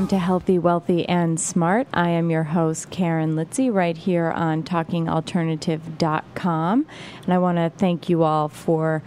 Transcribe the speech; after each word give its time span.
Welcome 0.00 0.16
to 0.16 0.24
Healthy, 0.24 0.58
Wealthy, 0.58 1.06
and 1.10 1.38
Smart. 1.38 1.86
I 1.92 2.08
am 2.08 2.30
your 2.30 2.44
host, 2.44 2.88
Karen 2.88 3.34
Litzy, 3.34 3.70
right 3.70 3.94
here 3.94 4.30
on 4.30 4.62
TalkingAlternative.com. 4.62 6.86
And 7.24 7.34
I 7.34 7.36
want 7.36 7.58
to 7.58 7.70
thank 7.76 8.08
you 8.08 8.22
all 8.22 8.48
for 8.48 9.02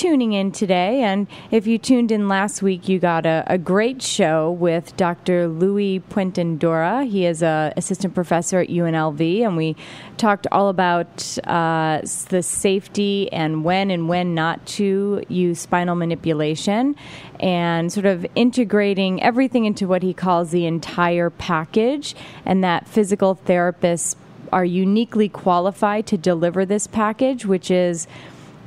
tuning 0.00 0.32
in 0.32 0.50
today. 0.50 1.02
And 1.02 1.26
if 1.50 1.66
you 1.66 1.76
tuned 1.76 2.10
in 2.10 2.26
last 2.26 2.62
week, 2.62 2.88
you 2.88 2.98
got 2.98 3.26
a, 3.26 3.44
a 3.46 3.58
great 3.58 4.00
show 4.00 4.50
with 4.50 4.96
Dr. 4.96 5.46
Louis 5.46 6.00
Puentedura. 6.08 7.06
He 7.06 7.26
is 7.26 7.42
a 7.42 7.74
assistant 7.76 8.14
professor 8.14 8.60
at 8.60 8.68
UNLV, 8.68 9.44
and 9.44 9.58
we 9.58 9.76
talked 10.16 10.46
all 10.50 10.70
about 10.70 11.36
uh, 11.46 12.00
the 12.30 12.42
safety 12.42 13.30
and 13.30 13.62
when 13.62 13.90
and 13.90 14.08
when 14.08 14.34
not 14.34 14.64
to 14.78 15.22
use 15.28 15.60
spinal 15.60 15.96
manipulation 15.96 16.96
and 17.38 17.92
sort 17.92 18.06
of 18.06 18.24
integrating 18.34 19.22
everything 19.22 19.66
into 19.66 19.86
what 19.86 20.02
he 20.02 20.14
calls 20.14 20.50
the 20.50 20.64
entire 20.64 21.28
package, 21.28 22.16
and 22.46 22.64
that 22.64 22.88
physical 22.88 23.38
therapists 23.44 24.16
are 24.52 24.64
uniquely 24.64 25.28
qualified 25.28 26.06
to 26.06 26.16
deliver 26.16 26.64
this 26.64 26.86
package, 26.86 27.46
which 27.46 27.70
is 27.70 28.06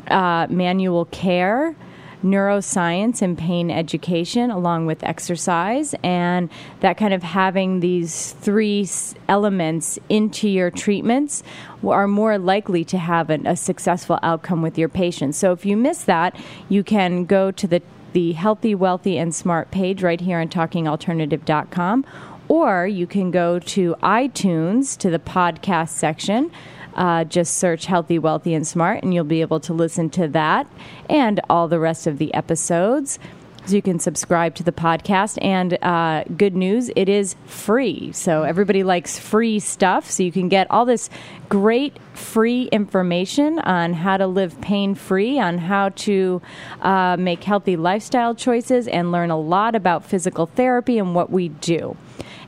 uh, 0.08 0.48
manual 0.50 1.06
care, 1.06 1.76
neuroscience, 2.24 3.22
and 3.22 3.38
pain 3.38 3.70
education, 3.70 4.50
along 4.50 4.86
with 4.86 5.04
exercise, 5.04 5.94
and 6.04 6.50
that 6.80 6.98
kind 6.98 7.14
of 7.14 7.22
having 7.22 7.82
these 7.82 8.32
three 8.34 8.88
elements 9.28 10.00
into 10.10 10.48
your 10.48 10.72
treatments 10.72 11.44
are 11.86 12.08
more 12.08 12.38
likely 12.38 12.86
to 12.86 12.98
have 12.98 13.30
an, 13.30 13.46
a 13.46 13.56
successful 13.56 14.20
outcome 14.24 14.62
with 14.62 14.78
your 14.78 14.90
patients. 14.90 15.38
So 15.38 15.52
if 15.52 15.66
you 15.66 15.76
miss 15.76 16.04
that, 16.04 16.36
you 16.70 16.84
can 16.84 17.26
go 17.26 17.52
to 17.52 17.68
the 17.68 17.82
the 18.14 18.34
Healthy, 18.34 18.76
Wealthy, 18.76 19.18
and 19.18 19.34
Smart 19.34 19.72
page 19.72 20.04
right 20.04 20.22
here 20.22 20.40
on 20.40 20.48
talkingalternative.com, 20.48 22.06
or 22.48 22.86
you 22.86 23.08
can 23.08 23.32
go 23.32 23.58
to 23.58 23.96
iTunes 24.04 24.96
to 25.00 25.10
the 25.10 25.18
podcast 25.18 25.90
section 25.90 26.52
uh, 26.96 27.24
just 27.24 27.58
search 27.58 27.86
Healthy, 27.86 28.20
Wealthy, 28.20 28.54
and 28.54 28.66
Smart, 28.66 29.04
and 29.04 29.14
you'll 29.14 29.24
be 29.24 29.42
able 29.42 29.60
to 29.62 29.74
listen 29.74 30.10
to 30.12 30.28
that 30.30 30.68
and 31.10 31.40
all 31.50 31.68
the 31.68 31.80
rest 31.80 32.08
of 32.08 32.18
the 32.18 32.34
episodes. 32.34 33.20
So 33.66 33.78
you 33.78 33.82
can 33.82 33.98
subscribe 34.00 34.56
to 34.56 34.64
the 34.64 34.74
podcast. 34.74 35.38
And 35.42 35.82
uh, 35.82 36.26
good 36.36 36.54
news, 36.54 36.92
it 36.98 37.08
is 37.08 37.38
free. 37.46 38.12
So 38.12 38.44
everybody 38.44 38.84
likes 38.84 39.18
free 39.18 39.60
stuff. 39.60 40.12
So 40.12 40.24
you 40.24 40.34
can 40.34 40.50
get 40.50 40.70
all 40.70 40.86
this 40.86 41.10
great 41.48 41.98
free 42.14 42.64
information 42.74 43.60
on 43.60 43.94
how 43.94 44.18
to 44.18 44.28
live 44.28 44.60
pain 44.60 44.96
free, 44.96 45.40
on 45.40 45.60
how 45.60 45.90
to 45.90 46.42
uh, 46.82 47.16
make 47.18 47.46
healthy 47.46 47.78
lifestyle 47.78 48.36
choices, 48.36 48.86
and 48.86 49.14
learn 49.14 49.32
a 49.32 49.40
lot 49.40 49.76
about 49.76 50.04
physical 50.04 50.46
therapy 50.46 50.98
and 51.00 51.16
what 51.16 51.30
we 51.30 51.48
do. 51.48 51.96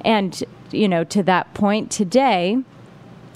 And, 0.03 0.43
you 0.71 0.89
know, 0.89 1.05
to 1.05 1.23
that 1.23 1.53
point 1.53 1.91
today, 1.91 2.57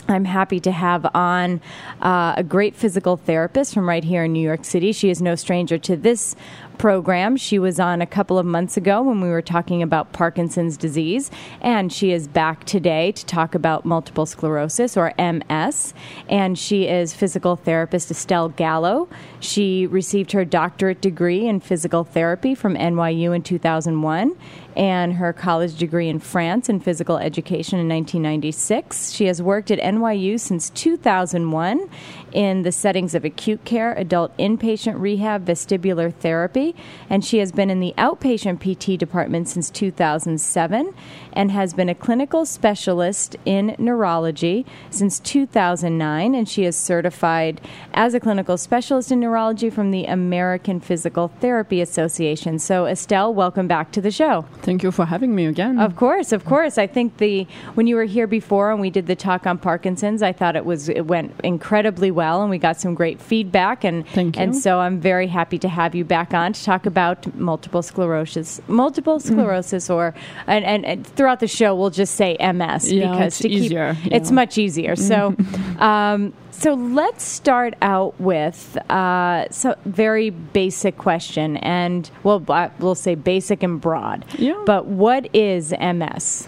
I'm 0.09 0.25
happy 0.25 0.59
to 0.61 0.71
have 0.71 1.05
on 1.15 1.61
uh, 2.01 2.33
a 2.37 2.43
great 2.43 2.75
physical 2.75 3.17
therapist 3.17 3.73
from 3.73 3.87
right 3.87 4.03
here 4.03 4.23
in 4.23 4.33
New 4.33 4.41
York 4.41 4.65
City. 4.65 4.91
She 4.91 5.09
is 5.09 5.21
no 5.21 5.35
stranger 5.35 5.77
to 5.77 5.95
this 5.95 6.35
program. 6.79 7.37
She 7.37 7.59
was 7.59 7.79
on 7.79 8.01
a 8.01 8.07
couple 8.07 8.39
of 8.39 8.45
months 8.45 8.77
ago 8.77 9.03
when 9.03 9.21
we 9.21 9.29
were 9.29 9.43
talking 9.43 9.83
about 9.83 10.13
Parkinson's 10.13 10.77
disease, 10.77 11.29
and 11.61 11.93
she 11.93 12.11
is 12.11 12.27
back 12.27 12.63
today 12.63 13.11
to 13.11 13.25
talk 13.25 13.53
about 13.53 13.85
multiple 13.85 14.25
sclerosis 14.25 14.97
or 14.97 15.13
MS. 15.19 15.93
And 16.27 16.57
she 16.57 16.87
is 16.87 17.13
physical 17.13 17.55
therapist 17.55 18.09
Estelle 18.09 18.49
Gallo. 18.49 19.07
She 19.39 19.85
received 19.85 20.31
her 20.31 20.43
doctorate 20.43 21.01
degree 21.01 21.47
in 21.47 21.59
physical 21.59 22.03
therapy 22.03 22.55
from 22.55 22.75
NYU 22.75 23.35
in 23.35 23.43
2001 23.43 24.35
and 24.75 25.13
her 25.13 25.33
college 25.33 25.75
degree 25.75 26.07
in 26.07 26.19
France 26.19 26.69
in 26.69 26.79
physical 26.79 27.17
education 27.17 27.79
in 27.79 27.89
1996. 27.89 29.11
She 29.11 29.25
has 29.25 29.41
worked 29.41 29.71
at 29.71 29.79
NYU 29.79 30.39
since 30.39 30.69
2001 30.69 31.89
in 32.31 32.63
the 32.63 32.71
settings 32.71 33.15
of 33.15 33.25
acute 33.25 33.63
care, 33.65 33.93
adult 33.93 34.35
inpatient 34.37 34.99
rehab, 34.99 35.45
vestibular 35.45 36.13
therapy, 36.13 36.75
and 37.09 37.25
she 37.25 37.39
has 37.39 37.51
been 37.51 37.69
in 37.69 37.79
the 37.79 37.93
outpatient 37.97 38.59
PT 38.59 38.99
department 38.99 39.47
since 39.47 39.69
2007 39.69 40.93
and 41.33 41.51
has 41.51 41.73
been 41.73 41.89
a 41.89 41.95
clinical 41.95 42.45
specialist 42.45 43.35
in 43.45 43.75
neurology 43.79 44.65
since 44.89 45.19
2009 45.19 46.35
and 46.35 46.47
she 46.47 46.65
is 46.65 46.75
certified 46.75 47.61
as 47.93 48.13
a 48.13 48.19
clinical 48.19 48.57
specialist 48.57 49.11
in 49.11 49.19
neurology 49.19 49.69
from 49.69 49.91
the 49.91 50.05
American 50.05 50.79
Physical 50.79 51.29
Therapy 51.39 51.81
Association. 51.81 52.59
So 52.59 52.85
Estelle, 52.85 53.33
welcome 53.33 53.67
back 53.67 53.91
to 53.93 54.01
the 54.01 54.11
show. 54.11 54.45
Thank 54.61 54.83
you 54.83 54.91
for 54.91 55.05
having 55.05 55.35
me 55.35 55.45
again. 55.45 55.79
Of 55.79 55.95
course, 55.95 56.31
of 56.31 56.45
course. 56.45 56.77
I 56.77 56.87
think 56.87 57.17
the 57.17 57.47
when 57.75 57.87
you 57.87 57.95
were 57.95 58.05
here 58.05 58.27
before 58.27 58.71
and 58.71 58.79
we 58.79 58.89
did 58.89 59.07
the 59.07 59.15
talk 59.15 59.47
on 59.47 59.57
Parkinson's, 59.57 60.21
I 60.21 60.31
thought 60.31 60.55
it 60.55 60.65
was 60.65 60.89
it 60.89 61.07
went 61.07 61.33
incredibly 61.43 62.11
well 62.11 62.18
and 62.41 62.49
we 62.49 62.57
got 62.57 62.79
some 62.79 62.93
great 62.95 63.21
feedback 63.21 63.83
and 63.83 64.05
and 64.15 64.55
so 64.55 64.79
I'm 64.79 64.99
very 64.99 65.27
happy 65.27 65.57
to 65.59 65.69
have 65.69 65.95
you 65.95 66.03
back 66.05 66.33
on 66.33 66.53
to 66.53 66.63
talk 66.63 66.85
about 66.85 67.33
multiple 67.35 67.81
sclerosis, 67.81 68.61
multiple 68.67 69.17
Mm. 69.19 69.21
sclerosis 69.21 69.89
or 69.89 70.13
and, 70.47 70.63
and, 70.65 70.85
and 70.85 71.07
throughout 71.07 71.39
the 71.39 71.47
show 71.47 71.73
we'll 71.75 71.89
just 71.89 72.15
say 72.15 72.37
MS 72.39 72.91
Yeah, 72.91 73.11
because 73.11 73.27
it's 73.33 73.37
to 73.39 73.47
keep 73.49 73.57
easier, 73.63 73.95
you 74.03 74.09
it's 74.11 74.31
much 74.31 74.57
easier. 74.57 74.95
So 74.95 75.35
um, 75.79 76.33
so 76.51 76.73
let's 76.73 77.23
start 77.23 77.73
out 77.81 78.19
with 78.19 78.77
uh, 78.89 79.45
so 79.49 79.75
very 79.85 80.29
basic 80.29 80.97
question 80.97 81.57
and 81.57 82.09
well 82.23 82.43
uh, 82.49 82.69
we'll 82.79 82.95
say 82.95 83.15
basic 83.15 83.63
and 83.63 83.79
broad. 83.79 84.25
Yeah. 84.37 84.61
But 84.65 84.85
what 84.87 85.33
is 85.33 85.73
MS? 85.79 86.47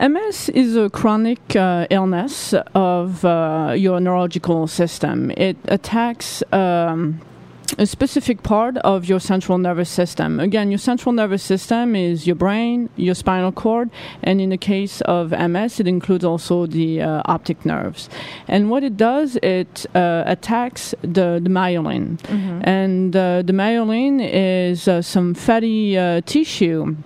MS 0.00 0.48
is 0.50 0.76
a 0.76 0.88
chronic 0.90 1.56
uh, 1.56 1.88
illness 1.90 2.54
of 2.72 3.24
uh, 3.24 3.74
your 3.76 3.98
neurological 3.98 4.68
system. 4.68 5.32
It 5.32 5.56
attacks. 5.64 6.42
Um, 6.52 7.20
a 7.76 7.86
specific 7.86 8.42
part 8.42 8.78
of 8.78 9.04
your 9.04 9.20
central 9.20 9.58
nervous 9.58 9.90
system. 9.90 10.40
Again, 10.40 10.70
your 10.70 10.78
central 10.78 11.12
nervous 11.12 11.42
system 11.42 11.94
is 11.94 12.26
your 12.26 12.34
brain, 12.34 12.88
your 12.96 13.14
spinal 13.14 13.52
cord, 13.52 13.90
and 14.22 14.40
in 14.40 14.48
the 14.48 14.56
case 14.56 15.00
of 15.02 15.30
MS, 15.30 15.78
it 15.78 15.86
includes 15.86 16.24
also 16.24 16.66
the 16.66 17.02
uh, 17.02 17.22
optic 17.26 17.66
nerves. 17.66 18.08
And 18.48 18.70
what 18.70 18.82
it 18.82 18.96
does, 18.96 19.36
it 19.42 19.84
uh, 19.94 20.24
attacks 20.26 20.94
the, 21.02 21.40
the 21.42 21.50
myelin. 21.50 22.18
And 22.64 23.14
uh, 23.14 23.42
the 23.42 23.52
myelin 23.52 24.26
is 24.32 24.88
uh, 24.88 25.02
some 25.02 25.34
fatty 25.34 25.98
uh, 25.98 26.22
tissue 26.22 26.96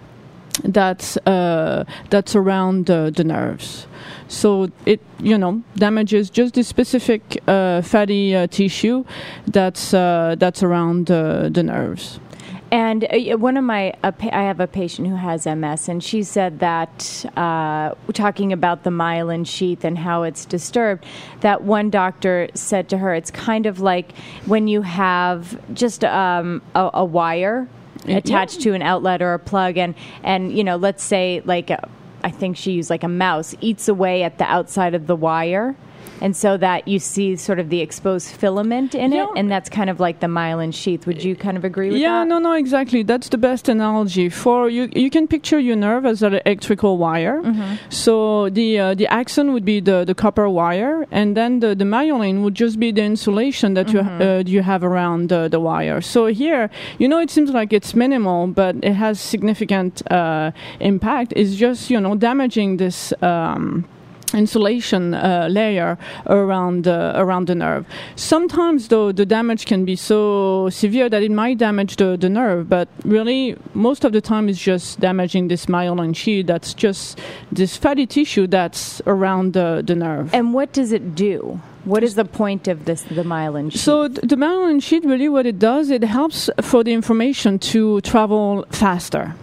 that's 0.64 1.16
uh, 1.18 1.84
that's 2.10 2.36
around 2.36 2.90
uh, 2.90 3.10
the 3.10 3.24
nerves. 3.24 3.86
So 4.28 4.70
it 4.86 5.00
you 5.18 5.38
know 5.38 5.62
damages 5.76 6.30
just 6.30 6.54
the 6.54 6.64
specific 6.64 7.42
uh, 7.46 7.82
fatty 7.82 8.34
uh, 8.34 8.46
tissue 8.46 9.04
that's 9.46 9.94
uh, 9.94 10.36
that's 10.38 10.62
around 10.62 11.06
the 11.06 11.62
nerves. 11.62 12.20
And 12.72 13.04
uh, 13.04 13.36
one 13.36 13.58
of 13.58 13.64
my, 13.64 13.92
I 14.02 14.42
have 14.44 14.58
a 14.58 14.66
patient 14.66 15.06
who 15.06 15.14
has 15.14 15.44
MS, 15.44 15.90
and 15.90 16.02
she 16.02 16.22
said 16.22 16.60
that, 16.60 17.22
uh, 17.36 17.94
talking 18.14 18.50
about 18.50 18.82
the 18.82 18.88
myelin 18.88 19.46
sheath 19.46 19.84
and 19.84 19.98
how 19.98 20.22
it's 20.22 20.46
disturbed, 20.46 21.04
that 21.40 21.64
one 21.64 21.90
doctor 21.90 22.48
said 22.54 22.88
to 22.88 22.96
her, 22.96 23.12
it's 23.12 23.30
kind 23.30 23.66
of 23.66 23.80
like 23.80 24.16
when 24.46 24.68
you 24.68 24.80
have 24.80 25.60
just 25.74 26.02
um, 26.02 26.62
a, 26.74 26.90
a 26.94 27.04
wire 27.04 27.68
Yeah. 28.06 28.16
attached 28.16 28.60
to 28.62 28.72
an 28.72 28.82
outlet 28.82 29.22
or 29.22 29.34
a 29.34 29.38
plug, 29.38 29.78
and, 29.78 29.94
and 30.22 30.56
you 30.56 30.64
know, 30.64 30.76
let's 30.76 31.02
say, 31.02 31.42
like, 31.44 31.70
a, 31.70 31.88
I 32.24 32.30
think 32.30 32.56
she 32.56 32.72
used 32.72 32.90
like 32.90 33.02
a 33.02 33.08
mouse, 33.08 33.54
eats 33.60 33.88
away 33.88 34.22
at 34.22 34.38
the 34.38 34.44
outside 34.44 34.94
of 34.94 35.06
the 35.06 35.16
wire. 35.16 35.76
And 36.22 36.34
so 36.36 36.56
that 36.56 36.86
you 36.86 36.98
see 37.00 37.34
sort 37.36 37.58
of 37.58 37.68
the 37.68 37.80
exposed 37.80 38.28
filament 38.42 38.94
in 38.94 39.10
Yeah. 39.12 39.24
it, 39.24 39.30
and 39.38 39.50
that's 39.50 39.68
kind 39.68 39.90
of 39.90 39.98
like 40.06 40.20
the 40.20 40.28
myelin 40.28 40.72
sheath. 40.72 41.04
Would 41.08 41.22
you 41.24 41.34
kind 41.36 41.56
of 41.56 41.64
agree 41.64 41.90
with 41.90 41.98
yeah, 41.98 42.08
that? 42.12 42.18
Yeah, 42.20 42.24
no, 42.24 42.38
no, 42.38 42.52
exactly. 42.52 43.02
That's 43.02 43.28
the 43.28 43.38
best 43.38 43.68
analogy 43.68 44.28
for 44.28 44.70
you. 44.70 44.88
You 44.94 45.10
can 45.10 45.26
picture 45.26 45.58
your 45.58 45.76
nerve 45.76 46.06
as 46.06 46.22
an 46.22 46.34
electrical 46.46 46.96
wire. 46.96 47.42
Mm-hmm. 47.42 47.74
So 47.90 48.48
the 48.50 48.68
uh, 48.78 48.94
the 48.94 49.08
axon 49.20 49.52
would 49.52 49.64
be 49.64 49.80
the, 49.80 50.04
the 50.04 50.14
copper 50.14 50.48
wire, 50.48 51.06
and 51.10 51.36
then 51.36 51.58
the, 51.60 51.74
the 51.74 51.84
myelin 51.96 52.42
would 52.44 52.54
just 52.54 52.78
be 52.78 52.90
the 52.92 53.02
insulation 53.02 53.74
that 53.74 53.86
Mm-hmm. 53.88 54.22
you 54.22 54.28
uh, 54.28 54.42
you 54.46 54.62
have 54.62 54.82
around 54.84 55.28
the, 55.28 55.48
the 55.48 55.58
wire. 55.60 56.00
So 56.00 56.26
here, 56.26 56.70
you 57.00 57.08
know, 57.08 57.18
it 57.18 57.30
seems 57.30 57.50
like 57.50 57.72
it's 57.72 57.94
minimal, 58.04 58.46
but 58.46 58.76
it 58.82 58.94
has 58.94 59.18
significant 59.20 59.92
uh, 60.10 60.52
impact. 60.80 61.32
It's 61.34 61.54
just 61.56 61.90
you 61.90 62.00
know 62.00 62.14
damaging 62.14 62.76
this. 62.78 63.12
Um, 63.22 63.84
insulation 64.34 65.14
uh, 65.14 65.48
layer 65.50 65.98
around 66.26 66.88
uh, 66.88 67.12
around 67.16 67.46
the 67.46 67.54
nerve. 67.54 67.86
Sometimes, 68.16 68.88
though, 68.88 69.12
the 69.12 69.26
damage 69.26 69.66
can 69.66 69.84
be 69.84 69.96
so 69.96 70.68
severe 70.70 71.08
that 71.08 71.22
it 71.22 71.30
might 71.30 71.58
damage 71.58 71.96
the, 71.96 72.16
the 72.16 72.28
nerve, 72.28 72.68
but 72.68 72.88
really, 73.04 73.56
most 73.74 74.04
of 74.04 74.12
the 74.12 74.20
time, 74.20 74.48
it's 74.48 74.58
just 74.58 75.00
damaging 75.00 75.48
this 75.48 75.66
myelin 75.66 76.14
sheath. 76.14 76.46
That's 76.46 76.74
just 76.74 77.18
this 77.50 77.76
fatty 77.76 78.06
tissue 78.06 78.46
that's 78.46 79.00
around 79.06 79.52
the, 79.52 79.82
the 79.84 79.94
nerve. 79.94 80.32
And 80.34 80.54
what 80.54 80.72
does 80.72 80.92
it 80.92 81.14
do? 81.14 81.60
What 81.84 82.04
is 82.04 82.14
the 82.14 82.24
point 82.24 82.68
of 82.68 82.84
this, 82.84 83.02
the 83.02 83.24
myelin 83.24 83.72
sheath? 83.72 83.80
So 83.80 84.08
th- 84.08 84.20
the 84.20 84.36
myelin 84.36 84.80
sheath 84.82 85.04
really 85.04 85.28
what 85.28 85.46
it 85.46 85.58
does 85.58 85.90
it 85.90 86.04
helps 86.04 86.48
for 86.60 86.84
the 86.84 86.92
information 86.92 87.58
to 87.58 88.00
travel 88.02 88.64
faster. 88.70 89.34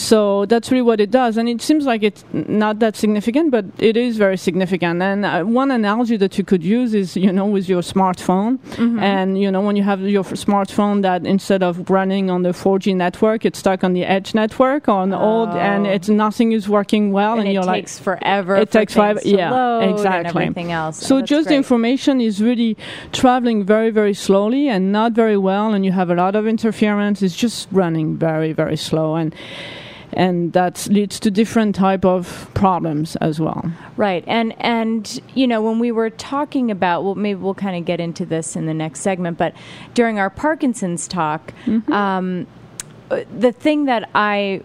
So 0.00 0.46
that's 0.46 0.70
really 0.70 0.82
what 0.90 0.98
it 1.00 1.10
does. 1.10 1.36
And 1.36 1.46
it 1.48 1.60
seems 1.60 1.84
like 1.84 2.02
it's 2.02 2.24
not 2.32 2.78
that 2.78 2.96
significant, 2.96 3.50
but 3.50 3.66
it 3.78 3.96
is 3.96 4.16
very 4.16 4.38
significant. 4.38 5.02
And 5.02 5.24
uh, 5.26 5.42
one 5.44 5.70
analogy 5.70 6.16
that 6.16 6.38
you 6.38 6.44
could 6.44 6.64
use 6.64 6.94
is, 6.94 7.16
you 7.16 7.30
know, 7.32 7.44
with 7.46 7.68
your 7.68 7.82
smartphone. 7.82 8.58
Mm-hmm. 8.80 8.98
And, 8.98 9.38
you 9.42 9.50
know, 9.50 9.60
when 9.60 9.76
you 9.76 9.82
have 9.82 10.00
your 10.00 10.24
f- 10.24 10.32
smartphone 10.46 11.02
that 11.02 11.26
instead 11.26 11.62
of 11.62 11.90
running 11.90 12.30
on 12.30 12.42
the 12.42 12.50
4G 12.50 12.96
network, 12.96 13.44
it's 13.44 13.58
stuck 13.58 13.84
on 13.84 13.92
the 13.92 14.04
Edge 14.04 14.34
network 14.34 14.88
on 14.88 15.12
old, 15.12 15.50
and 15.50 15.86
Oh. 15.86 15.90
it's 15.90 16.08
nothing 16.08 16.52
is 16.52 16.66
working 16.68 17.12
well. 17.12 17.32
and, 17.32 17.40
And, 17.40 17.48
it 17.50 17.52
you're 17.52 17.62
takes 17.74 17.98
like, 17.98 18.04
forever. 18.20 18.56
it 18.56 18.68
for 18.70 18.78
takes 18.78 18.94
five, 18.94 19.18
yeah, 19.24 19.80
exactly. 19.82 20.44
everything 20.44 20.72
else. 20.72 20.96
So 20.96 21.18
Oh, 21.18 21.22
just 21.22 21.48
the 21.48 21.54
information 21.56 22.20
is 22.22 22.42
really 22.42 22.76
traveling 23.12 23.64
very, 23.64 23.90
very 23.90 24.14
slowly 24.14 24.68
and 24.68 24.92
not 24.92 25.12
very 25.12 25.36
well, 25.36 25.74
and 25.74 25.84
you 25.84 25.92
have 25.92 26.08
a 26.10 26.14
lot 26.14 26.34
of 26.34 26.46
interference. 26.46 27.20
It's 27.22 27.36
just 27.36 27.68
running 27.70 28.16
very, 28.16 28.52
very 28.52 28.76
slow, 28.76 29.14
and 29.16 29.34
and 30.12 30.52
that 30.52 30.86
leads 30.88 31.20
to 31.20 31.30
different 31.30 31.74
type 31.74 32.04
of 32.04 32.50
problems 32.54 33.16
as 33.16 33.40
well. 33.40 33.72
Right. 33.96 34.24
And 34.26 34.54
and 34.60 35.20
you 35.34 35.46
know, 35.46 35.62
when 35.62 35.78
we 35.78 35.92
were 35.92 36.10
talking 36.10 36.70
about 36.70 37.04
well 37.04 37.14
maybe 37.14 37.40
we'll 37.40 37.54
kind 37.54 37.76
of 37.76 37.84
get 37.84 38.00
into 38.00 38.26
this 38.26 38.56
in 38.56 38.66
the 38.66 38.74
next 38.74 39.00
segment, 39.00 39.38
but 39.38 39.54
during 39.94 40.18
our 40.18 40.30
Parkinson's 40.30 41.06
talk, 41.06 41.52
um, 41.92 42.46
uh, 43.10 43.24
the 43.38 43.52
thing 43.52 43.86
that 43.86 44.08
I 44.14 44.62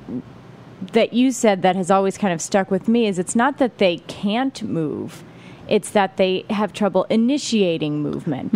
that 0.93 1.13
you 1.13 1.31
said 1.31 1.61
that 1.61 1.75
has 1.75 1.89
always 1.89 2.17
kind 2.17 2.33
of 2.33 2.41
stuck 2.41 2.69
with 2.69 2.87
me 2.87 3.07
is 3.07 3.17
it's 3.19 3.35
not 3.35 3.57
that 3.57 3.77
they 3.77 3.97
can't 4.07 4.61
move. 4.63 5.23
It's 5.67 5.91
that 5.91 6.17
they 6.17 6.45
have 6.49 6.73
trouble 6.73 7.05
initiating 7.09 8.01
movement. 8.01 8.51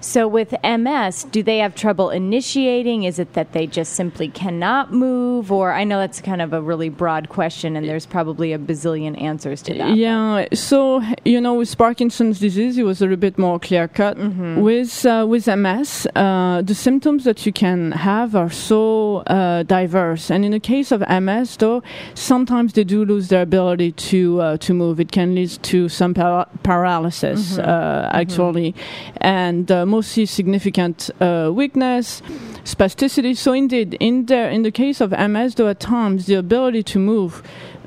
So 0.00 0.26
with 0.28 0.54
MS, 0.64 1.24
do 1.24 1.42
they 1.42 1.58
have 1.58 1.74
trouble 1.74 2.10
initiating? 2.10 3.04
Is 3.04 3.18
it 3.18 3.32
that 3.34 3.52
they 3.52 3.66
just 3.66 3.92
simply 3.94 4.28
cannot 4.28 4.92
move? 4.92 5.50
Or 5.52 5.72
I 5.72 5.84
know 5.84 5.98
that's 5.98 6.20
kind 6.20 6.42
of 6.42 6.52
a 6.52 6.60
really 6.60 6.88
broad 6.88 7.28
question, 7.28 7.76
and 7.76 7.88
there's 7.88 8.06
probably 8.06 8.52
a 8.52 8.58
bazillion 8.58 9.20
answers 9.20 9.62
to 9.62 9.74
that. 9.74 9.96
Yeah. 9.96 10.46
So 10.52 11.02
you 11.24 11.40
know, 11.40 11.54
with 11.54 11.76
Parkinson's 11.76 12.38
disease, 12.38 12.78
it 12.78 12.84
was 12.84 13.00
a 13.00 13.04
little 13.04 13.16
bit 13.16 13.38
more 13.38 13.58
clear 13.58 13.88
cut. 13.88 14.16
With 14.18 15.04
uh, 15.06 15.26
with 15.28 15.46
MS, 15.46 16.06
uh, 16.16 16.62
the 16.62 16.74
symptoms 16.74 17.24
that 17.24 17.44
you 17.46 17.52
can 17.52 17.92
have 17.92 18.34
are 18.34 18.50
so 18.50 19.18
uh, 19.26 19.62
diverse, 19.64 20.30
and 20.30 20.44
in 20.44 20.52
the 20.52 20.60
case 20.60 20.92
of 20.92 21.00
MS, 21.08 21.56
though, 21.56 21.82
sometimes 22.14 22.72
they 22.72 22.84
do 22.84 23.04
lose 23.04 23.28
their 23.28 23.42
ability 23.42 23.92
to 23.92 24.40
uh, 24.40 24.56
to 24.58 24.74
move. 24.74 25.00
It 25.00 25.12
can 25.12 25.34
lead 25.34 25.50
to 25.62 25.88
some 25.88 26.14
para- 26.14 26.48
paralysis, 26.62 27.58
uh, 27.58 28.08
actually, 28.12 28.74
and 29.20 29.70
uh, 29.70 29.86
mostly 29.86 30.26
significant 30.26 31.10
uh, 31.20 31.50
weakness, 31.52 32.22
spasticity. 32.64 33.36
So 33.36 33.52
indeed, 33.52 33.94
in 34.00 34.26
the 34.26 34.50
in 34.50 34.62
the 34.62 34.70
case 34.70 35.00
of 35.00 35.10
MS, 35.10 35.54
though, 35.56 35.68
at 35.68 35.80
times 35.80 36.26
the 36.26 36.34
ability 36.34 36.82
to 36.84 36.98
move 36.98 37.42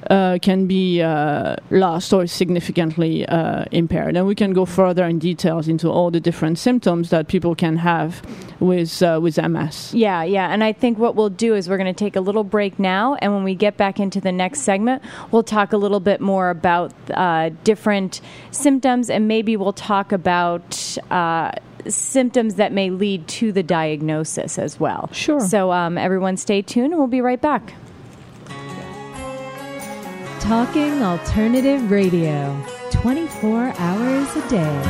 uh, 0.09 0.37
can 0.41 0.67
be 0.67 1.01
uh, 1.01 1.55
lost 1.69 2.13
or 2.13 2.27
significantly 2.27 3.25
uh, 3.27 3.65
impaired. 3.71 4.15
And 4.15 4.27
we 4.27 4.35
can 4.35 4.53
go 4.53 4.65
further 4.65 5.05
in 5.05 5.19
details 5.19 5.67
into 5.67 5.89
all 5.89 6.11
the 6.11 6.19
different 6.19 6.59
symptoms 6.59 7.09
that 7.09 7.27
people 7.27 7.55
can 7.55 7.77
have 7.77 8.21
with 8.59 9.01
uh, 9.01 9.19
with 9.21 9.37
MS. 9.37 9.93
Yeah, 9.93 10.23
yeah. 10.23 10.51
And 10.51 10.63
I 10.63 10.73
think 10.73 10.97
what 10.97 11.15
we'll 11.15 11.29
do 11.29 11.55
is 11.55 11.69
we're 11.69 11.77
going 11.77 11.93
to 11.93 12.03
take 12.05 12.15
a 12.15 12.21
little 12.21 12.43
break 12.43 12.79
now. 12.79 13.15
And 13.15 13.33
when 13.33 13.43
we 13.43 13.55
get 13.55 13.77
back 13.77 13.99
into 13.99 14.21
the 14.21 14.31
next 14.31 14.61
segment, 14.61 15.01
we'll 15.31 15.43
talk 15.43 15.73
a 15.73 15.77
little 15.77 15.99
bit 15.99 16.21
more 16.21 16.49
about 16.49 16.93
uh, 17.11 17.49
different 17.63 18.21
symptoms 18.51 19.09
and 19.09 19.27
maybe 19.27 19.57
we'll 19.57 19.73
talk 19.73 20.11
about. 20.11 20.97
Uh, 21.11 21.51
Symptoms 21.87 22.55
that 22.55 22.73
may 22.73 22.89
lead 22.89 23.27
to 23.27 23.51
the 23.51 23.61
diagnosis 23.61 24.57
as 24.57 24.79
well. 24.79 25.07
Sure. 25.13 25.39
So, 25.39 25.71
um, 25.71 25.99
everyone 25.99 26.35
stay 26.35 26.63
tuned 26.63 26.93
and 26.93 26.97
we'll 26.97 27.05
be 27.05 27.21
right 27.21 27.39
back. 27.39 27.75
Talking 30.47 31.01
Alternative 31.01 31.89
Radio, 31.89 32.63
24 32.91 33.73
hours 33.79 34.35
a 34.35 34.47
day. 34.47 34.81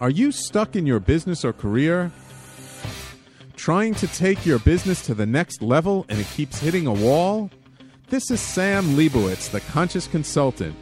Are 0.00 0.08
you 0.08 0.32
stuck 0.32 0.76
in 0.76 0.86
your 0.86 0.98
business 0.98 1.44
or 1.44 1.52
career? 1.52 2.10
Trying 3.54 3.92
to 3.96 4.06
take 4.06 4.46
your 4.46 4.58
business 4.60 5.04
to 5.04 5.12
the 5.12 5.26
next 5.26 5.60
level 5.60 6.06
and 6.08 6.18
it 6.18 6.26
keeps 6.28 6.58
hitting 6.58 6.86
a 6.86 6.94
wall? 6.94 7.50
This 8.08 8.30
is 8.30 8.40
Sam 8.40 8.96
Leibowitz, 8.96 9.50
the 9.50 9.60
Conscious 9.60 10.06
Consultant. 10.06 10.74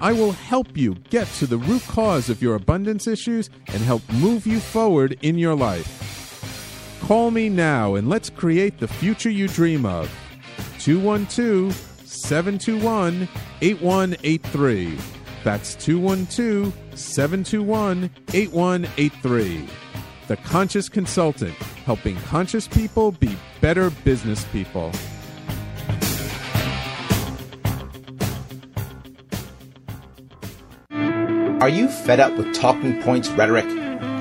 I 0.00 0.12
will 0.12 0.32
help 0.32 0.76
you 0.76 0.94
get 1.10 1.26
to 1.38 1.46
the 1.46 1.58
root 1.58 1.82
cause 1.88 2.30
of 2.30 2.40
your 2.40 2.54
abundance 2.54 3.06
issues 3.06 3.50
and 3.66 3.82
help 3.82 4.02
move 4.12 4.46
you 4.46 4.60
forward 4.60 5.18
in 5.22 5.38
your 5.38 5.56
life. 5.56 7.00
Call 7.02 7.30
me 7.30 7.48
now 7.48 7.96
and 7.96 8.08
let's 8.08 8.30
create 8.30 8.78
the 8.78 8.86
future 8.88 9.30
you 9.30 9.48
dream 9.48 9.84
of. 9.84 10.08
212 10.78 11.72
721 12.04 13.28
8183. 13.60 14.98
That's 15.42 15.74
212 15.76 16.72
721 16.94 18.10
8183. 18.32 19.68
The 20.28 20.36
Conscious 20.36 20.88
Consultant, 20.88 21.54
helping 21.86 22.16
conscious 22.16 22.68
people 22.68 23.12
be 23.12 23.34
better 23.60 23.90
business 23.90 24.44
people. 24.52 24.92
Are 31.60 31.68
you 31.68 31.88
fed 31.88 32.20
up 32.20 32.36
with 32.36 32.54
talking 32.54 33.02
points 33.02 33.28
rhetoric? 33.30 33.64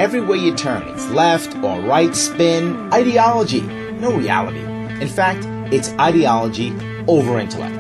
Everywhere 0.02 0.38
you 0.38 0.56
turn, 0.56 0.82
it's 0.88 1.08
left 1.12 1.56
or 1.58 1.80
right 1.82 2.16
spin, 2.16 2.92
ideology, 2.92 3.62
no 3.62 4.12
reality. 4.12 4.60
In 5.00 5.08
fact, 5.08 5.46
it's 5.72 5.90
ideology 6.00 6.74
over 7.08 7.38
intellect. 7.38 7.76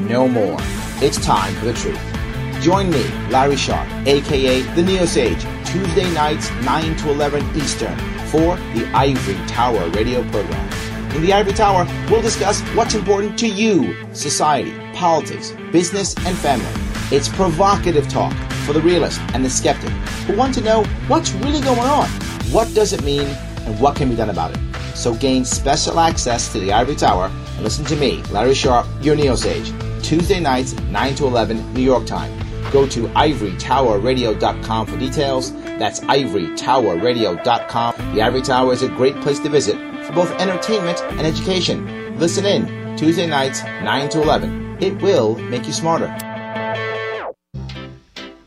No 0.00 0.26
more. 0.26 0.56
It's 1.02 1.22
time 1.22 1.54
for 1.56 1.66
the 1.66 1.74
truth. 1.74 2.00
Join 2.62 2.90
me, 2.90 3.06
Larry 3.28 3.56
Sharp, 3.56 3.86
aka 4.06 4.62
The 4.62 4.82
Neo 4.82 5.04
Sage, 5.04 5.42
Tuesday 5.66 6.10
nights 6.14 6.50
9 6.62 6.96
to 6.96 7.10
11 7.10 7.56
Eastern 7.56 7.98
for 8.28 8.56
the 8.72 8.90
Ivory 8.94 9.36
Tower 9.46 9.90
radio 9.90 10.22
program. 10.30 10.72
In 11.14 11.20
the 11.20 11.34
Ivory 11.34 11.52
Tower, 11.52 11.86
we'll 12.10 12.22
discuss 12.22 12.62
what's 12.74 12.94
important 12.94 13.38
to 13.40 13.46
you 13.46 13.94
society, 14.14 14.72
politics, 14.94 15.52
business, 15.70 16.16
and 16.24 16.34
family. 16.38 16.89
It's 17.12 17.28
provocative 17.28 18.08
talk 18.08 18.32
for 18.64 18.72
the 18.72 18.80
realist 18.80 19.20
and 19.34 19.44
the 19.44 19.50
skeptic 19.50 19.90
who 20.26 20.36
want 20.36 20.54
to 20.54 20.60
know 20.60 20.84
what's 21.08 21.32
really 21.32 21.60
going 21.60 21.80
on, 21.80 22.08
what 22.52 22.72
does 22.72 22.92
it 22.92 23.02
mean, 23.02 23.26
and 23.66 23.80
what 23.80 23.96
can 23.96 24.08
be 24.08 24.14
done 24.14 24.30
about 24.30 24.52
it. 24.52 24.58
So 24.94 25.14
gain 25.14 25.44
special 25.44 25.98
access 25.98 26.52
to 26.52 26.60
the 26.60 26.72
Ivory 26.72 26.94
Tower 26.94 27.26
and 27.26 27.64
listen 27.64 27.84
to 27.86 27.96
me, 27.96 28.22
Larry 28.30 28.54
Sharp, 28.54 28.86
your 29.00 29.16
Neo 29.16 29.34
Sage, 29.34 29.72
Tuesday 30.04 30.38
nights, 30.38 30.72
9 30.82 31.16
to 31.16 31.26
11 31.26 31.74
New 31.74 31.82
York 31.82 32.06
time. 32.06 32.30
Go 32.70 32.86
to 32.86 33.08
ivorytowerradio.com 33.08 34.86
for 34.86 34.96
details. 34.96 35.52
That's 35.64 35.98
ivorytowerradio.com. 36.00 38.14
The 38.14 38.22
Ivory 38.22 38.42
Tower 38.42 38.72
is 38.72 38.82
a 38.82 38.88
great 38.88 39.20
place 39.20 39.40
to 39.40 39.48
visit 39.48 39.74
for 40.04 40.12
both 40.12 40.30
entertainment 40.40 41.02
and 41.02 41.22
education. 41.22 42.16
Listen 42.20 42.46
in 42.46 42.96
Tuesday 42.96 43.26
nights, 43.26 43.64
9 43.64 44.08
to 44.10 44.22
11. 44.22 44.76
It 44.80 45.02
will 45.02 45.34
make 45.36 45.66
you 45.66 45.72
smarter. 45.72 46.29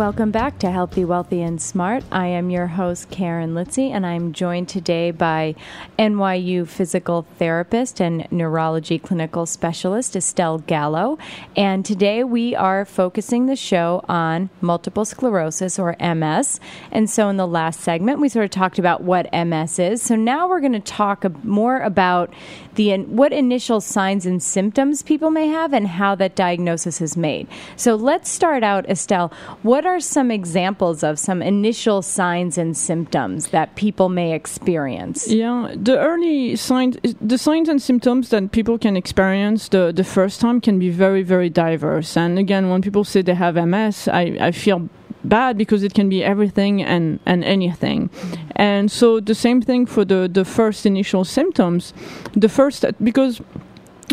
Welcome 0.00 0.30
back 0.30 0.58
to 0.60 0.70
Healthy, 0.70 1.04
Wealthy, 1.04 1.42
and 1.42 1.60
Smart. 1.60 2.04
I 2.10 2.28
am 2.28 2.48
your 2.48 2.68
host, 2.68 3.10
Karen 3.10 3.52
Litzy, 3.52 3.90
and 3.90 4.06
I'm 4.06 4.32
joined 4.32 4.70
today 4.70 5.10
by 5.10 5.54
NYU 5.98 6.66
physical 6.66 7.26
therapist 7.38 8.00
and 8.00 8.26
neurology 8.32 8.98
clinical 8.98 9.44
specialist, 9.44 10.16
Estelle 10.16 10.56
Gallo. 10.60 11.18
And 11.54 11.84
today 11.84 12.24
we 12.24 12.56
are 12.56 12.86
focusing 12.86 13.44
the 13.44 13.56
show 13.56 14.02
on 14.08 14.48
multiple 14.62 15.04
sclerosis 15.04 15.78
or 15.78 15.94
MS. 16.00 16.60
And 16.90 17.10
so 17.10 17.28
in 17.28 17.36
the 17.36 17.46
last 17.46 17.80
segment, 17.80 18.20
we 18.20 18.30
sort 18.30 18.46
of 18.46 18.50
talked 18.50 18.78
about 18.78 19.02
what 19.02 19.30
MS 19.34 19.78
is. 19.78 20.00
So 20.00 20.16
now 20.16 20.48
we're 20.48 20.60
going 20.60 20.72
to 20.72 20.80
talk 20.80 21.26
more 21.44 21.82
about 21.82 22.32
the 22.76 22.96
what 23.02 23.34
initial 23.34 23.82
signs 23.82 24.24
and 24.24 24.42
symptoms 24.42 25.02
people 25.02 25.30
may 25.30 25.48
have 25.48 25.74
and 25.74 25.86
how 25.86 26.14
that 26.14 26.34
diagnosis 26.36 27.02
is 27.02 27.18
made. 27.18 27.46
So 27.76 27.96
let's 27.96 28.30
start 28.30 28.62
out, 28.62 28.88
Estelle. 28.88 29.30
What 29.60 29.89
are 29.94 30.00
some 30.00 30.30
examples 30.30 31.02
of 31.02 31.18
some 31.18 31.42
initial 31.42 32.02
signs 32.02 32.56
and 32.58 32.76
symptoms 32.76 33.48
that 33.48 33.76
people 33.76 34.08
may 34.08 34.32
experience? 34.34 35.28
Yeah, 35.28 35.74
the 35.74 35.98
early 35.98 36.56
signs, 36.56 36.96
the 37.20 37.38
signs 37.38 37.68
and 37.68 37.80
symptoms 37.80 38.30
that 38.30 38.52
people 38.52 38.78
can 38.78 38.96
experience 38.96 39.68
the, 39.68 39.92
the 39.94 40.04
first 40.04 40.40
time 40.40 40.60
can 40.60 40.78
be 40.78 40.90
very, 40.90 41.22
very 41.22 41.50
diverse. 41.50 42.16
And 42.16 42.38
again, 42.38 42.70
when 42.70 42.82
people 42.82 43.04
say 43.04 43.22
they 43.22 43.34
have 43.34 43.54
MS, 43.56 44.08
I, 44.08 44.36
I 44.40 44.52
feel 44.52 44.88
bad 45.24 45.58
because 45.58 45.82
it 45.82 45.94
can 45.94 46.08
be 46.08 46.24
everything 46.24 46.82
and, 46.82 47.20
and 47.26 47.44
anything. 47.44 48.10
And 48.56 48.90
so 48.90 49.20
the 49.20 49.34
same 49.34 49.60
thing 49.60 49.86
for 49.86 50.04
the, 50.04 50.28
the 50.32 50.44
first 50.44 50.86
initial 50.86 51.24
symptoms. 51.24 51.92
The 52.34 52.48
first, 52.48 52.84
because 53.02 53.40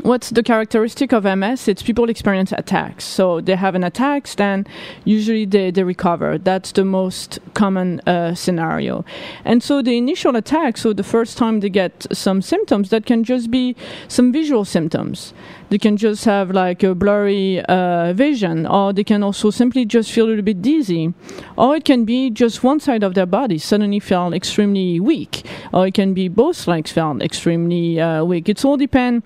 what's 0.04 0.30
the 0.30 0.44
characteristic 0.44 1.12
of 1.12 1.24
MS? 1.24 1.68
It's 1.68 1.84
people 1.84 2.10
experience 2.10 2.52
attacks. 2.52 3.04
So 3.04 3.42
they 3.42 3.56
have 3.56 3.76
an 3.76 3.84
attack, 3.84 4.28
then 4.30 4.66
usually 5.06 5.46
they, 5.46 5.72
they 5.72 5.84
recover. 5.84 6.38
That's 6.38 6.72
the 6.72 6.86
most 6.86 7.40
common 7.54 8.00
uh, 8.02 8.36
scenario. 8.36 9.06
And 9.46 9.62
so 9.64 9.82
the 9.82 9.98
initial 9.98 10.36
attack, 10.36 10.78
so 10.78 10.94
the 10.94 11.04
first 11.04 11.38
time 11.38 11.60
they 11.60 11.70
get 11.70 12.06
some 12.12 12.42
symptoms, 12.42 12.90
that 12.90 13.06
can 13.06 13.24
just 13.24 13.52
be 13.52 13.76
some 14.08 14.32
visual 14.32 14.66
symptoms. 14.66 15.34
They 15.70 15.78
can 15.78 15.98
just 15.98 16.24
have 16.26 16.52
like 16.52 16.82
a 16.84 16.96
blurry 16.96 17.62
uh, 17.66 18.14
vision, 18.14 18.66
or 18.66 18.94
they 18.94 19.04
can 19.04 19.22
also 19.22 19.50
simply 19.50 19.84
just 19.86 20.12
feel 20.12 20.26
a 20.26 20.30
little 20.30 20.44
bit 20.44 20.62
dizzy. 20.62 21.14
Or 21.58 21.76
it 21.76 21.84
can 21.84 22.06
be 22.06 22.30
just 22.30 22.64
one 22.64 22.80
side 22.80 23.04
of 23.04 23.16
their 23.16 23.26
body 23.26 23.58
suddenly 23.58 24.00
felt 24.00 24.34
extremely 24.34 25.00
weak, 25.00 25.46
or 25.74 25.88
it 25.88 25.94
can 25.94 26.14
be 26.14 26.30
both 26.30 26.68
legs 26.68 26.92
felt 26.92 27.22
extremely 27.22 28.00
uh, 28.00 28.24
weak. 28.24 28.48
It 28.48 28.64
all 28.64 28.78
depends 28.78 29.26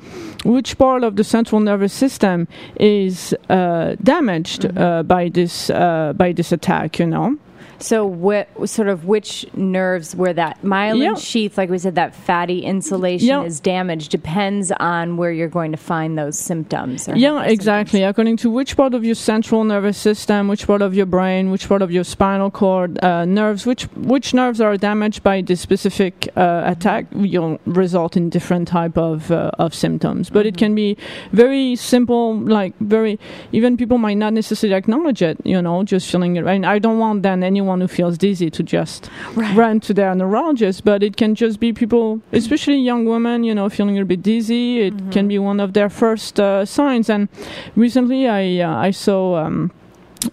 which 0.62 0.78
part 0.78 1.04
of 1.04 1.16
the 1.16 1.24
central 1.24 1.60
nervous 1.60 1.92
system 1.92 2.48
is 2.80 3.34
uh, 3.50 3.96
damaged 4.04 4.62
mm-hmm. 4.62 4.78
Uh, 4.78 5.02
by 5.02 5.28
this 5.30 5.72
uh, 5.72 6.14
by 6.16 6.32
this 6.34 6.52
attack. 6.52 7.00
You 7.00 7.08
know. 7.08 7.38
So, 7.82 8.06
what 8.06 8.48
sort 8.70 8.88
of 8.88 9.06
which 9.06 9.46
nerves 9.56 10.16
where 10.16 10.34
that 10.34 10.62
myelin 10.62 11.02
yep. 11.02 11.18
sheath, 11.18 11.58
like 11.58 11.70
we 11.70 11.80
said, 11.80 11.96
that 11.96 12.16
fatty 12.16 12.60
insulation 12.64 13.28
yep. 13.28 13.46
is 13.46 13.60
damaged, 13.60 14.12
depends 14.12 14.72
on 14.72 15.18
where 15.18 15.32
you're 15.32 15.48
going 15.48 15.72
to 15.72 15.78
find 15.78 16.18
those 16.18 16.38
symptoms. 16.38 17.08
Yeah, 17.08 17.44
exactly. 17.44 18.00
Symptoms. 18.00 18.12
According 18.12 18.38
to 18.38 18.52
which 18.52 18.78
part 18.78 18.94
of 18.94 19.04
your 19.04 19.16
central 19.16 19.64
nervous 19.64 19.98
system, 19.98 20.48
which 20.48 20.68
part 20.68 20.82
of 20.82 20.94
your 20.94 21.06
brain, 21.06 21.50
which 21.50 21.68
part 21.68 21.82
of 21.82 21.92
your 21.92 22.04
spinal 22.04 22.52
cord, 22.52 23.04
uh, 23.04 23.26
nerves, 23.26 23.66
which 23.66 23.84
which 23.96 24.34
nerves 24.34 24.62
are 24.62 24.78
damaged 24.78 25.24
by 25.24 25.42
this 25.42 25.60
specific 25.60 26.30
uh, 26.36 26.64
attack, 26.66 27.08
you'll 27.16 27.60
result 27.66 28.16
in 28.16 28.30
different 28.30 28.68
type 28.68 28.98
of 28.98 29.32
uh, 29.32 29.52
of 29.58 29.74
symptoms. 29.74 30.30
But 30.30 30.42
mm-hmm. 30.42 30.48
it 30.50 30.58
can 30.58 30.76
be 30.76 30.98
very 31.32 31.76
simple, 31.76 32.38
like 32.38 32.78
very 32.80 33.20
even 33.52 33.76
people 33.76 33.98
might 33.98 34.18
not 34.18 34.34
necessarily 34.34 34.76
acknowledge 34.76 35.22
it. 35.22 35.38
You 35.44 35.62
know, 35.62 35.84
just 35.84 36.12
feeling 36.12 36.36
it. 36.36 36.46
And 36.46 36.66
I 36.66 36.78
don't 36.78 37.00
want 37.00 37.24
then 37.24 37.44
anyone 37.44 37.71
anyone 37.72 37.82
who 37.82 37.88
feels 37.88 38.18
dizzy 38.18 38.50
to 38.50 38.64
just 38.64 39.10
right. 39.36 39.56
run 39.56 39.80
to 39.80 39.94
their 39.94 40.14
neurologist, 40.16 40.84
but 40.84 41.04
it 41.04 41.16
can 41.16 41.36
just 41.36 41.60
be 41.60 41.74
people, 41.74 42.22
especially 42.32 42.78
young 42.78 43.06
women, 43.06 43.44
you 43.44 43.56
know, 43.56 43.70
feeling 43.70 43.98
a 44.00 44.06
bit 44.06 44.22
dizzy. 44.22 44.82
It 44.82 44.94
mm-hmm. 44.94 45.10
can 45.12 45.28
be 45.28 45.40
one 45.40 45.60
of 45.60 45.74
their 45.74 45.90
first 45.90 46.40
uh, 46.40 46.66
signs. 46.66 47.10
And 47.10 47.30
recently, 47.76 48.28
I 48.28 48.64
uh, 48.64 48.88
I 48.88 48.92
saw. 48.92 49.46
Um, 49.46 49.72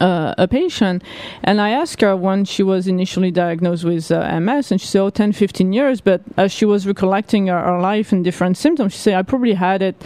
uh, 0.00 0.35
a 0.37 0.47
patient 0.47 1.02
and 1.42 1.61
I 1.61 1.71
asked 1.71 2.00
her 2.00 2.14
when 2.16 2.45
she 2.45 2.62
was 2.62 2.87
initially 2.87 3.30
diagnosed 3.30 3.85
with 3.85 4.11
uh, 4.11 4.38
MS 4.40 4.71
and 4.71 4.80
she 4.80 4.87
said, 4.87 5.00
oh, 5.00 5.11
10, 5.11 5.33
15 5.33 5.73
years. 5.73 6.00
But 6.00 6.23
as 6.37 6.52
she 6.52 6.64
was 6.64 6.87
recollecting 6.87 7.47
her, 7.47 7.61
her, 7.61 7.80
life 7.80 8.12
and 8.12 8.25
different 8.25 8.57
symptoms, 8.57 8.92
she 8.92 8.99
said, 8.99 9.14
I 9.14 9.23
probably 9.23 9.54
had 9.54 9.83
it 9.83 9.97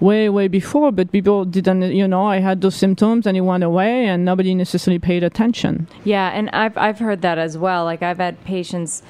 way, 0.00 0.28
way 0.28 0.48
before, 0.48 0.92
but 0.92 1.12
people 1.12 1.44
didn't, 1.44 1.82
you 1.82 2.06
know, 2.08 2.26
I 2.26 2.38
had 2.38 2.60
those 2.60 2.76
symptoms 2.76 3.26
and 3.26 3.36
it 3.36 3.42
went 3.42 3.64
away 3.64 4.06
and 4.06 4.24
nobody 4.24 4.54
necessarily 4.54 4.98
paid 4.98 5.22
attention. 5.22 5.86
Yeah. 6.04 6.30
And 6.30 6.50
I've, 6.50 6.76
I've 6.78 6.98
heard 6.98 7.22
that 7.22 7.38
as 7.38 7.58
well. 7.58 7.84
Like 7.84 8.02
I've 8.02 8.18
had 8.18 8.42
patients 8.44 9.02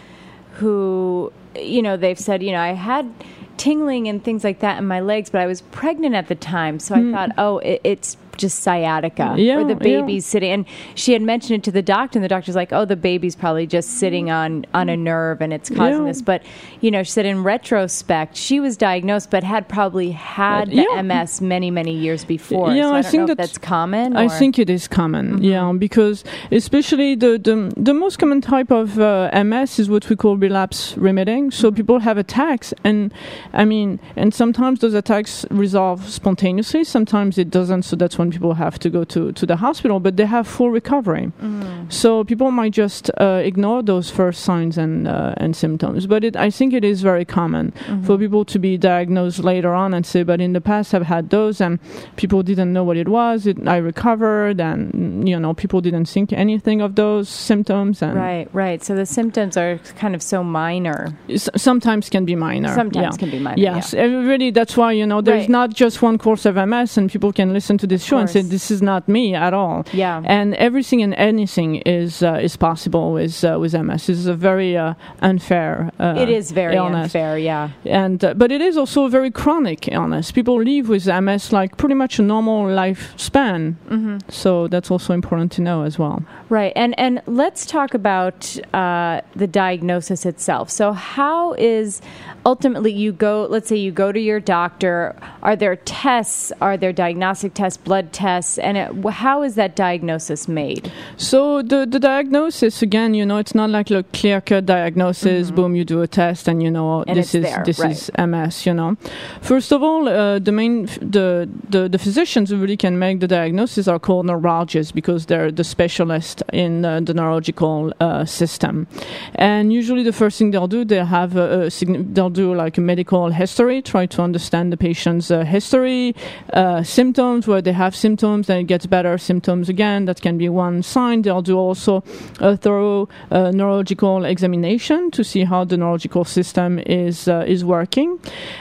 who, 0.54 1.32
you 1.54 1.82
know, 1.82 1.96
they've 1.96 2.18
said, 2.18 2.42
you 2.42 2.52
know, 2.52 2.60
I 2.60 2.72
had 2.72 3.12
tingling 3.56 4.08
and 4.08 4.22
things 4.22 4.44
like 4.44 4.60
that 4.60 4.78
in 4.78 4.86
my 4.86 5.00
legs, 5.00 5.30
but 5.30 5.40
I 5.40 5.46
was 5.46 5.60
pregnant 5.62 6.14
at 6.14 6.28
the 6.28 6.34
time. 6.34 6.78
So 6.78 6.94
I 6.94 6.98
mm. 6.98 7.12
thought, 7.12 7.30
oh, 7.38 7.58
it, 7.58 7.80
it's 7.84 8.16
just 8.36 8.60
sciatica 8.60 9.34
yeah, 9.36 9.56
or 9.56 9.64
the 9.64 9.74
baby's 9.74 10.26
yeah. 10.26 10.30
sitting 10.30 10.52
and 10.52 10.66
she 10.94 11.12
had 11.12 11.22
mentioned 11.22 11.58
it 11.58 11.62
to 11.64 11.72
the 11.72 11.82
doctor 11.82 12.18
and 12.18 12.24
the 12.24 12.28
doctor's 12.28 12.54
like 12.54 12.72
oh 12.72 12.84
the 12.84 12.96
baby's 12.96 13.36
probably 13.36 13.66
just 13.66 13.90
sitting 13.98 14.30
on 14.30 14.64
on 14.74 14.88
a 14.88 14.96
nerve 14.96 15.40
and 15.40 15.52
it's 15.52 15.68
causing 15.70 16.02
yeah. 16.02 16.12
this 16.12 16.22
but 16.22 16.42
you 16.80 16.90
know 16.90 17.02
she 17.02 17.10
said 17.10 17.26
in 17.26 17.42
retrospect 17.42 18.36
she 18.36 18.60
was 18.60 18.76
diagnosed 18.76 19.30
but 19.30 19.42
had 19.42 19.68
probably 19.68 20.10
had 20.10 20.70
the 20.70 21.02
ms 21.02 21.40
many 21.40 21.70
many 21.70 21.92
years 21.92 22.24
before 22.24 22.72
yeah 22.72 22.84
so 22.84 22.94
I, 22.94 22.98
I 22.98 23.02
think 23.02 23.28
that 23.28 23.36
that's 23.36 23.58
common 23.58 24.16
or? 24.16 24.20
i 24.20 24.28
think 24.28 24.58
it 24.58 24.70
is 24.70 24.88
common 24.88 25.36
mm-hmm. 25.36 25.44
yeah 25.44 25.72
because 25.76 26.24
especially 26.50 27.14
the, 27.14 27.38
the 27.38 27.72
the 27.76 27.94
most 27.94 28.18
common 28.18 28.40
type 28.40 28.70
of 28.70 28.98
uh, 28.98 29.30
ms 29.44 29.78
is 29.78 29.90
what 29.90 30.08
we 30.08 30.16
call 30.16 30.36
relapse 30.36 30.96
remitting 30.96 31.50
so 31.50 31.68
mm-hmm. 31.68 31.76
people 31.76 31.98
have 32.00 32.18
attacks 32.18 32.72
and 32.84 33.12
i 33.52 33.64
mean 33.64 33.98
and 34.16 34.34
sometimes 34.34 34.80
those 34.80 34.94
attacks 34.94 35.44
resolve 35.50 36.08
spontaneously 36.08 36.84
sometimes 36.84 37.38
it 37.38 37.50
doesn't 37.50 37.82
so 37.82 37.96
that's 37.96 38.18
when 38.18 38.25
when 38.26 38.32
people 38.32 38.54
have 38.54 38.78
to 38.80 38.90
go 38.90 39.04
to, 39.04 39.32
to 39.32 39.46
the 39.46 39.56
hospital, 39.56 40.00
but 40.00 40.16
they 40.16 40.26
have 40.26 40.46
full 40.46 40.70
recovery. 40.70 41.32
Mm. 41.40 41.92
So 41.92 42.24
people 42.24 42.50
might 42.50 42.72
just 42.72 43.10
uh, 43.18 43.40
ignore 43.44 43.82
those 43.82 44.10
first 44.10 44.42
signs 44.42 44.76
and 44.76 45.06
uh, 45.06 45.34
and 45.36 45.54
symptoms. 45.54 46.06
But 46.06 46.24
it, 46.24 46.36
I 46.36 46.50
think 46.50 46.74
it 46.74 46.84
is 46.84 47.02
very 47.02 47.24
common 47.24 47.72
mm-hmm. 47.72 48.04
for 48.04 48.18
people 48.18 48.44
to 48.46 48.58
be 48.58 48.76
diagnosed 48.76 49.38
later 49.38 49.72
on 49.74 49.94
and 49.94 50.04
say, 50.04 50.22
"But 50.24 50.40
in 50.40 50.52
the 50.52 50.60
past, 50.60 50.94
I've 50.94 51.06
had 51.06 51.30
those, 51.30 51.60
and 51.60 51.78
people 52.16 52.42
didn't 52.42 52.72
know 52.72 52.84
what 52.84 52.96
it 52.96 53.08
was. 53.08 53.46
It, 53.46 53.56
I 53.68 53.76
recovered, 53.76 54.60
and 54.60 55.28
you 55.28 55.38
know, 55.38 55.54
people 55.54 55.80
didn't 55.80 56.06
think 56.06 56.32
anything 56.32 56.80
of 56.80 56.96
those 56.96 57.28
symptoms." 57.28 58.02
And 58.02 58.16
right, 58.16 58.48
right. 58.52 58.82
So 58.82 58.94
the 58.94 59.06
symptoms 59.06 59.56
are 59.56 59.78
kind 59.96 60.14
of 60.14 60.22
so 60.22 60.42
minor. 60.42 61.16
S- 61.28 61.48
sometimes 61.56 62.10
can 62.10 62.24
be 62.24 62.34
minor. 62.34 62.74
Sometimes 62.74 63.14
yeah. 63.14 63.18
can 63.18 63.30
be 63.30 63.38
minor. 63.38 63.62
Yes, 63.62 63.92
yeah. 63.92 64.02
really. 64.02 64.50
That's 64.50 64.76
why 64.76 64.92
you 64.92 65.06
know 65.06 65.20
there's 65.20 65.42
right. 65.42 65.48
not 65.48 65.70
just 65.70 66.02
one 66.02 66.18
course 66.18 66.44
of 66.46 66.56
MS, 66.56 66.98
and 66.98 67.10
people 67.10 67.32
can 67.32 67.52
listen 67.52 67.78
to 67.78 67.86
this 67.86 68.02
show 68.02 68.15
and 68.20 68.30
say, 68.30 68.42
"This 68.42 68.70
is 68.70 68.82
not 68.82 69.08
me 69.08 69.34
at 69.34 69.54
all." 69.54 69.84
Yeah. 69.92 70.22
And 70.24 70.54
everything 70.54 71.02
and 71.02 71.14
anything 71.14 71.76
is 71.76 72.22
uh, 72.22 72.34
is 72.42 72.56
possible 72.56 73.12
with 73.12 73.44
uh, 73.44 73.58
with 73.60 73.74
MS. 73.74 74.08
It's 74.08 74.26
a 74.26 74.34
very 74.34 74.76
uh, 74.76 74.94
unfair. 75.20 75.90
Uh, 75.98 76.14
it 76.18 76.28
is 76.28 76.52
very 76.52 76.76
illness. 76.76 77.04
unfair, 77.04 77.38
yeah. 77.38 77.70
And 77.84 78.24
uh, 78.24 78.34
but 78.34 78.52
it 78.52 78.60
is 78.60 78.76
also 78.76 79.04
a 79.04 79.08
very 79.10 79.30
chronic 79.30 79.88
illness. 79.88 80.30
People 80.32 80.62
live 80.62 80.88
with 80.88 81.06
MS 81.06 81.52
like 81.52 81.76
pretty 81.76 81.94
much 81.94 82.18
a 82.18 82.22
normal 82.22 82.64
lifespan. 82.64 83.76
Mm-hmm. 83.88 84.18
So 84.28 84.68
that's 84.68 84.90
also 84.90 85.12
important 85.12 85.52
to 85.52 85.62
know 85.62 85.82
as 85.82 85.98
well. 85.98 86.22
Right. 86.48 86.72
And 86.76 86.98
and 86.98 87.22
let's 87.26 87.66
talk 87.66 87.94
about 87.94 88.56
uh, 88.74 89.20
the 89.34 89.46
diagnosis 89.46 90.26
itself. 90.26 90.70
So 90.70 90.92
how 90.92 91.54
is 91.54 92.00
ultimately 92.44 92.92
you 92.92 93.12
go? 93.12 93.46
Let's 93.50 93.68
say 93.68 93.76
you 93.76 93.92
go 93.92 94.12
to 94.12 94.20
your 94.20 94.40
doctor. 94.40 95.16
Are 95.42 95.56
there 95.56 95.76
tests? 95.76 96.52
Are 96.60 96.76
there 96.76 96.92
diagnostic 96.92 97.54
tests, 97.54 97.76
blood 97.76 98.05
tests, 98.06 98.58
and 98.58 98.76
it, 98.76 99.10
how 99.10 99.42
is 99.42 99.54
that 99.56 99.76
diagnosis 99.76 100.48
made? 100.48 100.90
So 101.16 101.62
the 101.62 101.86
the 101.86 101.98
diagnosis 101.98 102.82
again, 102.82 103.14
you 103.14 103.26
know, 103.26 103.38
it's 103.38 103.54
not 103.54 103.70
like 103.70 103.90
a 103.90 104.02
clear 104.12 104.40
cut 104.40 104.66
diagnosis. 104.66 105.48
Mm-hmm. 105.48 105.56
Boom, 105.56 105.76
you 105.76 105.84
do 105.84 106.02
a 106.02 106.06
test, 106.06 106.48
and 106.48 106.62
you 106.62 106.70
know 106.70 107.02
and 107.06 107.18
this 107.18 107.34
is 107.34 107.44
there, 107.44 107.62
this 107.64 107.78
right. 107.78 107.90
is 107.90 108.10
MS. 108.18 108.66
You 108.66 108.74
know, 108.74 108.96
first 109.40 109.72
of 109.72 109.82
all, 109.82 110.08
uh, 110.08 110.38
the 110.38 110.52
main 110.52 110.86
the, 111.00 111.48
the 111.68 111.88
the 111.88 111.98
physicians 111.98 112.50
who 112.50 112.56
really 112.56 112.76
can 112.76 112.98
make 112.98 113.20
the 113.20 113.28
diagnosis 113.28 113.88
are 113.88 113.98
called 113.98 114.26
neurologists 114.26 114.92
because 114.92 115.26
they're 115.26 115.50
the 115.50 115.64
specialist 115.64 116.42
in 116.52 116.84
uh, 116.84 117.00
the 117.00 117.14
neurological 117.14 117.92
uh, 118.00 118.24
system. 118.24 118.86
And 119.34 119.72
usually, 119.72 120.02
the 120.02 120.12
first 120.12 120.38
thing 120.38 120.50
they'll 120.50 120.68
do, 120.68 120.84
they'll 120.84 121.04
have 121.06 121.36
a, 121.36 121.66
a 121.66 121.70
they'll 121.70 122.30
do 122.30 122.54
like 122.54 122.78
a 122.78 122.80
medical 122.80 123.30
history, 123.30 123.82
try 123.82 124.06
to 124.06 124.22
understand 124.22 124.72
the 124.72 124.76
patient's 124.76 125.30
uh, 125.30 125.44
history, 125.44 126.14
uh, 126.52 126.82
symptoms, 126.82 127.46
where 127.46 127.62
they 127.62 127.72
have 127.72 127.95
symptoms, 127.96 128.46
then 128.46 128.58
it 128.58 128.64
gets 128.64 128.86
better 128.86 129.18
symptoms 129.18 129.68
again. 129.68 130.04
That 130.04 130.20
can 130.20 130.38
be 130.38 130.48
one 130.48 130.82
sign. 130.82 131.22
They'll 131.22 131.42
do 131.42 131.58
also 131.58 132.04
a 132.40 132.56
thorough 132.56 133.08
uh, 133.30 133.50
neurological 133.50 134.24
examination 134.24 135.10
to 135.12 135.24
see 135.24 135.44
how 135.44 135.64
the 135.64 135.76
neurological 135.76 136.24
system 136.24 136.78
is 136.78 137.28
uh, 137.28 137.44
is 137.46 137.64
working, 137.64 138.18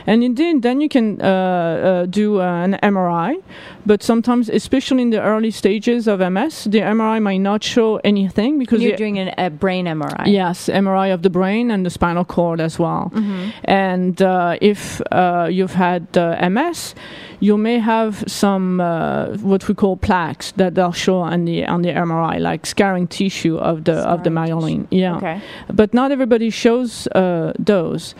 and 0.07 0.23
indeed, 0.23 0.61
then 0.61 0.81
you 0.81 0.89
can 0.89 1.21
uh, 1.21 1.25
uh, 1.25 2.05
do 2.05 2.41
an 2.41 2.79
MRI. 2.81 3.41
But 3.85 4.01
sometimes, 4.01 4.49
especially 4.49 5.03
in 5.03 5.11
the 5.11 5.21
early 5.21 5.51
stages 5.51 6.07
of 6.07 6.19
MS, 6.19 6.65
the 6.65 6.79
MRI 6.79 7.21
might 7.21 7.37
not 7.37 7.63
show 7.63 7.97
anything 7.97 8.57
because 8.57 8.81
You're 8.81 8.97
doing 8.97 9.19
an, 9.19 9.33
a 9.37 9.49
brain 9.49 9.85
MRI. 9.85 10.25
Yes, 10.25 10.69
MRI 10.69 11.13
of 11.13 11.21
the 11.21 11.29
brain 11.29 11.71
and 11.71 11.85
the 11.85 11.89
spinal 11.89 12.25
cord 12.25 12.59
as 12.59 12.79
well. 12.79 13.11
Mm-hmm. 13.13 13.49
And 13.65 14.21
uh, 14.21 14.57
if 14.61 15.01
uh, 15.11 15.47
you've 15.51 15.73
had 15.73 16.17
uh, 16.17 16.49
MS, 16.49 16.95
you 17.39 17.57
may 17.57 17.79
have 17.79 18.23
some 18.27 18.79
uh, 19.33 19.37
what 19.37 19.67
we 19.67 19.73
call 19.75 19.97
plaques 19.97 20.51
that 20.53 20.75
they'll 20.75 20.91
show 20.93 21.17
on 21.19 21.45
the 21.45 21.65
on 21.65 21.81
the 21.81 21.89
MRI, 21.89 22.39
like 22.39 22.65
scarring 22.65 23.07
tissue 23.07 23.57
of 23.57 23.83
the 23.83 23.93
of 23.93 24.23
the 24.23 24.29
Scarring 24.29 24.61
myelin. 24.61 24.87
Yeah, 24.91 25.17
Okay. 25.17 25.41
but 25.73 25.93
not 25.93 26.11
everybody 26.11 26.49
shows 26.49 27.07
uh, 27.07 27.53
those. 27.59 28.15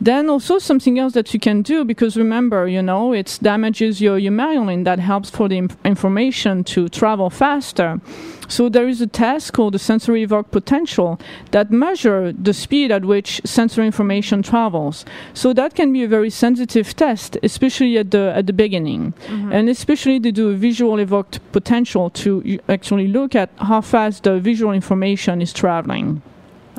Then 0.00 0.30
also 0.30 0.58
something 0.58 0.98
else 0.98 1.14
that 1.14 1.34
you 1.34 1.40
can 1.40 1.62
do 1.62 1.84
because 1.84 2.16
remember, 2.16 2.68
you 2.68 2.82
know, 2.82 3.12
it 3.12 3.38
damages 3.42 4.00
your, 4.00 4.18
myelin 4.18 4.84
that 4.84 4.98
helps 4.98 5.30
for 5.30 5.48
the 5.48 5.58
inf- 5.58 5.76
information 5.84 6.62
to 6.64 6.88
travel 6.88 7.30
faster. 7.30 8.00
So 8.48 8.68
there 8.68 8.88
is 8.88 9.00
a 9.00 9.06
test 9.06 9.52
called 9.52 9.74
the 9.74 9.78
sensory 9.78 10.22
evoked 10.22 10.52
potential 10.52 11.20
that 11.50 11.70
measure 11.70 12.32
the 12.32 12.54
speed 12.54 12.90
at 12.90 13.04
which 13.04 13.40
sensory 13.44 13.86
information 13.86 14.42
travels. 14.42 15.04
So 15.34 15.52
that 15.52 15.74
can 15.74 15.92
be 15.92 16.02
a 16.04 16.08
very 16.08 16.30
sensitive 16.30 16.94
test, 16.96 17.36
especially 17.42 17.98
at 17.98 18.10
the 18.10 18.32
at 18.34 18.46
the 18.46 18.52
beginning, 18.52 19.12
mm-hmm. 19.26 19.52
and 19.52 19.68
especially 19.68 20.18
they 20.18 20.30
do 20.30 20.48
a 20.50 20.54
visual 20.54 20.98
evoked 20.98 21.40
potential 21.52 22.08
to 22.10 22.58
actually 22.68 23.08
look 23.08 23.34
at 23.34 23.50
how 23.58 23.82
fast 23.82 24.24
the 24.24 24.40
visual 24.40 24.72
information 24.72 25.42
is 25.42 25.52
traveling. 25.52 26.22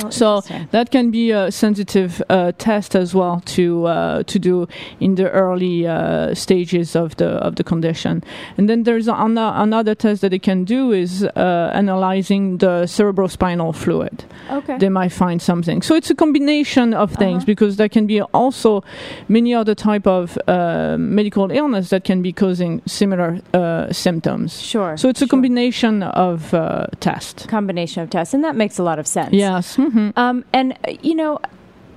Oh, 0.04 0.10
So 0.10 0.42
that 0.72 0.92
can 0.92 1.12
be 1.12 1.32
a 1.32 1.52
sensitive 1.52 2.22
uh, 2.30 2.52
test 2.58 2.96
as 2.96 3.14
well 3.14 3.42
to 3.56 3.86
uh, 3.88 4.24
to 4.24 4.40
do 4.40 4.68
in 5.00 5.16
the 5.16 5.30
early 5.32 5.88
uh, 5.88 6.34
stages 6.34 6.96
of 6.96 7.16
the 7.16 7.28
of 7.48 7.56
the 7.56 7.64
condition. 7.64 8.24
And 8.58 8.68
then 8.70 8.84
there's 8.84 9.08
an, 9.08 9.38
another 9.38 9.96
test 9.96 10.22
that 10.22 10.30
they 10.32 10.40
can 10.40 10.64
do 10.66 10.92
is 10.92 11.24
uh, 11.24 11.72
analyzing 11.74 12.58
the 12.60 12.86
cerebrospinal 12.88 13.74
fluid. 13.76 14.24
okay. 14.52 14.78
They 14.78 14.90
might 14.90 15.12
find 15.12 15.42
something. 15.42 15.82
So 15.82 15.96
it's 15.96 16.10
a 16.10 16.16
combination 16.16 16.94
of 16.94 17.12
things 17.14 17.44
Uh-huh. 17.44 17.46
because 17.54 17.76
there 17.78 17.90
can 17.90 18.08
be 18.08 18.22
also 18.34 18.82
many 19.28 19.54
other 19.56 19.76
type 19.76 20.08
of 20.08 20.38
uh, 20.48 20.96
medical 20.98 21.52
illness 21.52 21.90
that 21.90 22.04
can 22.04 22.22
be 22.22 22.32
causing 22.34 22.82
similar 22.86 23.40
uh, 23.54 23.92
symptoms. 23.92 24.60
Sure. 24.62 24.98
So 24.98 25.10
it's 25.10 25.22
a 25.22 25.26
sure. 25.26 25.30
combination 25.30 26.04
of 26.04 26.54
uh, 26.54 26.88
tests. 27.00 27.46
combination 27.46 28.04
of 28.04 28.10
tests, 28.10 28.34
and 28.34 28.44
that 28.44 28.56
makes 28.56 28.80
a 28.80 28.84
lot 28.84 29.00
of 29.00 29.06
sense. 29.08 29.34
Yes. 29.34 29.78
Mhm. 29.90 30.18
Um, 30.18 30.46
and 30.54 30.74
uh, 30.88 30.94
you 31.02 31.16
know, 31.16 31.40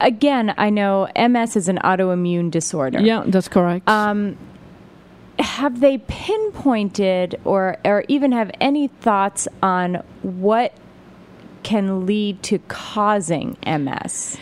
again, 0.00 0.54
I 0.56 0.70
know 0.70 1.08
MS 1.16 1.56
is 1.56 1.68
an 1.68 1.78
autoimmune 1.84 2.50
disorder. 2.50 3.00
Yeah, 3.00 3.24
that's 3.26 3.48
correct. 3.48 3.88
Um, 3.88 4.36
have 5.38 5.80
they 5.80 5.98
pinpointed 5.98 7.40
or 7.44 7.76
or 7.84 8.04
even 8.08 8.32
have 8.32 8.50
any 8.60 8.88
thoughts 8.88 9.48
on 9.62 10.02
what 10.22 10.72
can 11.62 12.06
lead 12.06 12.42
to 12.44 12.58
causing 12.68 13.56
MS? 13.66 14.36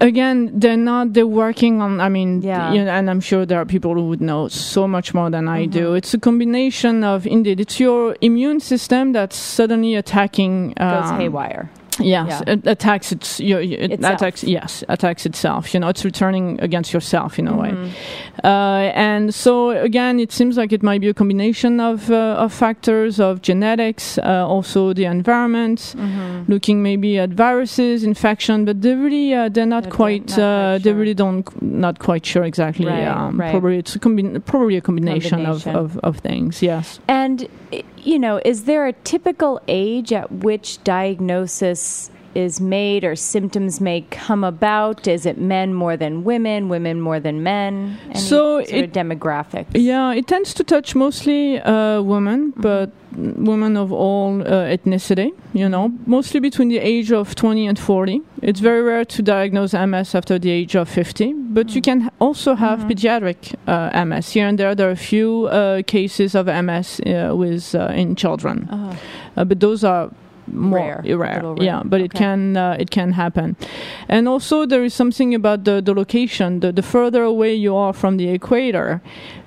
again 0.00 0.50
they're 0.58 0.76
not 0.78 1.12
they're 1.12 1.26
working 1.26 1.82
on 1.82 2.00
i 2.00 2.08
mean 2.08 2.40
Yeah. 2.40 2.72
you 2.72 2.84
know, 2.84 2.90
and 2.92 3.10
i'm 3.10 3.20
sure 3.20 3.44
there 3.44 3.60
are 3.60 3.66
people 3.66 3.92
who 3.94 4.06
would 4.08 4.20
know 4.20 4.46
so 4.48 4.86
much 4.88 5.12
more 5.12 5.28
than 5.30 5.46
i 5.48 5.62
Mm-hmm. 5.64 5.70
do 5.78 5.94
it's 5.94 6.14
a 6.14 6.18
combination 6.18 7.02
of 7.04 7.26
indeed 7.26 7.60
it's 7.60 7.78
your 7.80 8.16
immune 8.22 8.60
system 8.60 9.12
that's 9.12 9.36
suddenly 9.36 9.96
attacking 9.96 10.74
Goes 10.78 11.10
um, 11.10 11.18
haywire. 11.20 11.68
Yes 11.98 12.42
Yeah. 12.46 12.52
it 12.54 12.66
attacks 12.66 13.12
its 13.12 13.40
your, 13.40 13.60
it 13.60 13.90
Itself. 13.92 14.14
attacks 14.14 14.44
yes 14.44 14.84
attacks 14.88 15.26
itself 15.26 15.74
you 15.74 15.80
know 15.80 15.88
it's 15.88 16.04
returning 16.04 16.58
against 16.60 16.92
yourself 16.92 17.38
in 17.38 17.48
a 17.48 17.56
way 17.56 17.70
Mm-hmm. 17.70 18.46
uh, 18.46 18.90
and 18.94 19.34
so 19.34 19.70
again 19.70 20.18
it 20.20 20.32
seems 20.32 20.56
like 20.56 20.72
it 20.72 20.82
might 20.82 21.00
be 21.00 21.08
a 21.08 21.14
combination 21.14 21.80
of 21.80 22.10
uh, 22.10 22.36
of 22.44 22.52
factors 22.52 23.18
of 23.20 23.42
genetics 23.42 24.18
uh, 24.18 24.46
also 24.46 24.92
the 24.92 25.04
environment 25.04 25.94
Mm-hmm. 25.96 26.52
looking 26.52 26.82
maybe 26.82 27.18
at 27.18 27.30
viruses 27.30 28.04
infection 28.04 28.64
but 28.64 28.80
they 28.82 28.94
really 28.94 29.34
uh, 29.34 29.48
they're 29.48 29.66
not 29.66 29.82
They're 29.84 29.92
quite 29.92 30.28
not 30.28 30.36
quite 30.36 30.42
uh, 30.42 30.78
they 30.78 30.90
sure. 30.90 30.94
really 30.94 31.14
don't 31.14 31.44
not 31.62 31.98
quite 31.98 32.24
sure 32.24 32.44
exactly 32.44 32.86
Right, 32.86 33.06
um, 33.06 33.38
right. 33.40 33.50
probably 33.50 33.78
it's 33.78 33.94
a 33.96 33.98
combi- 33.98 34.42
probably 34.44 34.76
a 34.76 34.80
combination, 34.80 35.44
Combination. 35.44 35.76
Of, 35.76 35.96
of, 35.96 35.98
of 35.98 36.18
things 36.18 36.62
yes 36.62 37.00
And 37.08 37.48
you 38.06 38.18
know, 38.18 38.40
is 38.44 38.64
there 38.64 38.86
a 38.86 38.92
typical 38.92 39.60
age 39.68 40.12
at 40.12 40.30
which 40.30 40.82
diagnosis 40.84 42.10
is 42.34 42.60
made 42.60 43.04
or 43.04 43.14
symptoms 43.16 43.80
may 43.80 44.02
come 44.10 44.44
about? 44.44 45.06
Is 45.08 45.26
it 45.26 45.38
men 45.38 45.74
more 45.74 45.96
than 45.96 46.24
women, 46.24 46.68
women 46.68 47.00
more 47.00 47.20
than 47.20 47.42
men? 47.42 47.98
Any 48.10 48.18
So 48.18 48.58
it- 48.58 48.84
of 48.84 48.92
demographics. 48.92 49.66
Yeah, 49.74 50.12
it 50.12 50.26
tends 50.26 50.54
to 50.54 50.64
touch 50.64 50.94
mostly 50.94 51.58
uh, 51.60 52.02
women, 52.02 52.52
Mm-hmm. 52.52 52.60
but 52.62 52.90
women 53.46 53.76
of 53.76 53.90
all 53.92 54.40
uh, 54.42 54.68
ethnicity, 54.76 55.32
you 55.52 55.68
know, 55.68 55.90
mostly 56.06 56.38
between 56.40 56.68
the 56.68 56.78
age 56.78 57.10
of 57.10 57.34
20 57.34 57.66
and 57.66 57.76
40. 57.78 58.20
It's 58.42 58.60
very 58.60 58.82
rare 58.82 59.04
to 59.04 59.22
diagnose 59.22 59.74
MS 59.74 60.14
after 60.14 60.38
the 60.38 60.50
age 60.50 60.76
of 60.76 60.88
50, 60.88 61.32
but 61.52 61.66
Mm. 61.66 61.74
you 61.74 61.82
can 61.82 62.10
also 62.20 62.54
have 62.54 62.78
Mm-hmm. 62.80 62.88
pediatric 62.90 63.54
uh, 63.66 64.04
MS. 64.06 64.32
Here 64.32 64.46
and 64.46 64.58
there, 64.58 64.74
there 64.76 64.88
are 64.88 64.92
a 64.92 64.96
few 64.96 65.46
uh, 65.46 65.82
cases 65.82 66.34
of 66.36 66.46
MS 66.46 67.00
uh, 67.00 67.34
with 67.36 67.74
uh, 67.74 67.92
in 67.96 68.14
children, 68.14 68.68
Oh, 68.70 68.96
uh, 69.36 69.44
but 69.44 69.58
those 69.58 69.82
are 69.82 70.10
more 70.52 71.02
Rare, 71.04 71.16
rare. 71.16 71.54
Yeah, 71.58 71.82
but 71.84 72.00
it 72.00 72.12
can 72.12 72.56
uh, 72.56 72.76
it 72.78 72.90
can 72.90 73.12
happen, 73.12 73.56
and 74.08 74.28
also 74.28 74.66
there 74.66 74.84
is 74.84 74.94
something 74.94 75.34
about 75.34 75.64
the 75.64 75.80
the 75.80 75.94
location. 75.94 76.60
The, 76.60 76.72
the 76.72 76.82
further 76.82 77.22
away 77.22 77.54
you 77.54 77.76
are 77.76 77.92
from 77.92 78.16
the 78.16 78.28
equator, 78.28 79.00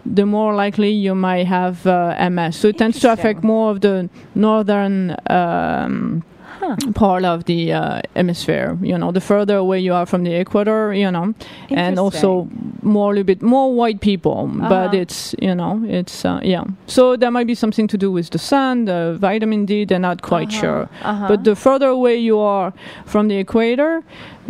the 0.05 0.25
more 0.25 0.53
likely 0.55 0.91
you 0.91 1.15
might 1.15 1.47
have 1.47 1.85
uh, 1.87 2.29
MS. 2.29 2.55
So 2.55 2.67
it 2.67 2.77
tends 2.77 2.99
to 3.01 3.11
affect 3.11 3.43
more 3.43 3.71
of 3.71 3.81
the 3.81 4.09
northern. 4.35 5.15
Um, 5.29 6.23
Huh. 6.63 6.75
Part 6.93 7.25
of 7.25 7.43
the 7.45 7.73
uh, 7.73 8.01
hemisphere, 8.15 8.77
you 8.81 8.97
know, 8.97 9.11
the 9.11 9.19
further 9.19 9.57
away 9.57 9.79
you 9.79 9.93
are 9.93 10.05
from 10.05 10.23
the 10.23 10.33
equator, 10.39 10.93
you 10.93 11.11
know, 11.11 11.33
and 11.69 11.99
also 11.99 12.47
more 12.81 13.07
a 13.11 13.15
little 13.15 13.23
bit 13.25 13.41
more 13.41 13.73
white 13.73 13.99
people, 13.99 14.47
but 14.69 14.71
Uh-huh. 14.71 15.01
it's 15.01 15.35
you 15.41 15.53
know, 15.55 15.81
it's 15.99 16.23
uh, 16.25 16.39
yeah. 16.43 16.63
So 16.87 17.17
there 17.17 17.31
might 17.31 17.47
be 17.47 17.55
something 17.55 17.87
to 17.89 17.97
do 17.97 18.11
with 18.13 18.29
the 18.29 18.39
sun, 18.39 18.85
the 18.85 19.17
vitamin 19.19 19.65
D. 19.65 19.85
They're 19.85 19.99
not 20.09 20.21
quite 20.21 20.47
Uh-huh. 20.49 20.61
sure, 20.61 20.89
Uh-huh. 21.03 21.27
but 21.27 21.43
the 21.43 21.55
further 21.55 21.87
away 21.87 22.15
you 22.17 22.39
are 22.39 22.71
from 23.05 23.27
the 23.27 23.37
equator, 23.39 24.01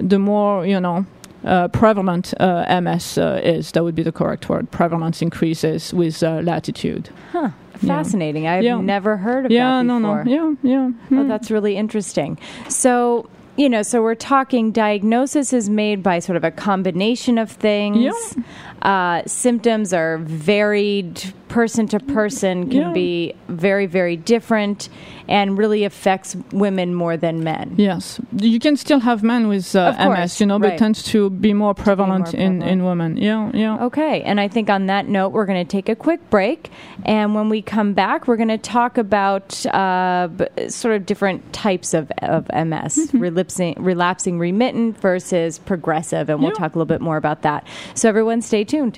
the 0.10 0.20
more 0.20 0.66
you 0.68 0.80
know. 0.80 1.06
Uh, 1.46 1.68
prevalent 1.68 2.34
uh, 2.40 2.82
MS 2.82 3.18
uh, 3.18 3.42
is 3.44 3.72
that 3.72 3.84
would 3.84 3.96
be 3.96 4.04
the 4.04 4.14
correct 4.14 4.48
word. 4.50 4.66
Prevalence 4.72 5.22
increases 5.26 5.94
with 5.94 6.24
uh, 6.24 6.40
latitude. 6.42 7.10
Huh. 7.34 7.50
Fascinating. 7.88 8.48
I've 8.48 8.64
Yeah. 8.64 8.80
never 8.82 9.18
heard 9.18 9.46
of 9.46 9.52
yeah, 9.52 9.78
that 9.78 9.84
no, 9.86 10.00
before. 10.00 10.24
no, 10.26 10.32
yeah, 10.32 10.54
yeah. 10.72 10.90
Oh, 11.12 11.24
Hmm. 11.24 11.28
that's 11.28 11.50
really 11.52 11.76
interesting. 11.78 12.38
So, 12.70 13.30
you 13.56 13.70
know, 13.70 13.84
so 13.84 14.02
we're 14.02 14.16
talking 14.16 14.72
diagnosis 14.72 15.54
is 15.54 15.70
made 15.70 16.02
by 16.02 16.20
sort 16.20 16.38
of 16.38 16.44
a 16.44 16.52
combination 16.52 17.38
of 17.38 17.52
things. 17.52 17.98
Yeah. 18.04 18.44
Uh, 18.82 19.22
symptoms 19.28 19.94
are 19.94 20.18
varied 20.20 21.22
person 21.54 21.88
to 21.88 22.00
person, 22.00 22.70
can 22.70 22.82
Yeah. 22.82 22.94
be 22.94 23.34
very, 23.48 23.86
very 23.86 24.18
different, 24.18 24.90
and 25.28 25.56
really 25.58 25.84
affects 25.86 26.36
women 26.52 26.94
more 26.96 27.16
than 27.16 27.44
men. 27.44 27.76
Yes, 27.78 28.20
you 28.36 28.60
can 28.60 28.76
still 28.76 29.00
have 29.00 29.22
men 29.24 29.48
with 29.48 29.76
uh, 29.76 29.94
course, 29.94 30.18
MS, 30.20 30.40
you 30.42 30.48
know, 30.48 30.58
but 30.60 30.68
right. 30.70 30.74
it 30.76 30.80
tends 30.80 31.04
to 31.14 31.30
be 31.30 31.54
more 31.54 31.74
prevalent, 31.76 32.34
more 32.34 32.42
in, 32.42 32.60
prevalent. 32.60 32.64
in 32.82 32.86
women. 32.86 33.18
Yeah, 33.18 33.52
yeah. 33.54 33.86
Okay, 33.86 34.22
and 34.24 34.40
I 34.40 34.48
think 34.48 34.70
on 34.70 34.88
that 34.88 35.08
note, 35.08 35.30
we're 35.32 35.46
going 35.46 35.64
to 35.66 35.72
take 35.78 35.90
a 35.90 35.96
quick 35.96 36.22
break. 36.30 36.70
And 37.06 37.36
when 37.36 37.50
we 37.50 37.62
come 37.62 37.94
back, 37.94 38.28
we're 38.28 38.38
going 38.44 38.50
to 38.50 38.58
talk 38.58 38.98
about 38.98 39.64
uh, 39.68 40.30
b- 40.36 40.70
sort 40.70 40.96
of 40.96 41.06
different 41.06 41.54
types 41.54 41.94
of, 41.94 42.12
of 42.24 42.48
MS 42.54 42.94
Mm-hmm. 42.98 43.20
relapsing, 43.20 43.76
relapsing 43.78 44.40
remittent 44.40 45.00
versus 45.00 45.60
progressive. 45.60 46.30
And 46.30 46.40
we'll 46.40 46.50
Yeah. 46.52 46.56
talk 46.64 46.76
a 46.76 46.78
little 46.80 46.86
bit 46.96 47.02
more 47.02 47.18
about 47.18 47.44
that. 47.44 47.66
So, 47.94 48.10
everyone, 48.10 48.42
stay 48.42 48.64
tuned. 48.64 48.98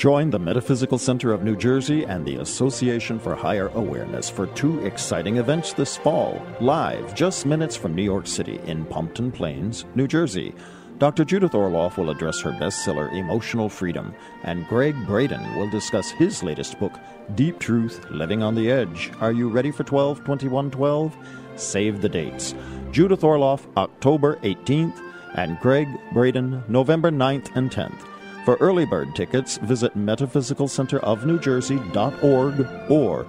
Join 0.00 0.30
the 0.30 0.38
Metaphysical 0.38 0.96
Center 0.96 1.30
of 1.30 1.42
New 1.42 1.54
Jersey 1.54 2.04
and 2.04 2.24
the 2.24 2.36
Association 2.36 3.18
for 3.18 3.34
Higher 3.34 3.68
Awareness 3.74 4.30
for 4.30 4.46
two 4.46 4.82
exciting 4.86 5.36
events 5.36 5.74
this 5.74 5.98
fall, 5.98 6.40
live 6.58 7.14
just 7.14 7.44
minutes 7.44 7.76
from 7.76 7.94
New 7.94 8.02
York 8.02 8.26
City 8.26 8.58
in 8.64 8.86
Pompton 8.86 9.30
Plains, 9.30 9.84
New 9.94 10.08
Jersey. 10.08 10.54
Dr. 10.96 11.22
Judith 11.26 11.52
Orloff 11.52 11.98
will 11.98 12.08
address 12.08 12.40
her 12.40 12.52
bestseller, 12.52 13.12
Emotional 13.12 13.68
Freedom, 13.68 14.14
and 14.42 14.66
Gregg 14.68 14.96
Braden 15.06 15.56
will 15.56 15.68
discuss 15.68 16.10
his 16.10 16.42
latest 16.42 16.78
book, 16.78 16.98
Deep 17.34 17.58
Truth 17.58 18.02
Living 18.08 18.42
on 18.42 18.54
the 18.54 18.70
Edge. 18.70 19.12
Are 19.20 19.32
you 19.32 19.50
ready 19.50 19.70
for 19.70 19.84
12 19.84 20.24
21 20.24 20.70
12? 20.70 21.14
Save 21.56 22.00
the 22.00 22.08
dates. 22.08 22.54
Judith 22.90 23.20
Orloff, 23.20 23.66
October 23.76 24.36
18th, 24.36 24.98
and 25.34 25.60
Gregg 25.60 25.88
Braden, 26.14 26.64
November 26.68 27.10
9th 27.10 27.54
and 27.54 27.70
10th. 27.70 28.09
For 28.50 28.56
early 28.56 28.84
bird 28.84 29.14
tickets, 29.14 29.58
visit 29.58 29.96
metaphysicalcenterofnewjersey.org 29.96 32.90
or 32.90 33.26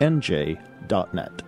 ahanj.net. 0.00 1.42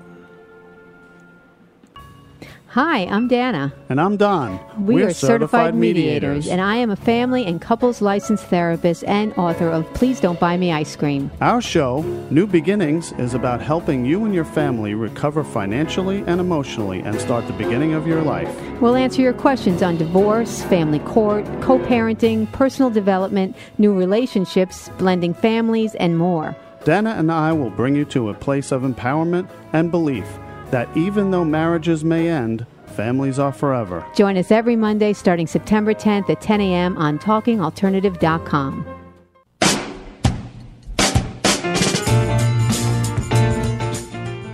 Hi, 2.75 3.01
I'm 3.07 3.27
Dana. 3.27 3.73
And 3.89 4.01
I'm 4.01 4.17
Don. 4.17 4.61
We 4.87 4.95
We're 4.95 5.09
are 5.09 5.13
certified, 5.13 5.75
mediators, 5.75 6.47
and 6.47 6.61
I 6.61 6.77
am 6.77 6.89
a 6.89 6.95
family 6.95 7.45
and 7.45 7.61
couples 7.61 8.01
licensed 8.01 8.45
therapist 8.45 9.03
and 9.09 9.33
author 9.37 9.69
of 9.69 9.93
Please 9.93 10.21
Don't 10.21 10.39
Buy 10.39 10.57
Me 10.57 10.71
Ice 10.71 10.95
Cream. 10.95 11.33
Our 11.41 11.61
show, 11.61 12.03
New 12.31 12.47
Beginnings, 12.47 13.11
is 13.19 13.35
about 13.35 13.61
helping 13.61 14.05
you 14.05 14.25
and 14.25 14.33
your 14.33 14.45
family 14.45 14.95
recover 14.95 15.43
financially 15.43 16.23
and 16.29 16.41
emotionally 16.41 17.01
and 17.01 17.21
start 17.21 17.45
the 17.49 17.55
beginning 17.55 17.93
of 17.93 18.07
your 18.07 18.23
life. 18.23 18.57
We'll 18.81 18.95
answer 18.95 19.21
your 19.21 19.33
questions 19.33 19.83
on 19.83 19.97
divorce, 19.97 20.63
family 20.63 21.01
court, 21.01 21.47
co 21.61 21.81
parenting, 21.81 22.53
personal 22.53 22.89
development, 22.89 23.57
new 23.79 23.93
relationships, 23.93 24.91
blending 24.97 25.35
families, 25.35 25.97
and 25.97 26.17
more. 26.17 26.57
Dana 26.85 27.17
and 27.19 27.33
I 27.33 27.51
will 27.51 27.71
bring 27.71 27.97
you 27.97 28.05
to 28.05 28.29
a 28.29 28.35
place 28.35 28.71
of 28.71 28.83
empowerment 28.83 29.51
and 29.73 29.91
belief 29.91 30.39
that 30.71 30.89
even 30.97 31.31
though 31.31 31.45
marriages 31.45 32.05
may 32.05 32.29
end, 32.29 32.67
families 32.87 33.39
are 33.39 33.53
forever. 33.53 34.05
Join 34.15 34.37
us 34.37 34.51
every 34.51 34.77
Monday 34.77 35.13
starting 35.13 35.47
September 35.47 35.95
10th 35.95 36.29
at 36.31 36.41
10 36.41 36.61
a.m. 36.61 36.97
on 36.99 37.19
TalkingAlternative.com. 37.19 38.97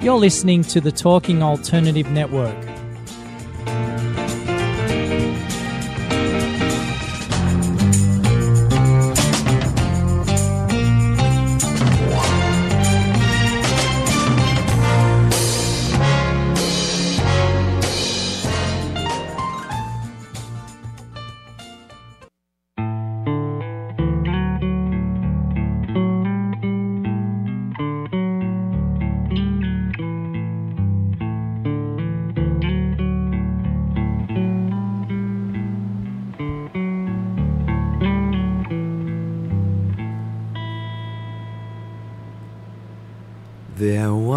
You're 0.02 0.14
listening 0.14 0.62
to 0.62 0.80
the 0.80 0.92
Talking 0.92 1.42
Alternative 1.42 2.08
Network. 2.12 2.75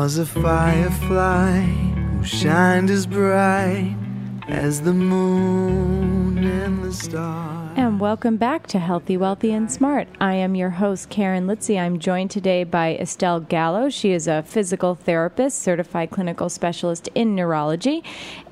Was 0.02 0.18
a 0.18 0.26
firefly 0.26 1.60
who 1.60 2.24
shined 2.24 2.90
as 2.90 3.06
bright 3.06 3.94
as 4.48 4.82
the 4.84 4.94
moon 4.94 6.38
and 6.38 6.82
the 6.82 6.94
stars. 6.94 7.70
And 7.76 8.00
welcome 8.00 8.38
back 8.38 8.66
to 8.68 8.80
Healthy, 8.80 9.18
Wealthy, 9.18 9.52
and 9.52 9.70
Smart. 9.70 10.08
I 10.22 10.36
am 10.36 10.56
your 10.56 10.70
host, 10.70 11.10
Karen 11.10 11.48
Litzy. 11.48 11.78
I'm 11.78 12.00
joined 12.00 12.32
today 12.32 12.64
by 12.64 12.96
Estelle 12.96 13.42
Gallo. 13.42 13.90
She 13.90 14.14
is 14.14 14.26
a 14.26 14.42
physical 14.44 14.96
therapist, 14.96 15.60
certified 15.60 16.12
clinical 16.12 16.48
specialist 16.48 17.10
in 17.14 17.36
neurology. 17.36 18.02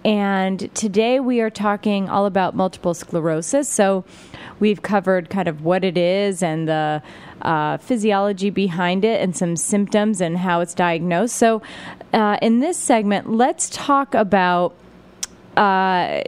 And 0.03 0.69
today 0.75 1.21
we 1.21 1.39
are 1.39 1.49
talking 1.49 2.09
all 2.09 2.25
about 2.25 2.57
multiple 2.57 2.93
sclerosis. 2.93 3.69
So 3.69 4.03
we've 4.59 4.81
covered 4.81 5.29
kind 5.29 5.47
of 5.47 5.63
what 5.63 5.83
it 5.83 5.97
is 5.97 6.43
and 6.43 6.67
the 6.67 7.01
uh, 7.41 7.77
physiology 7.77 8.49
behind 8.49 9.05
it 9.05 9.21
and 9.21 9.35
some 9.35 9.55
symptoms 9.55 10.21
and 10.21 10.37
how 10.37 10.61
it's 10.61 10.73
diagnosed. 10.73 11.35
So 11.35 11.61
uh, 12.13 12.37
in 12.41 12.59
this 12.59 12.77
segment, 12.77 13.31
let's 13.31 13.69
talk 13.69 14.13
about. 14.13 14.73
Uh, 15.55 16.21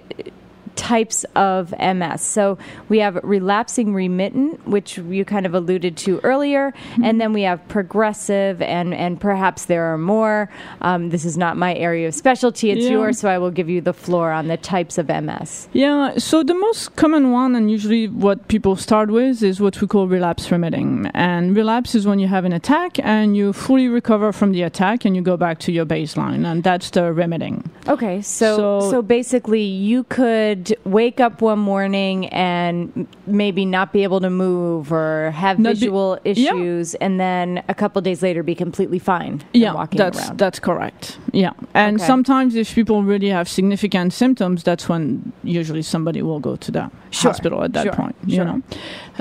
types 0.80 1.26
of 1.36 1.74
MS. 1.78 2.22
So 2.22 2.58
we 2.88 3.00
have 3.00 3.20
relapsing 3.24 3.94
remittent, 3.94 4.66
which 4.66 4.98
you 4.98 5.26
kind 5.26 5.46
of 5.46 5.54
alluded 5.54 5.98
to 6.06 6.20
earlier, 6.24 6.72
Mm-hmm. 6.72 7.04
and 7.04 7.20
then 7.22 7.34
we 7.34 7.42
have 7.44 7.60
progressive, 7.68 8.62
and, 8.62 8.94
and 8.94 9.20
perhaps 9.20 9.66
there 9.66 9.84
are 9.92 9.98
more. 9.98 10.50
Um, 10.82 11.10
this 11.10 11.26
is 11.26 11.38
not 11.38 11.58
my 11.58 11.74
area 11.76 12.08
of 12.08 12.14
specialty, 12.16 12.72
it's 12.72 12.86
Yeah. 12.86 12.92
yours, 12.92 13.20
so 13.20 13.30
I 13.30 13.38
will 13.38 13.52
give 13.52 13.70
you 13.70 13.82
the 13.82 13.94
floor 13.94 14.32
on 14.32 14.48
the 14.48 14.58
types 14.58 14.98
of 14.98 15.08
MS. 15.10 15.68
Yeah, 15.74 16.18
so 16.18 16.44
the 16.44 16.54
most 16.56 16.96
common 16.96 17.32
one, 17.32 17.56
and 17.56 17.70
usually 17.70 18.08
what 18.08 18.48
people 18.48 18.76
start 18.78 19.10
with, 19.12 19.44
is 19.44 19.60
what 19.60 19.80
we 19.82 19.88
call 19.88 20.08
relapse 20.08 20.50
remitting. 20.52 21.10
And 21.14 21.56
relapse 21.56 21.94
is 21.96 22.06
when 22.08 22.20
you 22.20 22.28
have 22.28 22.46
an 22.46 22.54
attack 22.54 22.98
and 23.00 23.36
you 23.36 23.52
fully 23.54 23.88
recover 23.90 24.32
from 24.32 24.52
the 24.54 24.62
attack 24.64 25.06
and 25.06 25.16
you 25.16 25.22
go 25.22 25.36
back 25.38 25.60
to 25.60 25.72
your 25.72 25.86
baseline, 25.86 26.46
and 26.50 26.64
that's 26.64 26.90
the 26.92 27.12
remitting. 27.14 27.70
Okay, 27.88 28.22
so, 28.22 28.48
so 28.58 28.92
So- 28.92 29.02
basically, 29.02 29.64
you 29.64 30.04
could 30.06 30.69
wake 30.86 31.20
up 31.20 31.42
one 31.42 31.60
morning 31.60 32.28
and 32.28 33.08
maybe 33.28 33.66
not 33.66 33.94
be 33.94 34.04
able 34.04 34.20
to 34.22 34.30
move 34.30 34.92
or 34.92 35.32
have 35.32 35.60
Not 35.60 35.74
be- 35.74 35.80
visual 35.80 36.18
Yeah. 36.24 36.32
issues, 36.32 36.96
and 36.96 37.20
then 37.20 37.64
a 37.68 37.74
couple 37.74 38.02
days 38.02 38.22
later 38.22 38.44
be 38.44 38.56
completely 38.56 39.00
fine. 39.00 39.42
Yeah, 39.54 39.74
walking 39.74 39.98
that's 39.98 40.20
around. 40.28 40.38
that's 40.38 40.60
correct. 40.60 41.18
Yeah, 41.32 41.52
and 41.74 41.98
Okay. 41.98 42.06
sometimes 42.08 42.56
if 42.56 42.74
people 42.76 43.04
really 43.04 43.30
have 43.30 43.48
significant 43.48 44.14
symptoms, 44.14 44.64
that's 44.64 44.90
when 44.90 45.32
usually 45.44 45.82
somebody 45.84 46.22
will 46.22 46.40
go 46.40 46.56
to 46.56 46.72
the 46.72 46.90
Sure, 47.12 47.32
hospital 47.32 47.64
at 47.64 47.74
that 47.74 47.84
sure, 47.84 47.94
point. 47.94 48.16
You 48.26 48.44
know, 48.46 48.62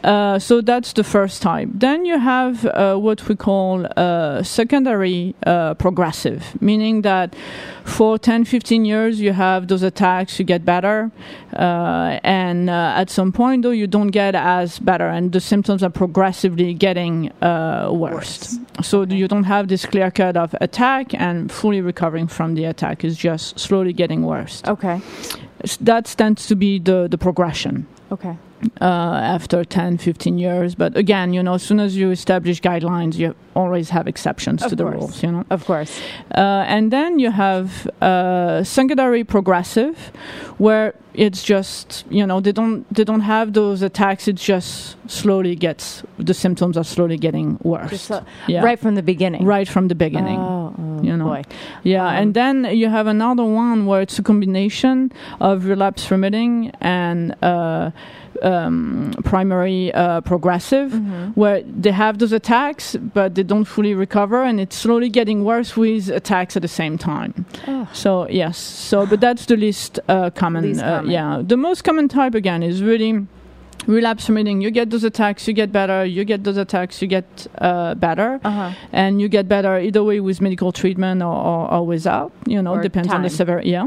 uh, 0.05 0.39
so 0.39 0.61
that's 0.61 0.93
the 0.93 1.05
first 1.05 1.43
type. 1.43 1.69
Then 1.73 2.05
you 2.05 2.19
have 2.19 2.65
uh, 2.67 2.97
what 2.97 3.27
we 3.29 3.35
call 3.35 3.87
uh, 3.97 4.43
secondary 4.43 5.35
uh, 5.47 5.75
progressive, 5.75 6.43
meaning 6.61 7.03
that 7.03 7.35
for 7.85 8.19
10, 8.19 8.45
15 8.45 8.85
years 8.85 9.21
you 9.21 9.33
have 9.33 9.69
those 9.69 9.83
attacks, 9.83 10.39
you 10.39 10.45
get 10.45 10.65
better, 10.65 11.11
uh, 11.55 12.19
and 12.23 12.71
uh, 12.71 12.93
at 12.97 13.11
some 13.11 13.33
point 13.33 13.63
though 13.63 13.71
you 13.71 13.87
don't 13.87 14.09
get 14.11 14.35
as 14.35 14.79
better, 14.79 15.09
and 15.09 15.33
the 15.33 15.41
symptoms 15.41 15.83
are 15.83 15.91
progressively 15.91 16.75
getting 16.75 17.31
uh, 17.43 17.91
worse. 17.93 18.59
So 18.83 19.03
you 19.03 19.29
don't 19.29 19.45
have 19.45 19.69
this 19.69 19.87
clear 19.87 20.11
cut 20.11 20.37
of 20.37 20.55
attack 20.61 21.15
and 21.15 21.51
fully 21.51 21.81
recovering 21.81 22.29
from 22.29 22.55
the 22.55 22.65
attack 22.65 23.05
is 23.05 23.17
just 23.17 23.59
slowly 23.59 23.93
getting 23.93 24.23
worse. 24.23 24.63
Okay. 24.67 25.01
That 25.81 26.07
tends 26.17 26.47
to 26.47 26.55
be 26.55 26.79
the, 26.79 27.09
the 27.11 27.19
progression 27.19 27.87
Okay. 28.11 28.37
Uh, 28.81 28.85
after 28.85 29.65
10, 29.65 29.99
15 29.99 30.39
years. 30.39 30.75
But 30.75 30.97
again, 30.97 31.33
you 31.33 31.43
know, 31.43 31.55
as 31.55 31.63
soon 31.63 31.81
as 31.81 31.97
you 31.97 32.11
establish 32.11 32.61
guidelines, 32.61 33.17
you 33.17 33.35
always 33.55 33.91
have 33.91 34.07
exceptions 34.07 34.63
Of 34.63 34.71
to 34.71 34.77
the 34.77 34.87
rules, 34.87 35.23
you 35.23 35.31
know. 35.33 35.45
Of 35.51 35.65
course. 35.65 36.01
Uh, 36.35 36.65
and 36.67 36.93
then 36.93 37.19
you 37.19 37.31
have 37.31 37.87
uh, 38.01 38.63
secondary 38.65 39.25
progressive, 39.25 39.97
where 40.59 40.95
it's 41.15 41.43
just 41.43 42.05
you 42.11 42.25
know 42.25 42.39
they 42.41 42.53
don't 42.53 42.87
they 42.95 43.03
don't 43.03 43.23
have 43.23 43.53
those 43.53 43.83
attacks. 43.83 44.29
It 44.29 44.37
just 44.37 44.97
slowly 45.11 45.57
gets 45.57 46.03
the 46.19 46.35
symptoms 46.35 46.77
are 46.77 46.85
slowly 46.85 47.17
getting 47.17 47.59
worse. 47.63 47.91
Just 47.91 48.05
so- 48.07 48.25
Yeah. 48.47 48.63
Right 48.65 48.79
from 48.79 48.95
the 48.95 49.03
beginning. 49.03 49.45
Right 49.45 49.69
from 49.69 49.89
the 49.89 49.95
beginning. 49.97 50.39
Oh, 50.39 50.75
oh, 50.79 51.03
you 51.03 51.17
know. 51.17 51.25
boy. 51.25 51.43
Yeah, 51.83 52.07
Um, 52.07 52.15
and 52.17 52.35
then 52.35 52.65
you 52.77 52.89
have 52.89 53.07
another 53.09 53.45
one 53.45 53.87
where 53.87 54.01
it's 54.03 54.19
a 54.19 54.23
combination 54.23 55.11
of 55.41 55.65
relapse 55.67 56.09
remitting 56.11 56.71
and 56.81 57.35
uh, 57.43 57.91
um, 58.43 59.13
primary 59.25 59.93
uh, 59.95 60.21
progressive, 60.23 60.93
Mm-hmm. 60.93 61.31
where 61.41 61.63
they 61.63 61.91
have 61.93 62.19
those 62.19 62.33
attacks, 62.33 62.97
but 63.15 63.35
they 63.35 63.43
don't 63.43 63.65
fully 63.67 63.95
recover, 63.95 64.43
and 64.43 64.61
it's 64.61 64.77
slowly 64.77 65.09
getting 65.09 65.45
worse 65.45 65.77
with 65.77 66.09
attacks 66.11 66.57
at 66.57 66.63
the 66.63 66.69
same 66.69 66.97
time. 66.99 67.45
Oh. 67.67 67.89
So 67.93 68.29
yes, 68.29 68.59
so 68.59 69.07
but 69.07 69.21
that's 69.21 69.47
the 69.47 69.57
least 69.57 69.99
uh, 70.09 70.31
common. 70.31 70.63
Least 70.65 70.81
uh, 70.81 70.99
common. 70.99 71.11
yeah, 71.11 71.43
the 71.45 71.57
most 71.57 71.83
common 71.85 72.09
type 72.09 72.35
again 72.35 72.63
is 72.63 72.83
really 72.83 73.27
relapse 73.87 74.29
remitting. 74.29 74.61
You 74.61 74.71
get 74.71 74.91
those 74.91 75.05
attacks, 75.05 75.47
you 75.49 75.55
get 75.55 75.73
better. 75.73 76.05
You 76.05 76.25
get 76.25 76.45
those 76.45 76.57
attacks, 76.57 77.01
you 77.01 77.09
get 77.09 77.47
uh, 77.59 77.95
better, 77.95 78.41
Uh-huh. 78.45 78.73
and 78.93 79.21
you 79.21 79.29
get 79.29 79.49
better 79.49 79.79
either 79.79 80.03
way 80.05 80.21
with 80.21 80.41
medical 80.41 80.73
treatment 80.73 81.23
or, 81.23 81.35
or, 81.35 81.73
or 81.73 81.87
without. 81.87 82.33
You 82.47 82.61
know, 82.63 82.75
Or 82.75 82.83
depends 82.83 83.13
on 83.13 83.23
the 83.23 83.31
severity. 83.31 83.71
Yeah, 83.71 83.87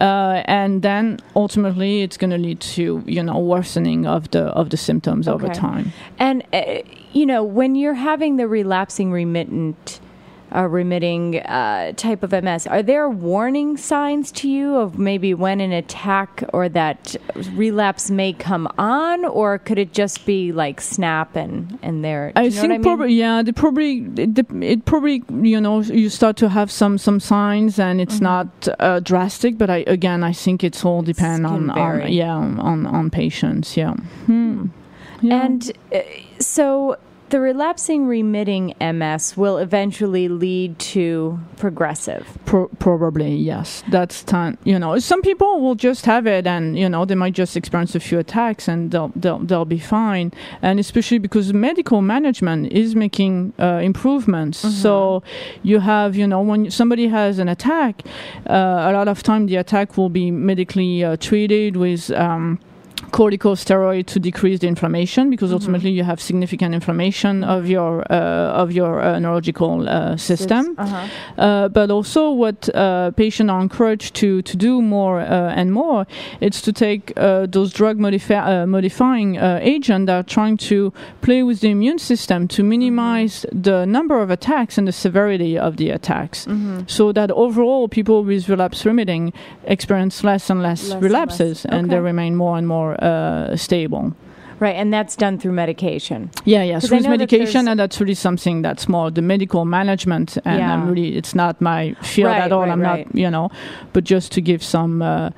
uh, 0.00 0.42
and 0.46 0.82
then 0.82 1.18
ultimately 1.34 2.02
it's 2.02 2.16
going 2.16 2.30
to 2.30 2.38
lead 2.38 2.60
to 2.76 3.02
you 3.06 3.22
know 3.22 3.38
worsening 3.38 4.06
of 4.06 4.30
the 4.30 4.44
of 4.60 4.68
the 4.70 4.76
symptoms 4.76 5.28
over 5.28 5.48
time. 5.48 5.92
And, 6.18 6.42
uh, 6.52 6.82
you 7.12 7.26
know, 7.26 7.42
when 7.44 7.74
you're 7.74 7.94
having 8.10 8.36
the 8.36 8.46
relapsing 8.48 9.12
remittent 9.12 10.00
a 10.52 10.68
remitting 10.68 11.38
uh, 11.40 11.92
type 11.96 12.22
of 12.22 12.30
MS, 12.32 12.66
are 12.66 12.82
there 12.82 13.08
warning 13.08 13.76
signs 13.76 14.30
to 14.32 14.48
you 14.48 14.76
of 14.76 14.98
maybe 14.98 15.34
when 15.34 15.60
an 15.60 15.72
attack 15.72 16.44
or 16.52 16.68
that 16.68 17.16
relapse 17.54 18.10
may 18.10 18.32
come 18.32 18.68
on, 18.78 19.24
or 19.24 19.58
could 19.58 19.78
it 19.78 19.92
just 19.92 20.24
be 20.26 20.52
like 20.52 20.80
snap 20.80 21.34
and 21.36 21.78
and 21.82 22.04
there? 22.04 22.32
I 22.36 22.42
you 22.44 22.50
know 22.50 22.60
think 22.60 22.72
I 22.72 22.76
mean? 22.76 22.82
probably 22.82 23.14
yeah. 23.14 23.42
They 23.42 23.52
probably 23.52 23.98
it, 24.16 24.38
it 24.62 24.84
probably 24.84 25.22
you 25.42 25.60
know 25.60 25.80
you 25.80 26.08
start 26.10 26.36
to 26.38 26.48
have 26.48 26.70
some 26.70 26.98
some 26.98 27.18
signs 27.20 27.78
and 27.78 28.00
it's 28.00 28.14
Mm-hmm. 28.16 28.24
not 28.24 28.68
uh, 28.78 29.00
drastic. 29.00 29.58
But 29.58 29.70
I 29.70 29.84
again 29.86 30.22
I 30.22 30.32
think 30.32 30.62
it's 30.62 30.84
all 30.84 31.02
depend 31.02 31.46
on, 31.46 31.70
on 31.70 32.12
yeah 32.12 32.34
on 32.34 32.86
on 32.86 33.10
patients 33.10 33.76
yeah. 33.76 33.94
Hmm. 34.26 34.66
Yeah. 35.22 35.44
And 35.44 35.72
uh, 35.94 36.00
so 36.40 36.96
the 37.32 37.40
relapsing 37.40 38.06
remitting 38.06 38.74
MS 38.78 39.38
will 39.38 39.56
eventually 39.56 40.28
lead 40.28 40.78
to 40.78 41.40
progressive. 41.56 42.38
Pro- 42.44 42.68
probably 42.78 43.34
yes. 43.34 43.82
That's 43.90 44.22
time. 44.22 44.58
You 44.64 44.78
know, 44.78 44.98
some 44.98 45.22
people 45.22 45.62
will 45.62 45.74
just 45.74 46.04
have 46.04 46.26
it, 46.26 46.46
and 46.46 46.78
you 46.78 46.90
know 46.90 47.06
they 47.06 47.14
might 47.14 47.32
just 47.32 47.56
experience 47.56 47.94
a 47.94 48.00
few 48.00 48.18
attacks, 48.18 48.68
and 48.68 48.90
they'll 48.90 49.12
they'll, 49.16 49.38
they'll 49.38 49.64
be 49.64 49.78
fine. 49.78 50.30
And 50.60 50.78
especially 50.78 51.18
because 51.18 51.54
medical 51.54 52.02
management 52.02 52.70
is 52.70 52.94
making 52.94 53.54
uh, 53.58 53.80
improvements. 53.82 54.58
So 54.58 55.22
you 55.62 55.80
have 55.80 56.14
you 56.14 56.26
know 56.26 56.42
when 56.42 56.70
somebody 56.70 57.08
has 57.08 57.38
an 57.38 57.48
attack, 57.48 58.02
uh, 58.46 58.90
a 58.90 58.92
lot 58.92 59.08
of 59.08 59.22
time 59.22 59.46
the 59.46 59.56
attack 59.56 59.96
will 59.96 60.10
be 60.10 60.30
medically 60.30 61.02
uh, 61.02 61.16
treated 61.16 61.78
with. 61.78 62.10
Um, 62.10 62.60
corticosteroid 63.12 64.06
to 64.06 64.18
decrease 64.18 64.58
the 64.60 64.66
inflammation 64.66 65.30
because 65.30 65.52
ultimately 65.52 65.90
you 65.90 66.02
have 66.02 66.18
significant 66.20 66.74
inflammation 66.74 67.44
of 67.44 67.66
your 67.68 67.92
uh, 68.10 68.62
of 68.62 68.72
your 68.72 69.00
uh, 69.00 69.18
neurological 69.18 69.88
uh, 69.88 70.16
system 70.16 70.62
Uh-huh. 70.78 71.06
uh, 71.38 71.68
but 71.68 71.90
also 71.90 72.30
what 72.42 72.58
uh, 72.74 73.10
patients 73.24 73.50
are 73.50 73.60
encouraged 73.60 74.14
to, 74.22 74.42
to 74.42 74.56
do 74.56 74.80
more 74.82 75.20
uh, 75.20 75.58
and 75.60 75.72
more 75.72 76.06
it's 76.40 76.60
to 76.62 76.72
take 76.72 77.12
uh, 77.16 77.46
those 77.46 77.70
drug 77.72 77.96
modifi- 77.98 78.46
uh, 78.52 78.66
modifying 78.66 79.36
uh, 79.38 79.58
agents 79.74 80.06
that 80.06 80.16
are 80.20 80.28
trying 80.36 80.56
to 80.56 80.92
play 81.20 81.42
with 81.42 81.60
the 81.60 81.68
immune 81.70 81.98
system 81.98 82.48
to 82.48 82.62
minimize 82.62 83.44
the 83.52 83.84
number 83.86 84.16
of 84.22 84.30
attacks 84.30 84.78
and 84.78 84.86
the 84.88 84.92
severity 84.92 85.58
of 85.58 85.76
the 85.76 85.90
attacks 85.90 86.46
Mm-hmm. 86.46 86.80
so 86.86 87.12
that 87.12 87.30
overall 87.30 87.88
people 87.88 88.24
with 88.24 88.48
relapse 88.48 88.84
remitting 88.86 89.32
experience 89.64 90.24
less 90.24 90.50
and 90.50 90.60
less, 90.62 90.82
Less 90.82 90.92
and 90.94 91.02
relapses 91.02 91.56
less. 91.64 91.74
and 91.74 91.90
they 91.90 92.00
remain 92.00 92.36
more 92.36 92.56
and 92.58 92.66
more 92.66 92.96
uh, 93.02 93.56
stable 93.56 94.14
Right, 94.62 94.76
and 94.76 94.92
that's 94.94 95.16
done 95.16 95.40
through 95.40 95.54
medication. 95.54 96.30
yeah, 96.44 96.62
yeah, 96.62 96.76
with 96.76 96.92
know 96.92 96.98
that 97.00 97.08
medication, 97.08 97.66
and 97.66 97.80
that's 97.80 98.00
really 98.00 98.14
something 98.14 98.62
that's 98.62 98.88
more 98.88 99.10
the 99.10 99.20
medical 99.20 99.64
management, 99.64 100.38
and 100.44 100.58
Yeah. 100.60 100.72
I'm 100.72 100.88
really 100.88 101.16
it's 101.16 101.34
not 101.34 101.60
my 101.60 101.94
field 102.00 102.28
Right, 102.30 102.42
at 102.42 102.52
all. 102.52 102.60
right, 102.60 102.70
I'm 102.70 102.80
right. 102.80 103.06
not, 103.06 103.16
you 103.22 103.28
know, 103.28 103.50
but 103.92 104.04
just 104.04 104.30
to 104.32 104.40
give 104.40 104.62
some 104.62 105.02
uh, 105.02 105.30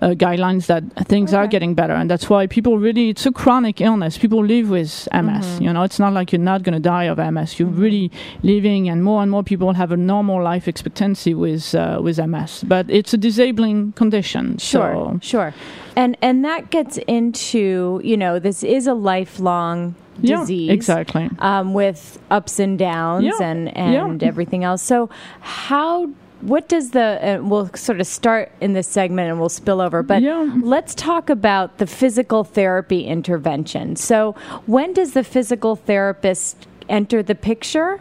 uh, 0.00 0.14
guidelines 0.16 0.64
that 0.66 0.82
things 1.08 1.34
are 1.34 1.46
getting 1.46 1.74
better, 1.74 1.92
and 1.92 2.08
that's 2.10 2.30
why 2.30 2.46
people 2.46 2.78
really 2.78 3.10
it's 3.10 3.26
a 3.26 3.32
chronic 3.32 3.82
illness. 3.82 4.16
People 4.16 4.42
live 4.42 4.70
with 4.70 5.08
MS. 5.12 5.44
Mm-hmm. 5.44 5.62
You 5.64 5.72
know, 5.74 5.82
it's 5.82 5.98
not 5.98 6.14
like 6.14 6.32
you're 6.32 6.46
not 6.52 6.62
going 6.62 6.82
to 6.82 6.88
die 6.88 7.04
of 7.12 7.18
MS. 7.18 7.58
You're 7.58 7.68
really 7.84 8.10
living, 8.42 8.88
and 8.88 9.04
more 9.04 9.20
and 9.22 9.30
more 9.30 9.42
people 9.42 9.74
have 9.74 9.92
a 9.92 9.96
normal 9.98 10.42
life 10.42 10.66
expectancy 10.68 11.34
with 11.34 11.74
uh, 11.74 12.00
with 12.02 12.16
MS. 12.18 12.64
But 12.66 12.86
it's 12.88 13.12
a 13.12 13.18
disabling 13.18 13.92
condition. 13.92 14.56
Sure, 14.56 14.94
So 14.94 15.18
sure. 15.20 15.52
And 16.00 16.16
and 16.22 16.44
that 16.44 16.70
gets 16.70 16.96
into, 17.06 18.00
you 18.02 18.16
know, 18.16 18.38
this 18.38 18.62
is 18.64 18.86
a 18.86 18.94
lifelong 18.94 19.94
yeah, 20.22 20.40
disease. 20.40 20.70
exactly. 20.70 21.28
Um, 21.40 21.74
with 21.74 22.18
ups 22.30 22.58
and 22.58 22.78
downs 22.78 23.24
Yeah, 23.24 23.32
and 23.48 23.66
yeah. 23.66 24.04
and 24.06 24.22
everything 24.22 24.64
else. 24.64 24.82
So 24.82 25.10
how 25.40 26.08
what 26.40 26.70
does 26.70 26.92
the 26.92 27.38
uh, 27.38 27.42
we'll 27.42 27.68
sort 27.74 28.00
of 28.00 28.06
start 28.06 28.50
in 28.62 28.72
this 28.72 28.88
segment 28.88 29.28
and 29.30 29.38
we'll 29.38 29.50
spill 29.50 29.78
over 29.82 30.02
but 30.02 30.22
Yeah. 30.22 30.50
let's 30.62 30.94
talk 30.94 31.28
about 31.28 31.76
the 31.76 31.86
physical 31.86 32.44
therapy 32.44 33.04
intervention 33.04 33.94
so 33.94 34.32
when 34.64 34.94
does 34.94 35.12
the 35.12 35.22
physical 35.22 35.76
therapist 35.76 36.66
enter 36.88 37.22
the 37.22 37.34
picture 37.34 38.00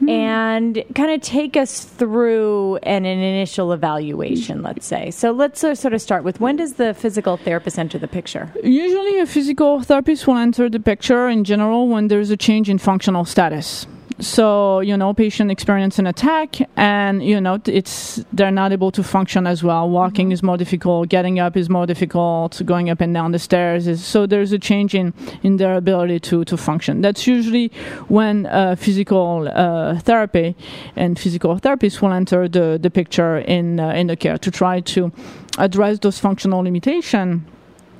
Hmm. 0.00 0.08
and 0.10 0.84
kind 0.94 1.10
of 1.10 1.22
take 1.22 1.56
us 1.56 1.84
through 1.84 2.76
an, 2.82 3.06
an 3.06 3.18
initial 3.18 3.72
evaluation 3.72 4.62
let's 4.62 4.84
say 4.84 5.10
so 5.10 5.30
let's 5.30 5.64
uh, 5.64 5.74
sort 5.74 5.94
of 5.94 6.02
start 6.02 6.22
with 6.22 6.38
when 6.38 6.56
does 6.56 6.74
the 6.74 6.92
physical 6.92 7.38
therapist 7.38 7.78
enter 7.78 7.98
the 7.98 8.08
picture 8.08 8.52
Usually, 8.62 9.20
a 9.20 9.26
physical 9.26 9.82
therapist 9.82 10.26
will 10.26 10.36
enter 10.36 10.68
the 10.68 10.80
picture 10.80 11.28
in 11.28 11.44
general 11.44 11.88
when 11.88 12.08
there's 12.08 12.30
a 12.30 12.36
change 12.36 12.68
in 12.68 12.78
functional 12.78 13.24
status. 13.24 13.86
So, 14.18 14.80
you 14.80 14.96
know, 14.96 15.12
patient 15.12 15.50
experience 15.50 15.98
an 15.98 16.06
attack 16.06 16.56
and, 16.76 17.22
you 17.22 17.38
know, 17.38 17.60
it's, 17.66 18.24
they're 18.32 18.50
not 18.50 18.72
able 18.72 18.90
to 18.92 19.02
function 19.02 19.46
as 19.46 19.62
well. 19.62 19.90
Walking 19.90 20.32
is 20.32 20.42
more 20.42 20.56
difficult. 20.56 21.10
Getting 21.10 21.38
up 21.38 21.54
is 21.54 21.68
more 21.68 21.86
difficult. 21.86 22.62
Going 22.64 22.88
up 22.88 23.02
and 23.02 23.12
down 23.12 23.32
the 23.32 23.38
stairs 23.38 23.86
is, 23.86 24.02
so 24.02 24.26
there's 24.26 24.52
a 24.52 24.58
change 24.58 24.94
in, 24.94 25.12
in 25.42 25.58
their 25.58 25.74
ability 25.74 26.20
to, 26.20 26.44
to 26.46 26.56
function. 26.56 27.02
That's 27.02 27.26
usually 27.26 27.70
when 28.08 28.46
uh, 28.46 28.76
physical 28.76 29.50
uh, 29.52 29.98
therapy 29.98 30.56
and 30.96 31.18
physical 31.18 31.58
therapists 31.60 32.00
will 32.00 32.12
enter 32.12 32.48
the, 32.48 32.78
the 32.80 32.90
picture 32.90 33.36
in, 33.38 33.78
uh, 33.78 33.90
in 33.90 34.06
the 34.06 34.16
care 34.16 34.38
to 34.38 34.50
try 34.50 34.80
to 34.80 35.12
address 35.58 35.98
those 35.98 36.18
functional 36.18 36.62
limitations 36.62 37.42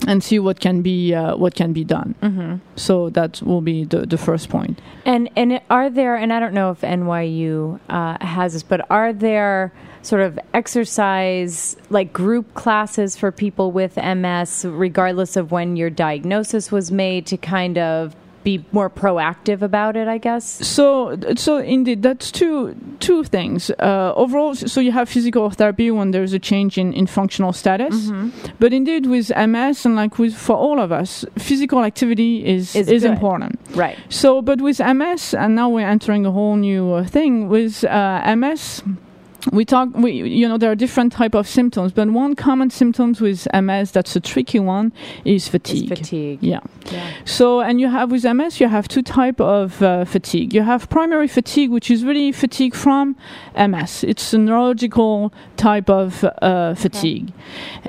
and 0.07 0.23
see 0.23 0.39
what 0.39 0.61
can 0.61 0.83
be 0.83 1.15
uh, 1.15 1.37
what 1.37 1.55
can 1.55 1.73
be 1.73 1.85
done. 1.85 2.15
mm-hmm. 2.23 2.57
So 2.77 3.11
that 3.11 3.41
will 3.43 3.61
be 3.61 3.85
the, 3.85 4.07
the 4.07 4.19
first 4.19 4.49
point. 4.49 4.81
And 5.05 5.31
and 5.37 5.61
are 5.71 5.91
there 5.91 6.17
and 6.17 6.33
I 6.33 6.41
don't 6.41 6.55
know 6.55 6.71
if 6.71 6.81
NYU 6.81 7.81
uh, 7.89 8.25
has 8.25 8.53
this, 8.53 8.63
but 8.63 8.89
are 8.91 9.13
there 9.13 9.73
sort 10.03 10.23
of 10.23 10.39
exercise 10.55 11.77
like 11.91 12.13
group 12.13 12.55
classes 12.55 13.17
for 13.17 13.33
people 13.33 13.73
with 13.73 13.97
MS, 13.97 14.65
regardless 14.69 15.37
of 15.37 15.51
when 15.51 15.77
your 15.77 15.91
diagnosis 15.91 16.71
was 16.71 16.93
made, 16.93 17.27
to 17.27 17.37
kind 17.37 17.77
of 17.79 18.15
be 18.47 18.65
more 18.73 18.89
proactive 19.03 19.61
about 19.63 19.97
it? 19.97 20.07
I 20.17 20.19
guess. 20.19 20.45
So 20.77 20.87
so 21.37 21.53
indeed, 21.77 21.99
that's 22.07 22.31
two 22.31 22.75
two 23.01 23.21
things. 23.37 23.71
Uh, 23.71 24.13
overall, 24.23 24.55
so 24.55 24.81
you 24.81 24.93
have 24.93 25.09
physical 25.17 25.51
therapy 25.51 25.91
when 25.91 26.13
there's 26.13 26.33
a 26.33 26.39
change 26.39 26.73
in, 26.83 26.93
in 27.01 27.07
functional 27.07 27.53
status, 27.53 27.95
Mm-hmm. 27.97 28.29
but 28.63 28.73
indeed 28.73 29.07
with 29.07 29.27
MS 29.37 29.87
and 29.87 29.95
like 30.03 30.15
with 30.23 30.35
for 30.47 30.57
all 30.57 30.79
of 30.81 30.91
us, 31.01 31.25
physical 31.39 31.81
activity 31.91 32.33
is 32.55 32.75
Is 32.77 32.89
is, 32.89 33.05
important. 33.05 33.53
Right. 33.77 33.97
So, 34.09 34.43
but 34.43 34.59
with 34.61 34.79
MS, 34.81 35.35
and 35.35 35.55
now 35.61 35.69
we're 35.75 35.91
entering 35.97 36.27
a 36.27 36.31
whole 36.31 36.57
new 36.57 36.85
uh, 36.95 37.05
thing 37.17 37.49
with 37.49 37.85
uh, 37.85 38.37
MS. 38.37 38.83
We 39.53 39.65
talk, 39.65 39.91
we 39.95 40.13
you 40.13 40.49
know, 40.49 40.59
there 40.59 40.71
are 40.71 40.75
different 40.75 41.13
type 41.13 41.35
of 41.35 41.49
symptoms, 41.49 41.93
but 41.93 42.09
one 42.11 42.35
common 42.35 42.71
symptoms 42.71 43.21
with 43.21 43.47
MS 43.53 43.93
that's 43.93 44.17
a 44.17 44.21
tricky 44.21 44.59
one 44.59 44.93
is 45.25 45.49
fatigue. 45.49 45.91
It's 45.91 46.01
fatigue. 46.01 46.39
Yeah. 46.43 46.61
Yeah. 46.91 47.13
So, 47.25 47.61
and 47.61 47.81
you 47.81 47.89
have 47.89 48.11
with 48.11 48.25
MS, 48.25 48.61
you 48.61 48.69
have 48.69 48.89
two 48.89 49.03
type 49.03 49.41
of 49.41 49.83
uh, 49.83 50.05
fatigue. 50.05 50.55
You 50.55 50.63
have 50.63 50.89
primary 50.89 51.29
fatigue, 51.29 51.71
which 51.71 51.91
is 51.91 52.05
really 52.05 52.33
fatigue 52.33 52.75
from 52.75 53.17
MS. 53.57 54.05
It's 54.05 54.33
a 54.33 54.39
neurological 54.39 55.33
type 55.57 55.89
of 55.89 56.25
uh, 56.43 56.75
fatigue, 56.75 57.33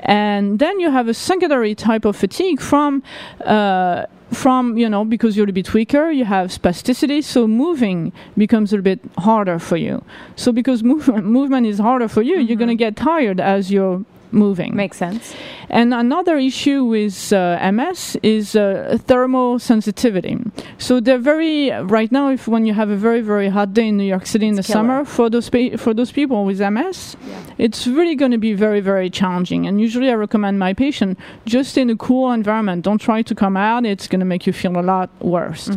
and 0.02 0.58
then 0.58 0.80
you 0.80 0.90
have 0.90 1.08
a 1.08 1.14
secondary 1.14 1.74
type 1.74 2.04
of 2.04 2.16
fatigue 2.16 2.60
from. 2.60 3.02
Uh, 3.44 4.06
from 4.32 4.76
you 4.76 4.88
know 4.88 5.04
because 5.04 5.36
you're 5.36 5.48
a 5.48 5.52
bit 5.52 5.72
weaker 5.72 6.10
you 6.10 6.24
have 6.24 6.50
spasticity 6.50 7.24
so 7.24 7.46
moving 7.46 8.12
becomes 8.36 8.72
a 8.72 8.76
little 8.76 8.84
bit 8.84 9.00
harder 9.18 9.58
for 9.58 9.76
you. 9.76 10.04
So 10.36 10.52
because 10.52 10.82
movement 10.82 11.24
movement 11.38 11.66
is 11.66 11.78
harder 11.78 12.08
for 12.08 12.22
you 12.22 12.34
you're 12.34 12.44
mm-hmm. 12.44 12.58
going 12.58 12.68
to 12.68 12.74
get 12.74 12.96
tired 12.96 13.40
as 13.40 13.70
you're 13.70 14.04
moving. 14.30 14.76
Makes 14.76 14.98
sense. 14.98 15.34
And 15.70 15.92
another 15.94 16.36
issue 16.38 16.84
with 16.84 17.32
uh, 17.32 17.70
MS 17.72 18.16
is 18.22 18.56
uh, 18.56 18.98
thermosensitivity. 19.06 20.50
So 20.78 21.00
they're 21.00 21.18
very 21.18 21.70
right 21.70 22.10
now. 22.12 22.30
If 22.30 22.48
when 22.48 22.66
you 22.66 22.74
have 22.74 22.90
a 22.90 22.96
very 22.96 23.20
very 23.20 23.48
hot 23.48 23.74
day 23.74 23.88
in 23.88 23.96
New 23.96 24.04
York 24.04 24.26
City 24.26 24.46
in 24.46 24.58
It's 24.58 24.66
the 24.68 24.72
killer. 24.72 24.84
summer 24.84 25.04
for 25.04 25.30
those 25.30 25.48
pa- 25.50 25.76
for 25.76 25.94
those 25.94 26.12
people 26.12 26.44
with 26.44 26.60
MS, 26.60 27.16
it's 27.58 27.86
really 27.86 28.14
going 28.14 28.32
to 28.32 28.38
be 28.38 28.54
very 28.54 28.80
very 28.80 29.10
challenging. 29.10 29.66
And 29.66 29.80
usually 29.80 30.10
I 30.10 30.14
recommend 30.14 30.58
my 30.58 30.72
patient 30.74 31.18
just 31.46 31.76
in 31.78 31.90
a 31.90 31.96
cool 31.96 32.32
environment. 32.32 32.84
Don't 32.84 33.00
try 33.00 33.22
to 33.22 33.34
come 33.34 33.56
out. 33.56 33.84
It's 33.84 34.08
going 34.08 34.20
to 34.20 34.26
make 34.26 34.46
you 34.46 34.52
feel 34.52 34.78
a 34.78 34.82
lot 34.82 35.10
worse. 35.20 35.70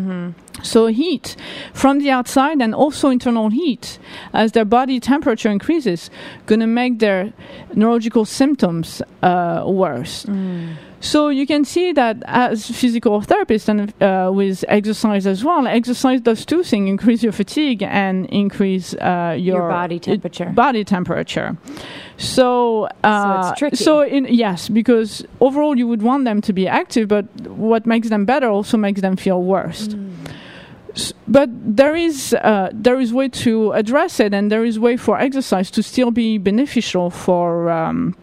So 0.64 0.88
heat 0.88 1.36
from 1.74 2.00
the 2.00 2.12
outside 2.12 2.62
and 2.62 2.76
also 2.76 3.10
internal 3.10 3.50
heat 3.50 3.98
as 4.34 4.52
their 4.52 4.66
body 4.66 5.00
temperature 5.00 5.50
increases, 5.50 6.12
going 6.46 6.60
to 6.60 6.68
make 6.68 7.00
their 7.00 7.34
neurological 7.74 8.26
symptoms 8.26 9.02
uh, 9.24 9.64
worse. 9.84 10.26
So 11.04 11.30
you 11.40 11.46
can 11.48 11.64
see 11.66 11.94
that 11.94 12.16
as 12.26 12.70
physical 12.82 13.22
therapists 13.22 13.68
and 13.72 13.80
uh, 14.02 14.30
with 14.40 14.64
exercise 14.68 15.26
as 15.34 15.40
well, 15.48 15.66
exercise 15.80 16.20
does 16.30 16.46
two 16.46 16.64
things: 16.64 16.88
increase 16.96 17.24
your 17.26 17.34
fatigue 17.34 17.82
and 18.06 18.26
increase 18.44 18.88
uh, 18.94 19.34
your, 19.48 19.58
Your 19.60 19.70
body 19.70 20.00
temperature. 20.00 20.50
body 20.66 20.84
temperature. 20.84 21.50
So, 22.18 22.88
uh, 23.04 23.50
it's 23.50 23.60
tricky. 23.60 23.76
So 23.88 24.02
in, 24.16 24.26
yes, 24.30 24.70
because 24.70 25.26
overall 25.40 25.76
you 25.82 25.88
would 25.92 26.04
want 26.04 26.26
them 26.26 26.40
to 26.42 26.54
be 26.54 26.68
active, 26.68 27.06
but 27.08 27.26
what 27.72 27.86
makes 27.86 28.10
them 28.10 28.26
better 28.26 28.48
also 28.58 28.78
makes 28.78 29.02
them 29.02 29.16
feel 29.16 29.42
worse. 29.56 29.90
S- 30.96 31.14
but 31.28 31.50
there 31.78 31.96
is 31.96 32.34
uh, 32.34 32.70
there 32.86 33.00
is 33.02 33.10
way 33.12 33.28
to 33.46 33.72
address 33.82 34.20
it, 34.20 34.34
and 34.34 34.52
there 34.52 34.66
is 34.70 34.78
way 34.78 34.98
for 34.98 35.18
exercise 35.20 35.72
to 35.72 35.82
still 35.82 36.12
be 36.12 36.38
beneficial 36.38 37.10
for. 37.10 37.72
Um, 37.72 38.14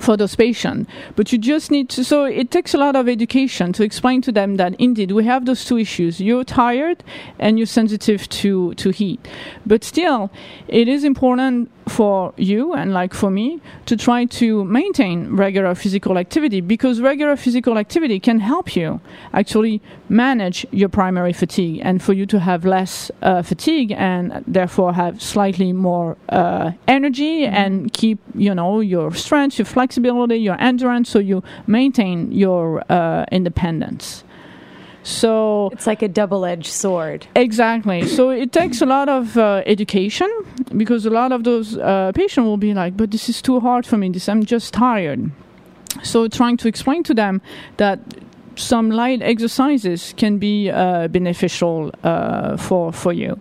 for 0.00 0.16
those 0.16 0.34
patients, 0.34 0.90
but 1.16 1.32
you 1.32 1.38
just 1.38 1.70
need 1.70 1.88
to. 1.90 2.04
So 2.04 2.24
it 2.24 2.50
takes 2.50 2.74
a 2.74 2.78
lot 2.78 2.96
of 2.96 3.08
education 3.08 3.72
to 3.74 3.82
explain 3.82 4.22
to 4.22 4.32
them 4.32 4.56
that 4.56 4.74
indeed 4.78 5.12
we 5.12 5.24
have 5.24 5.46
those 5.46 5.64
two 5.64 5.78
issues: 5.78 6.20
you're 6.20 6.44
tired 6.44 7.02
and 7.38 7.58
you're 7.58 7.66
sensitive 7.66 8.28
to 8.40 8.74
to 8.74 8.90
heat. 8.90 9.26
But 9.66 9.84
still, 9.84 10.30
it 10.68 10.88
is 10.88 11.04
important 11.04 11.70
for 11.88 12.32
you 12.36 12.72
and 12.74 12.92
like 12.92 13.12
for 13.12 13.30
me 13.30 13.60
to 13.86 13.96
try 13.96 14.24
to 14.24 14.64
maintain 14.64 15.34
regular 15.36 15.74
physical 15.74 16.18
activity 16.18 16.60
because 16.60 17.00
regular 17.00 17.36
physical 17.36 17.78
activity 17.78 18.18
can 18.18 18.40
help 18.40 18.74
you 18.74 19.00
actually 19.32 19.80
manage 20.08 20.66
your 20.70 20.88
primary 20.88 21.32
fatigue 21.32 21.80
and 21.84 22.02
for 22.02 22.12
you 22.12 22.26
to 22.26 22.40
have 22.40 22.64
less 22.64 23.10
uh, 23.22 23.42
fatigue 23.42 23.92
and 23.92 24.42
therefore 24.46 24.92
have 24.94 25.20
slightly 25.20 25.72
more 25.72 26.16
uh, 26.30 26.72
energy 26.88 27.44
and 27.44 27.92
keep 27.92 28.18
you 28.34 28.54
know 28.54 28.80
your 28.80 29.12
strength 29.14 29.58
your 29.58 29.66
flexibility 29.66 30.36
your 30.36 30.60
endurance 30.60 31.10
so 31.10 31.18
you 31.18 31.42
maintain 31.66 32.32
your 32.32 32.82
uh, 32.90 33.24
independence 33.30 34.23
so 35.04 35.68
it's 35.72 35.86
like 35.86 36.02
a 36.02 36.08
double-edged 36.08 36.66
sword. 36.72 37.26
Exactly. 37.36 38.06
so 38.08 38.30
it 38.30 38.52
takes 38.52 38.80
a 38.80 38.86
lot 38.86 39.08
of 39.08 39.36
uh, 39.36 39.62
education 39.66 40.28
because 40.76 41.06
a 41.06 41.10
lot 41.10 41.30
of 41.30 41.44
those 41.44 41.76
uh, 41.76 42.10
patients 42.14 42.46
will 42.46 42.56
be 42.56 42.74
like, 42.74 42.96
"But 42.96 43.10
this 43.10 43.28
is 43.28 43.40
too 43.40 43.60
hard 43.60 43.86
for 43.86 43.96
me. 43.96 44.08
This 44.10 44.28
I'm 44.28 44.44
just 44.44 44.74
tired." 44.74 45.30
So 46.02 46.26
trying 46.26 46.56
to 46.56 46.68
explain 46.68 47.02
to 47.04 47.14
them 47.14 47.40
that 47.76 48.00
some 48.56 48.90
light 48.90 49.22
exercises 49.22 50.14
can 50.16 50.38
be 50.38 50.70
uh, 50.70 51.08
beneficial 51.08 51.92
uh, 52.02 52.56
for 52.56 52.92
for 52.92 53.12
you. 53.12 53.38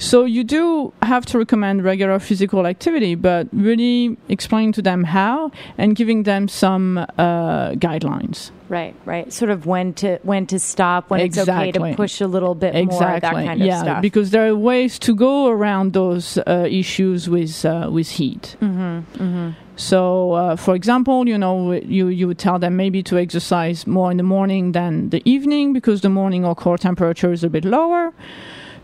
So 0.00 0.24
you 0.24 0.44
do 0.44 0.94
have 1.02 1.26
to 1.26 1.38
recommend 1.38 1.84
regular 1.84 2.18
physical 2.18 2.66
activity, 2.66 3.14
but 3.14 3.48
really 3.52 4.16
explain 4.30 4.72
to 4.72 4.82
them 4.82 5.04
how 5.04 5.52
and 5.76 5.94
giving 5.94 6.22
them 6.22 6.48
some 6.48 6.96
uh, 6.96 7.72
guidelines. 7.72 8.50
Right, 8.70 8.94
right. 9.04 9.30
Sort 9.30 9.50
of 9.50 9.66
when 9.66 9.92
to 9.94 10.18
when 10.22 10.46
to 10.46 10.58
stop, 10.58 11.10
when 11.10 11.20
it's 11.20 11.36
okay 11.36 11.70
to 11.72 11.94
push 11.96 12.22
a 12.22 12.26
little 12.26 12.54
bit 12.54 12.72
more, 12.72 12.98
that 12.98 13.16
exactly. 13.16 13.44
kind 13.44 13.60
of 13.60 13.66
yeah, 13.66 13.82
stuff. 13.82 14.02
because 14.02 14.30
there 14.30 14.48
are 14.48 14.56
ways 14.56 14.98
to 15.00 15.14
go 15.14 15.48
around 15.48 15.92
those 15.92 16.38
uh, 16.38 16.66
issues 16.70 17.28
with 17.28 17.64
uh, 17.66 17.90
with 17.92 18.08
heat. 18.08 18.56
mm-hmm, 18.60 19.22
mm-hmm. 19.22 19.50
So, 19.76 20.32
uh, 20.32 20.56
for 20.56 20.74
example, 20.74 21.26
you 21.26 21.36
know, 21.36 21.72
you 21.72 22.08
you 22.08 22.26
would 22.26 22.38
tell 22.38 22.58
them 22.58 22.76
maybe 22.76 23.02
to 23.02 23.18
exercise 23.18 23.86
more 23.86 24.10
in 24.10 24.16
the 24.16 24.22
morning 24.22 24.72
than 24.72 25.10
the 25.10 25.20
evening 25.24 25.72
because 25.72 26.00
the 26.00 26.10
morning 26.10 26.44
or 26.44 26.54
core 26.54 26.78
temperature 26.78 27.32
is 27.32 27.44
a 27.44 27.50
bit 27.50 27.64
lower. 27.64 28.12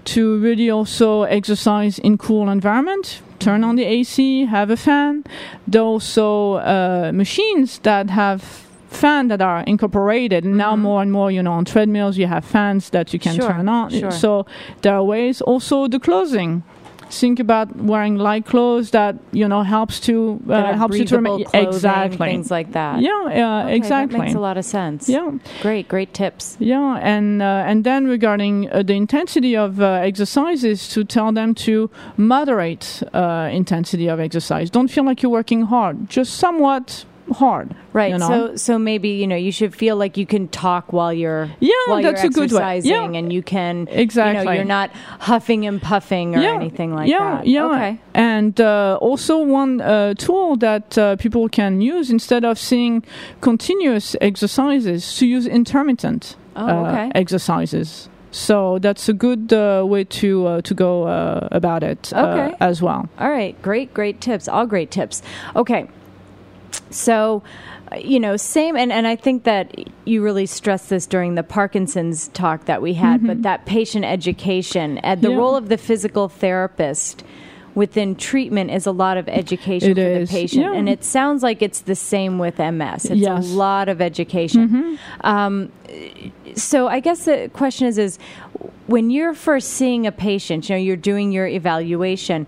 To 0.07 0.39
really 0.39 0.71
also 0.71 1.23
exercise 1.25 1.99
in 1.99 2.17
cool 2.17 2.49
environment, 2.49 3.21
turn 3.41 3.65
on 3.65 3.75
the 3.77 3.85
AC, 3.85 4.45
have 4.47 4.71
a 4.71 4.77
fan. 4.77 5.25
There 5.67 5.83
are 5.83 5.85
also 5.85 6.55
uh, 6.55 7.11
machines 7.13 7.79
that 7.81 8.11
have 8.11 8.43
fan 8.89 9.29
that 9.29 9.43
are 9.43 9.63
incorporated 9.67 10.45
now 10.45 10.77
more 10.77 11.03
and 11.03 11.11
more 11.13 11.31
you 11.31 11.43
know 11.43 11.53
on 11.53 11.65
treadmills 11.65 12.17
you 12.17 12.27
have 12.29 12.45
fans 12.45 12.91
that 12.91 13.13
you 13.13 13.19
can 13.19 13.33
Mm-hmm. 13.35 13.43
Sure, 13.43 13.53
turn 13.53 13.69
on 13.69 13.91
sure. 13.91 14.11
so 14.13 14.47
there 14.83 14.95
are 14.95 15.03
ways 15.05 15.43
also 15.43 15.89
the 15.89 15.99
clothing 15.99 16.63
think 17.11 17.39
about 17.41 17.75
wearing 17.77 18.17
light 18.17 18.45
clothes 18.47 18.91
that 18.91 19.17
you 19.33 19.47
know 19.49 19.63
helps 19.63 20.01
to 20.01 20.41
uh, 20.49 20.75
helps 20.75 20.99
you 20.99 21.05
to 21.05 21.17
remain 21.17 21.45
exactly 21.55 22.27
things 22.27 22.51
like 22.51 22.73
that. 22.73 23.01
yeah 23.01 23.11
uh, 23.13 23.65
Okay, 23.65 23.77
exactly 23.77 24.19
That 24.19 24.25
makes 24.25 24.35
a 24.35 24.41
lot 24.41 24.57
of 24.59 24.65
sense. 24.65 25.09
yeah 25.09 25.31
Great, 25.63 25.89
great 25.89 26.13
tips. 26.15 26.57
yeah 26.59 26.99
and 27.03 27.43
uh, 27.43 27.65
and 27.71 27.85
then 27.85 28.07
regarding 28.07 28.71
uh, 28.71 28.83
the 28.83 28.95
intensity 28.95 29.57
of 29.57 29.81
uh, 29.81 29.87
exercises 30.11 30.89
to 30.95 31.05
tell 31.05 31.33
them 31.33 31.55
to 31.67 31.91
moderate 32.17 33.03
uh, 33.13 33.49
intensity 33.53 34.09
of 34.09 34.19
exercise 34.21 34.71
don't 34.71 34.89
feel 34.89 35.05
like 35.05 35.23
you're 35.23 35.33
working 35.33 35.63
hard 35.63 36.09
just 36.09 36.35
somewhat 36.35 37.05
hard 37.33 37.75
Right. 37.93 38.13
you 38.13 38.19
know? 38.19 38.29
So 38.29 38.57
so 38.57 38.79
maybe, 38.79 39.09
you 39.11 39.27
know, 39.27 39.37
you 39.37 39.51
should 39.53 39.75
feel 39.75 39.97
like 39.97 40.17
you 40.17 40.27
can 40.27 40.49
talk 40.49 40.93
while 40.93 41.13
you're 41.13 41.51
Yeah, 41.61 41.73
while 41.87 42.03
that's 42.03 42.23
you're 42.23 42.31
a 42.31 42.35
good 42.35 42.53
way. 42.53 42.81
Yeah. 42.85 43.05
and 43.05 43.33
you 43.33 43.43
can 43.43 43.89
Exactly. 43.91 44.39
you 44.39 44.45
know, 44.45 44.53
you're 44.53 44.65
not 44.65 44.91
huffing 45.21 45.67
and 45.67 45.81
puffing 45.81 46.37
or 46.37 46.41
yeah, 46.41 46.55
anything 46.55 46.95
like 46.95 47.09
yeah, 47.09 47.37
that. 47.39 47.47
Yeah, 47.47 47.67
Okay. 47.67 47.99
And 48.15 48.61
uh, 48.61 48.99
also 49.01 49.39
one 49.39 49.81
uh, 49.81 50.15
tool 50.15 50.57
that 50.59 50.97
uh, 50.99 51.17
people 51.17 51.49
can 51.49 51.81
use 51.81 52.11
instead 52.11 52.45
of 52.45 52.59
seeing 52.59 53.03
continuous 53.41 54.17
exercises 54.21 55.17
to 55.19 55.27
use 55.27 55.47
intermittent 55.47 56.37
Oh, 56.59 56.67
uh, 56.67 56.89
okay. 56.91 57.13
exercises. 57.15 58.09
So 58.31 58.79
that's 58.79 59.09
a 59.09 59.13
good 59.13 59.53
uh, 59.53 59.85
way 59.87 60.05
to 60.05 60.47
uh, 60.47 60.61
to 60.63 60.75
go 60.75 61.05
uh, 61.05 61.49
about 61.53 61.83
it 61.83 62.13
uh, 62.15 62.27
Okay. 62.27 62.57
as 62.61 62.83
well. 62.83 63.09
All 63.19 63.31
right, 63.31 63.55
great, 63.63 63.93
great 63.95 64.21
tips. 64.21 64.49
All 64.49 64.67
great 64.67 64.91
tips. 64.91 65.23
Okay, 65.55 65.87
so 66.91 67.43
uh, 67.93 67.97
you 67.97 68.19
know, 68.19 68.37
same, 68.37 68.77
and 68.77 68.91
and 68.93 69.07
I 69.07 69.15
think 69.17 69.45
that 69.45 69.73
you 70.05 70.23
really 70.23 70.47
stressed 70.47 70.89
this 70.91 71.07
during 71.07 71.37
the 71.37 71.43
Parkinson's 71.45 72.29
talk 72.29 72.65
that 72.65 72.83
we 72.83 72.95
had, 72.95 73.25
but 73.27 73.43
that 73.43 73.65
patient 73.65 74.05
education 74.05 74.99
and 74.99 75.21
the 75.23 75.29
Mm-hmm. 75.29 75.37
Yeah. 75.37 75.41
role 75.43 75.57
of 75.57 75.69
the 75.69 75.79
physical 75.79 76.29
therapist. 76.29 77.23
Within 77.77 78.17
treatment 78.17 78.71
is 78.71 78.87
a 78.87 78.91
lot 78.91 79.19
of 79.19 79.29
education 79.29 79.91
It 79.91 79.95
for 79.97 80.01
is, 80.23 80.31
the 80.31 80.35
patient, 80.35 80.63
yeah. 80.63 80.73
and 80.73 80.89
it 80.89 81.05
sounds 81.05 81.43
like 81.43 81.61
it's 81.61 81.81
the 81.81 81.95
same 81.95 82.39
with 82.39 82.59
MS. 82.59 83.05
It's 83.05 83.21
Yes. 83.21 83.45
Mm-hmm. 83.45 83.53
a 83.53 83.57
lot 83.59 83.91
of 83.91 84.01
education. 84.01 84.99
Um, 85.21 85.71
so 86.55 86.89
I 86.89 87.01
guess 87.01 87.27
the 87.27 87.51
question 87.53 87.87
is: 87.87 87.99
is 87.99 88.19
when 88.87 89.11
you're 89.11 89.35
first 89.35 89.69
seeing 89.75 90.07
a 90.07 90.13
patient, 90.13 90.71
you 90.71 90.75
know, 90.75 90.81
you're 90.81 90.97
doing 90.97 91.33
your 91.33 91.47
evaluation. 91.47 92.47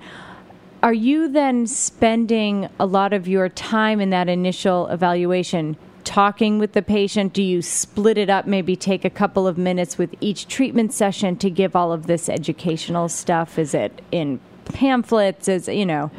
Are 0.82 0.92
you 0.92 1.28
then 1.28 1.66
spending 1.66 2.68
a 2.78 2.86
lot 2.86 3.12
of 3.12 3.26
your 3.26 3.48
time 3.48 4.00
in 4.00 4.10
that 4.10 4.28
initial 4.28 4.86
evaluation 4.88 5.76
talking 6.04 6.60
with 6.60 6.72
the 6.72 6.82
patient? 6.82 7.32
Do 7.32 7.42
you 7.42 7.62
split 7.62 8.16
it 8.16 8.30
up, 8.30 8.46
maybe 8.46 8.76
take 8.76 9.04
a 9.04 9.10
couple 9.10 9.48
of 9.48 9.58
minutes 9.58 9.98
with 9.98 10.14
each 10.20 10.46
treatment 10.46 10.92
session 10.92 11.36
to 11.38 11.50
give 11.50 11.74
all 11.74 11.90
of 11.90 12.06
this 12.06 12.28
educational 12.28 13.08
stuff? 13.08 13.58
Is 13.58 13.74
it 13.74 14.00
in 14.12 14.38
pamphlets? 14.66 15.48
Is 15.48 15.66
you 15.66 15.84
know? 15.84 16.12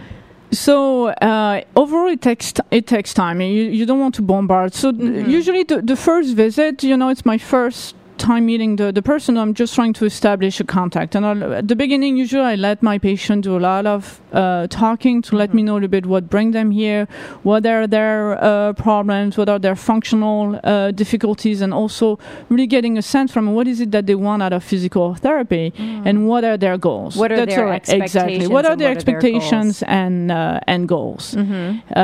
So 0.51 1.07
uh, 1.07 1.61
overall, 1.77 2.07
it 2.07 2.21
takes 2.21 2.51
t- 2.51 2.63
it 2.69 2.85
takes 2.85 3.13
time. 3.13 3.39
You 3.39 3.47
you 3.47 3.85
don't 3.85 3.99
want 3.99 4.15
to 4.15 4.21
bombard. 4.21 4.73
So 4.73 4.91
th- 4.91 5.27
usually 5.27 5.63
the 5.63 5.81
the 5.81 5.95
first 5.95 6.35
visit, 6.35 6.83
you 6.83 6.97
know, 6.97 7.07
it's 7.09 7.25
my 7.25 7.37
first 7.37 7.95
time 8.19 8.45
meeting 8.45 8.75
the, 8.75 8.91
the 8.91 9.01
person 9.01 9.37
i'm 9.37 9.53
just 9.53 9.73
trying 9.75 9.93
to 9.93 10.05
establish 10.05 10.59
a 10.59 10.63
contact. 10.63 11.15
And 11.15 11.25
I'll, 11.25 11.53
at 11.53 11.67
the 11.67 11.75
beginning 11.75 12.17
usually 12.17 12.43
i 12.43 12.55
let 12.55 12.83
my 12.83 12.97
patient 12.97 13.43
do 13.43 13.57
a 13.57 13.63
lot 13.71 13.85
of 13.85 14.21
uh, 14.33 14.67
talking 14.67 15.21
to 15.23 15.35
let 15.35 15.53
me 15.53 15.63
know 15.63 15.73
a 15.73 15.75
little 15.75 15.89
bit 15.89 16.05
what 16.05 16.29
bring 16.29 16.51
them 16.51 16.71
here 16.71 17.07
what 17.43 17.65
are 17.65 17.87
their 17.87 18.41
uh, 18.43 18.73
problems 18.73 19.37
what 19.37 19.49
are 19.49 19.59
their 19.59 19.75
functional 19.75 20.59
uh, 20.63 20.91
difficulties 20.91 21.61
and 21.61 21.73
also 21.73 22.19
really 22.49 22.67
getting 22.67 22.97
a 22.97 23.01
sense 23.01 23.31
from 23.31 23.53
what 23.53 23.67
is 23.67 23.79
it 23.79 23.91
that 23.91 24.05
they 24.05 24.15
want 24.15 24.43
out 24.43 24.53
of 24.53 24.63
physical 24.63 25.15
therapy 25.15 25.73
and 25.77 26.27
what 26.27 26.43
are 26.43 26.57
their 26.57 26.77
goals. 26.77 27.15
What 27.15 27.31
are 27.31 27.37
That's 27.37 27.55
their 27.55 27.65
right. 27.65 27.89
exactly. 27.89 28.47
what 28.47 28.47
are 28.47 28.47
their 28.47 28.49
what 28.53 28.65
are 28.65 28.75
their 28.75 28.91
expectations 28.91 29.83
and 29.83 30.31
uh, 30.31 30.59
and 30.67 30.87
goals. 30.87 31.35
Uh, 31.35 31.99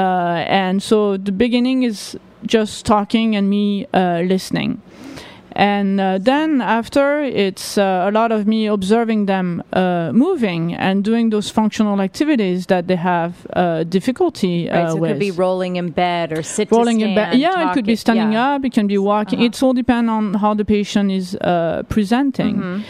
and 0.47 0.81
so 0.81 1.17
the 1.17 1.31
beginning 1.31 1.83
is 1.83 2.17
just 2.45 2.85
talking 2.85 3.35
and 3.35 3.49
me 3.49 3.87
uh, 3.93 4.21
listening 4.25 4.81
and 5.55 6.01
uh, 6.01 6.17
then 6.19 6.61
after 6.61 7.21
it's 7.21 7.77
uh, 7.77 8.05
a 8.07 8.11
lot 8.11 8.31
of 8.31 8.45
me 8.45 8.67
observing 8.67 9.25
them 9.25 9.63
uh, 9.71 10.11
moving 10.13 10.73
and 10.73 11.03
doing 11.03 11.29
those 11.29 11.49
functional 11.49 12.01
activities 12.01 12.65
that 12.67 12.87
they 12.87 12.97
have 12.97 13.47
uh, 13.53 13.83
difficulty 13.83 14.67
Right, 14.67 14.85
uh, 14.85 14.91
so 14.91 15.03
it 15.03 15.07
could 15.07 15.19
be 15.19 15.31
rolling 15.31 15.77
in 15.77 15.91
bed 15.91 16.31
or 16.31 16.43
sitting. 16.43 16.77
rolling 16.77 16.99
to 16.99 17.05
in 17.05 17.15
bed. 17.15 17.35
Yeah, 17.35 17.69
it 17.69 17.73
could 17.73 17.85
be 17.85 17.95
standing 17.95 18.33
yeah. 18.33 18.47
Uh-huh. 18.47 18.55
up. 18.55 18.65
It 18.65 18.73
can 18.73 18.87
be 18.87 18.97
walking. 18.97 19.41
It's 19.41 19.61
all 19.63 19.73
depend 19.73 20.09
on 20.09 20.33
how 20.35 20.53
the 20.53 20.65
patient 20.65 21.11
is 21.11 21.35
uh, 21.35 21.83
presenting. 21.89 22.57
Mm-hmm. 22.57 22.81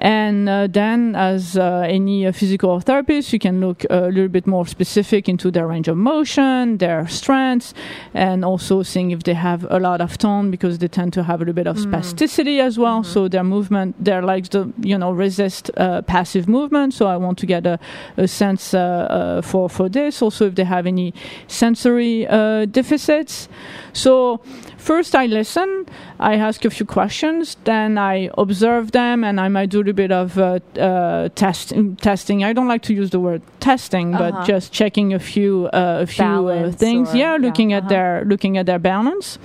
And 0.00 0.48
uh, 0.48 0.66
then, 0.66 1.14
as 1.14 1.58
uh, 1.58 1.84
any 1.86 2.26
uh, 2.26 2.32
physical 2.32 2.80
therapist, 2.80 3.32
you 3.34 3.38
can 3.38 3.60
look 3.60 3.84
a 3.90 4.06
little 4.06 4.28
bit 4.28 4.46
more 4.46 4.66
specific 4.66 5.28
into 5.28 5.50
their 5.50 5.66
range 5.66 5.88
of 5.88 5.96
motion, 5.98 6.78
their 6.78 7.06
strengths, 7.06 7.74
and 8.14 8.42
also 8.42 8.82
seeing 8.82 9.10
if 9.10 9.24
they 9.24 9.34
have 9.34 9.66
a 9.70 9.78
lot 9.78 10.00
of 10.00 10.16
tone 10.16 10.50
because 10.50 10.78
they 10.78 10.88
tend 10.88 11.12
to 11.12 11.22
have 11.24 11.40
a 11.40 11.44
little 11.44 11.54
bit 11.54 11.66
of 11.66 11.76
Mm. 11.76 11.92
spasticity 11.92 12.60
as 12.60 12.78
well. 12.78 13.00
Mm-hmm. 13.02 13.12
So 13.12 13.28
their 13.28 13.44
movement, 13.44 13.94
their 14.02 14.22
legs, 14.22 14.48
the 14.48 14.72
you 14.80 14.96
know 14.96 15.12
resist 15.12 15.70
uh, 15.76 16.00
passive 16.02 16.48
movement. 16.48 16.94
So 16.94 17.06
I 17.06 17.16
want 17.18 17.36
to 17.38 17.46
get 17.46 17.66
a, 17.66 17.78
a 18.16 18.26
sense 18.26 18.72
uh, 18.72 18.78
uh, 18.80 19.42
for 19.42 19.68
for 19.68 19.90
this. 19.90 20.22
Also, 20.22 20.46
if 20.46 20.54
they 20.54 20.64
have 20.64 20.86
any 20.86 21.12
sensory 21.46 22.26
uh, 22.26 22.64
deficits. 22.64 23.48
So 23.92 24.40
first 24.76 25.14
I 25.14 25.26
listen, 25.26 25.86
I 26.18 26.34
ask 26.36 26.64
a 26.64 26.70
few 26.70 26.86
questions, 26.86 27.56
then 27.64 27.98
I 27.98 28.30
observe 28.38 28.92
them, 28.92 29.24
and 29.24 29.40
I 29.40 29.48
might 29.48 29.70
do 29.70 29.78
a 29.78 29.80
little 29.80 29.92
bit 29.94 30.12
of 30.12 30.38
uh, 30.38 30.60
uh, 30.78 31.28
test, 31.34 31.72
testing. 32.00 32.44
I 32.44 32.52
don't 32.52 32.68
like 32.68 32.82
to 32.82 32.94
use 32.94 33.10
the 33.10 33.20
word 33.20 33.42
testing, 33.60 34.14
Uh-huh. 34.14 34.30
but 34.30 34.46
just 34.46 34.72
checking 34.72 35.14
a 35.14 35.18
few 35.18 35.66
uh, 35.72 36.02
a 36.02 36.06
few 36.06 36.24
uh, 36.48 36.72
things. 36.72 37.12
or- 37.14 37.18
yeah, 37.18 37.36
looking 37.40 37.70
yeah, 37.70 37.78
at 37.78 37.82
uh-huh. 37.84 37.88
their 37.94 38.24
looking 38.26 38.56
at 38.58 38.66
their 38.66 38.78
balance. 38.78 39.38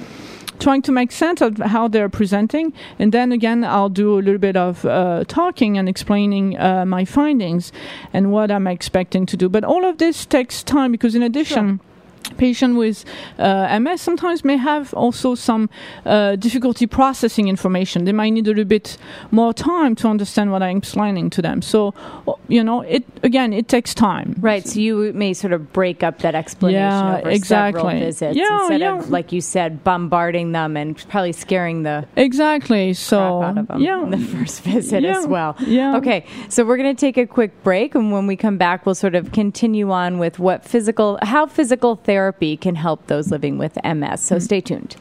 trying 0.57 0.81
to 0.81 0.91
make 0.91 1.11
sense 1.11 1.41
of 1.41 1.57
how 1.57 1.85
they're 1.89 2.07
presenting, 2.09 2.71
and 2.97 3.11
then 3.11 3.31
again, 3.33 3.63
I'll 3.65 3.89
do 3.89 4.17
a 4.17 4.21
little 4.23 4.39
bit 4.39 4.55
of 4.55 4.85
uh, 4.85 5.25
talking 5.27 5.77
and 5.77 5.89
explaining 5.89 6.57
uh, 6.57 6.85
my 6.85 7.03
findings 7.05 7.73
and 8.13 8.31
what 8.31 8.49
I'm 8.49 8.65
expecting 8.67 9.25
to 9.25 9.35
do. 9.37 9.49
But 9.49 9.63
all 9.65 9.83
of 9.83 9.97
this 9.97 10.25
takes 10.25 10.63
time 10.63 10.91
because, 10.93 11.13
in 11.17 11.23
addition. 11.23 11.79
Sure 11.79 11.94
patient 12.29 12.75
with 12.75 13.05
uh, 13.39 13.79
MS 13.79 14.01
sometimes 14.01 14.43
may 14.43 14.57
have 14.57 14.93
also 14.93 15.35
some 15.35 15.69
uh, 16.05 16.35
difficulty 16.35 16.87
processing 16.87 17.47
information. 17.47 18.05
They 18.05 18.11
might 18.11 18.31
need 18.31 18.47
a 18.47 18.49
little 18.49 18.65
bit 18.65 18.97
more 19.31 19.53
time 19.53 19.95
to 19.95 20.07
understand 20.07 20.51
what 20.51 20.61
I'm 20.61 20.77
explaining 20.77 21.29
to 21.31 21.41
them. 21.41 21.61
So, 21.61 21.93
you 22.47 22.63
know, 22.63 22.81
it 22.81 23.05
again, 23.23 23.53
it 23.53 23.67
takes 23.67 23.93
time. 23.93 24.35
Right. 24.39 24.67
So 24.67 24.79
you 24.79 25.13
may 25.13 25.33
sort 25.33 25.53
of 25.53 25.71
break 25.73 26.03
up 26.03 26.19
that 26.19 26.35
explanation 26.35 26.81
yeah, 26.81 27.17
over 27.19 27.29
exactly. 27.29 27.81
several 27.81 27.99
visits 27.99 28.37
yeah, 28.37 28.61
instead 28.61 28.81
yeah. 28.81 28.97
of, 28.97 29.09
like 29.09 29.31
you 29.31 29.41
said, 29.41 29.83
bombarding 29.83 30.51
them 30.51 30.77
and 30.77 30.97
probably 31.09 31.31
scaring 31.31 31.83
the 31.83 32.05
exactly. 32.15 32.93
So 32.93 33.43
out 33.43 33.57
of 33.57 33.67
them 33.67 33.81
yeah, 33.81 34.03
in 34.03 34.09
the 34.09 34.17
first 34.17 34.61
visit 34.61 35.03
yeah, 35.03 35.19
as 35.19 35.27
well. 35.27 35.55
Yeah. 35.59 35.97
Okay. 35.97 36.25
So 36.49 36.65
we're 36.65 36.77
going 36.77 36.95
to 36.95 36.99
take 36.99 37.17
a 37.17 37.25
quick 37.25 37.63
break, 37.63 37.95
and 37.95 38.11
when 38.11 38.27
we 38.27 38.35
come 38.35 38.57
back, 38.57 38.85
we'll 38.85 38.95
sort 38.95 39.15
of 39.15 39.31
continue 39.31 39.91
on 39.91 40.17
with 40.17 40.39
what 40.39 40.65
physical, 40.65 41.19
how 41.21 41.45
physical 41.45 41.95
therapy 41.95 42.14
can 42.61 42.75
help 42.75 43.07
those 43.07 43.31
living 43.31 43.57
with 43.57 43.77
MS. 43.83 44.21
So 44.21 44.39
stay 44.39 44.61
tuned. 44.61 44.95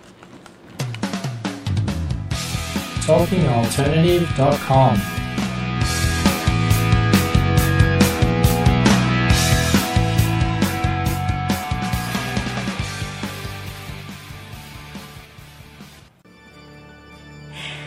TalkingAlternative.com. 3.04 4.96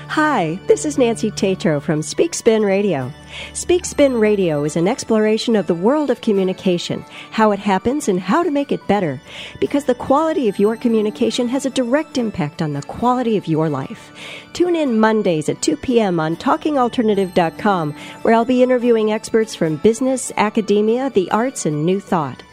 Hi, 0.09 0.59
this 0.67 0.85
is 0.85 0.97
Nancy 0.97 1.31
Tatro 1.31 1.79
from 1.79 2.01
Speak 2.01 2.33
Spin 2.33 2.63
Radio. 2.63 3.11
Speak 3.53 3.85
Spin 3.85 4.13
Radio 4.13 4.63
is 4.63 4.75
an 4.75 4.87
exploration 4.87 5.55
of 5.55 5.67
the 5.67 5.75
world 5.75 6.09
of 6.09 6.21
communication, 6.21 7.03
how 7.31 7.51
it 7.51 7.59
happens, 7.59 8.07
and 8.07 8.19
how 8.19 8.43
to 8.43 8.51
make 8.51 8.71
it 8.71 8.87
better. 8.87 9.21
Because 9.59 9.85
the 9.85 9.95
quality 9.95 10.47
of 10.47 10.59
your 10.59 10.75
communication 10.75 11.47
has 11.47 11.65
a 11.65 11.69
direct 11.69 12.17
impact 12.17 12.61
on 12.61 12.73
the 12.73 12.81
quality 12.83 13.37
of 13.37 13.47
your 13.47 13.69
life. 13.69 14.11
Tune 14.53 14.75
in 14.75 14.99
Mondays 14.99 15.49
at 15.49 15.61
2 15.61 15.77
p.m. 15.77 16.19
on 16.19 16.35
TalkingAlternative.com, 16.35 17.93
where 18.21 18.33
I'll 18.33 18.45
be 18.45 18.63
interviewing 18.63 19.11
experts 19.11 19.55
from 19.55 19.77
business, 19.77 20.31
academia, 20.37 21.09
the 21.09 21.29
arts, 21.31 21.65
and 21.65 21.85
new 21.85 21.99
thought. 21.99 22.43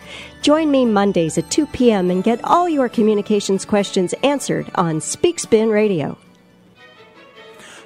Join 0.43 0.71
me 0.71 0.85
Mondays 0.85 1.39
at 1.39 1.51
2 1.51 1.67
p.m. 1.69 2.11
and 2.11 2.23
get 2.23 2.45
all 2.45 2.69
your 2.69 2.89
communications 2.89 3.65
questions 3.65 4.13
answered 4.23 4.71
on 4.75 5.01
Speak 5.01 5.39
Spin 5.39 5.71
Radio. 5.71 6.19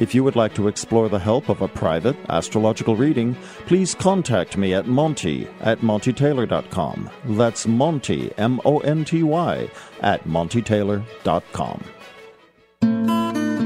If 0.00 0.14
you 0.14 0.24
would 0.24 0.34
like 0.34 0.54
to 0.54 0.66
explore 0.66 1.10
the 1.10 1.18
help 1.18 1.50
of 1.50 1.60
a 1.60 1.68
private 1.68 2.16
astrological 2.30 2.96
reading, 2.96 3.36
please 3.66 3.94
contact 3.94 4.56
me 4.56 4.72
at 4.72 4.86
Monty 4.86 5.46
at 5.60 5.80
MontyTaylor.com. 5.80 7.10
That's 7.26 7.66
Monty, 7.66 8.32
M 8.38 8.62
O 8.64 8.78
N 8.78 9.04
T 9.04 9.22
Y, 9.22 9.70
at 10.00 10.24
MontyTaylor.com. 10.24 11.84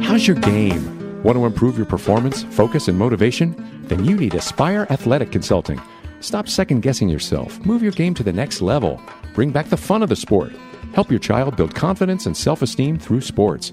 How's 0.02 0.26
your 0.26 0.36
game? 0.38 1.22
Want 1.22 1.38
to 1.38 1.46
improve 1.46 1.76
your 1.76 1.86
performance, 1.86 2.42
focus, 2.42 2.88
and 2.88 2.98
motivation? 2.98 3.54
Then 3.84 4.04
you 4.04 4.16
need 4.16 4.34
Aspire 4.34 4.88
Athletic 4.90 5.30
Consulting. 5.30 5.80
Stop 6.18 6.48
second 6.48 6.80
guessing 6.82 7.08
yourself. 7.08 7.64
Move 7.64 7.80
your 7.80 7.92
game 7.92 8.12
to 8.14 8.24
the 8.24 8.32
next 8.32 8.60
level. 8.60 9.00
Bring 9.34 9.52
back 9.52 9.68
the 9.68 9.76
fun 9.76 10.02
of 10.02 10.08
the 10.08 10.16
sport. 10.16 10.52
Help 10.94 11.10
your 11.10 11.20
child 11.20 11.56
build 11.56 11.76
confidence 11.76 12.26
and 12.26 12.36
self 12.36 12.60
esteem 12.60 12.98
through 12.98 13.20
sports. 13.20 13.70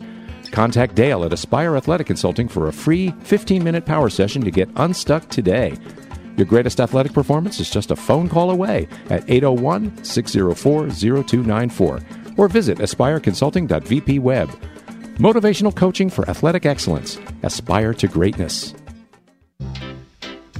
Contact 0.51 0.95
Dale 0.95 1.23
at 1.23 1.33
Aspire 1.33 1.75
Athletic 1.75 2.07
Consulting 2.07 2.47
for 2.47 2.67
a 2.67 2.73
free 2.73 3.11
15 3.21 3.63
minute 3.63 3.85
power 3.85 4.09
session 4.09 4.41
to 4.43 4.51
get 4.51 4.69
unstuck 4.75 5.27
today. 5.29 5.77
Your 6.37 6.45
greatest 6.45 6.79
athletic 6.79 7.13
performance 7.13 7.59
is 7.59 7.69
just 7.69 7.91
a 7.91 7.95
phone 7.95 8.29
call 8.29 8.51
away 8.51 8.87
at 9.09 9.29
801 9.29 10.03
604 10.03 10.89
0294 10.89 11.99
or 12.37 12.47
visit 12.47 12.77
aspireconsulting.vpweb. 12.79 14.47
Motivational 15.17 15.75
coaching 15.75 16.09
for 16.09 16.29
athletic 16.29 16.65
excellence. 16.65 17.19
Aspire 17.43 17.93
to 17.93 18.07
greatness. 18.07 18.73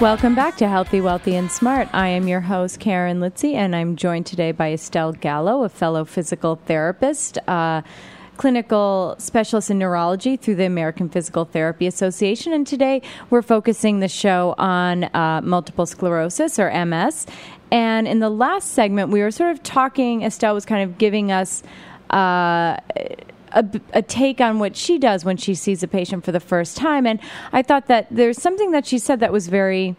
Welcome 0.00 0.34
back 0.34 0.56
to 0.56 0.66
Healthy, 0.66 1.02
Wealthy, 1.02 1.36
and 1.36 1.52
Smart. 1.52 1.86
I 1.92 2.08
am 2.08 2.26
your 2.26 2.40
host, 2.40 2.80
Karen 2.80 3.20
Litzy, 3.20 3.52
and 3.52 3.76
I'm 3.76 3.96
joined 3.96 4.24
today 4.24 4.50
by 4.50 4.72
Estelle 4.72 5.12
Gallo, 5.12 5.62
a 5.62 5.68
fellow 5.68 6.06
physical 6.06 6.56
therapist. 6.56 7.36
Uh, 7.46 7.82
clinical 8.38 9.14
specialist 9.18 9.70
in 9.70 9.76
neurology 9.78 10.38
through 10.38 10.54
the 10.54 10.64
American 10.64 11.10
Physical 11.10 11.44
Therapy 11.44 11.86
Association. 11.86 12.54
And 12.54 12.66
today 12.66 13.02
we're 13.28 13.42
focusing 13.42 14.00
the 14.00 14.08
show 14.08 14.54
on 14.56 15.04
uh, 15.14 15.42
multiple 15.44 15.84
sclerosis 15.84 16.58
or 16.58 16.72
MS. 16.86 17.26
And 17.70 18.08
in 18.08 18.20
the 18.20 18.30
last 18.30 18.70
segment, 18.70 19.10
we 19.10 19.20
were 19.20 19.30
sort 19.30 19.50
of 19.50 19.62
talking, 19.62 20.22
Estelle 20.22 20.54
was 20.54 20.64
kind 20.64 20.82
of 20.82 20.96
giving 20.96 21.30
us. 21.30 21.62
Uh, 22.08 22.78
a, 23.52 23.64
a, 23.92 24.02
take 24.02 24.40
on 24.40 24.58
what 24.58 24.76
she 24.76 24.98
does 24.98 25.24
when 25.24 25.36
she 25.36 25.54
sees 25.54 25.82
a 25.82 25.88
patient 25.88 26.24
for 26.24 26.32
the 26.32 26.40
first 26.40 26.76
time. 26.76 27.06
And 27.06 27.20
I 27.52 27.62
thought 27.62 27.86
that 27.86 28.06
there's 28.10 28.40
something 28.40 28.70
that 28.72 28.86
she 28.86 28.98
said 28.98 29.20
that 29.20 29.32
was 29.32 29.48
very, 29.48 29.96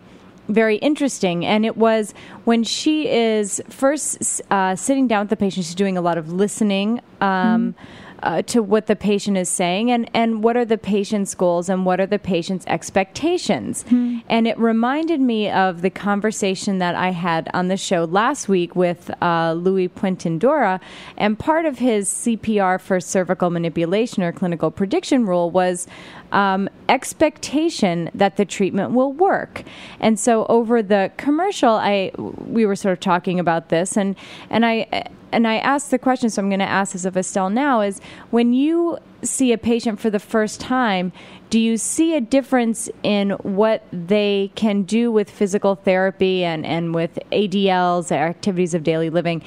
very 0.47 0.77
interesting. 0.77 1.45
And 1.45 1.65
it 1.65 1.77
was 1.77 2.13
when 2.45 2.63
she 2.63 3.09
is 3.09 3.61
first 3.69 4.41
uh, 4.51 4.75
sitting 4.75 5.07
down 5.07 5.23
with 5.23 5.29
the 5.29 5.37
patient, 5.37 5.65
she's 5.65 5.75
doing 5.75 5.97
a 5.97 6.01
lot 6.01 6.17
of 6.17 6.31
listening. 6.31 7.01
Um, 7.19 7.73
mm-hmm. 7.73 8.10
Uh, 8.23 8.41
to 8.43 8.61
what 8.61 8.85
the 8.85 8.95
patient 8.95 9.35
is 9.35 9.49
saying 9.49 9.89
and, 9.89 10.09
and 10.13 10.43
what 10.43 10.55
are 10.55 10.65
the 10.65 10.77
patient's 10.77 11.33
goals 11.33 11.69
and 11.69 11.85
what 11.85 11.99
are 11.99 12.05
the 12.05 12.19
patient's 12.19 12.65
expectations. 12.67 13.83
Mm-hmm. 13.85 14.19
And 14.29 14.47
it 14.47 14.57
reminded 14.59 15.19
me 15.19 15.49
of 15.49 15.81
the 15.81 15.89
conversation 15.89 16.77
that 16.77 16.93
I 16.93 17.09
had 17.09 17.49
on 17.53 17.67
the 17.67 17.77
show 17.77 18.05
last 18.05 18.47
week 18.47 18.75
with 18.75 19.09
uh, 19.23 19.53
Louis 19.53 19.89
Puentedura. 19.89 20.79
And 21.17 21.39
part 21.39 21.65
of 21.65 21.79
his 21.79 22.09
CPR 22.09 22.79
for 22.79 22.99
cervical 22.99 23.49
manipulation 23.49 24.21
or 24.21 24.31
clinical 24.31 24.69
prediction 24.69 25.25
rule 25.25 25.49
was 25.49 25.87
um, 26.31 26.69
expectation 26.89 28.09
that 28.13 28.37
the 28.37 28.45
treatment 28.45 28.91
will 28.91 29.13
work. 29.13 29.63
And 29.99 30.19
so 30.19 30.45
over 30.47 30.81
the 30.81 31.11
commercial, 31.17 31.71
I 31.71 32.11
we 32.17 32.65
were 32.65 32.75
sort 32.75 32.93
of 32.93 32.99
talking 32.99 33.39
about 33.39 33.69
this, 33.69 33.97
and 33.97 34.15
and 34.49 34.65
I 34.65 35.07
and 35.31 35.47
I 35.47 35.57
asked 35.57 35.91
the 35.91 35.99
question, 35.99 36.29
so 36.29 36.41
I'm 36.41 36.49
going 36.49 36.59
to 36.59 36.65
ask 36.65 36.93
this 36.93 37.05
of 37.05 37.17
Estelle 37.17 37.49
now: 37.49 37.81
is 37.81 38.01
when 38.29 38.53
you 38.53 38.97
see 39.23 39.51
a 39.53 39.57
patient 39.57 39.99
for 39.99 40.09
the 40.09 40.19
first 40.19 40.59
time, 40.59 41.11
do 41.49 41.59
you 41.59 41.75
see 41.75 42.15
a 42.15 42.21
difference 42.21 42.89
in 43.03 43.31
what 43.43 43.83
they 43.91 44.51
can 44.55 44.83
do 44.83 45.11
with 45.11 45.29
physical 45.29 45.75
therapy 45.75 46.45
and, 46.45 46.65
and 46.65 46.95
with 46.95 47.19
ADLs, 47.31 48.11
activities 48.11 48.73
of 48.73 48.83
daily 48.83 49.09
living, 49.09 49.43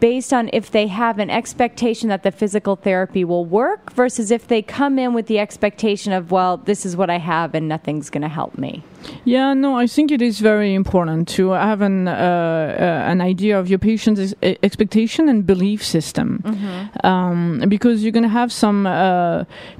based 0.00 0.32
on 0.32 0.48
if 0.52 0.70
they 0.70 0.86
have 0.86 1.18
an 1.18 1.28
expectation 1.28 2.08
that 2.08 2.22
the 2.22 2.30
physical 2.30 2.76
therapy 2.76 3.22
will 3.22 3.44
work 3.44 3.92
versus 3.92 4.30
if 4.30 4.48
they 4.48 4.62
come 4.62 4.98
in 4.98 5.12
with 5.12 5.26
the 5.26 5.38
expectation 5.38 6.12
of, 6.12 6.30
well, 6.30 6.56
this 6.56 6.86
is 6.86 6.96
what 6.96 7.10
I 7.10 7.18
have 7.18 7.54
and 7.54 7.68
nothing's 7.68 8.08
going 8.08 8.22
to 8.22 8.28
help 8.28 8.56
me? 8.56 8.82
Yeah, 9.24 9.52
no, 9.52 9.76
I 9.76 9.86
think 9.88 10.10
it 10.10 10.22
is 10.22 10.38
very 10.38 10.74
important 10.74 11.28
to 11.30 11.50
have 11.50 11.80
an 11.82 12.06
uh, 12.06 12.12
uh, 12.12 13.10
an 13.10 13.20
idea 13.20 13.58
of 13.58 13.68
your 13.68 13.80
patient's 13.80 14.32
expectation 14.62 15.28
and 15.28 15.44
belief 15.44 15.84
system, 15.84 16.40
Mm-hmm. 16.44 17.06
um, 17.06 17.64
because 17.68 18.02
you're 18.02 18.12
going 18.12 18.22
to 18.22 18.28
have 18.40 18.52
some 18.52 18.86
uh, 18.86 19.11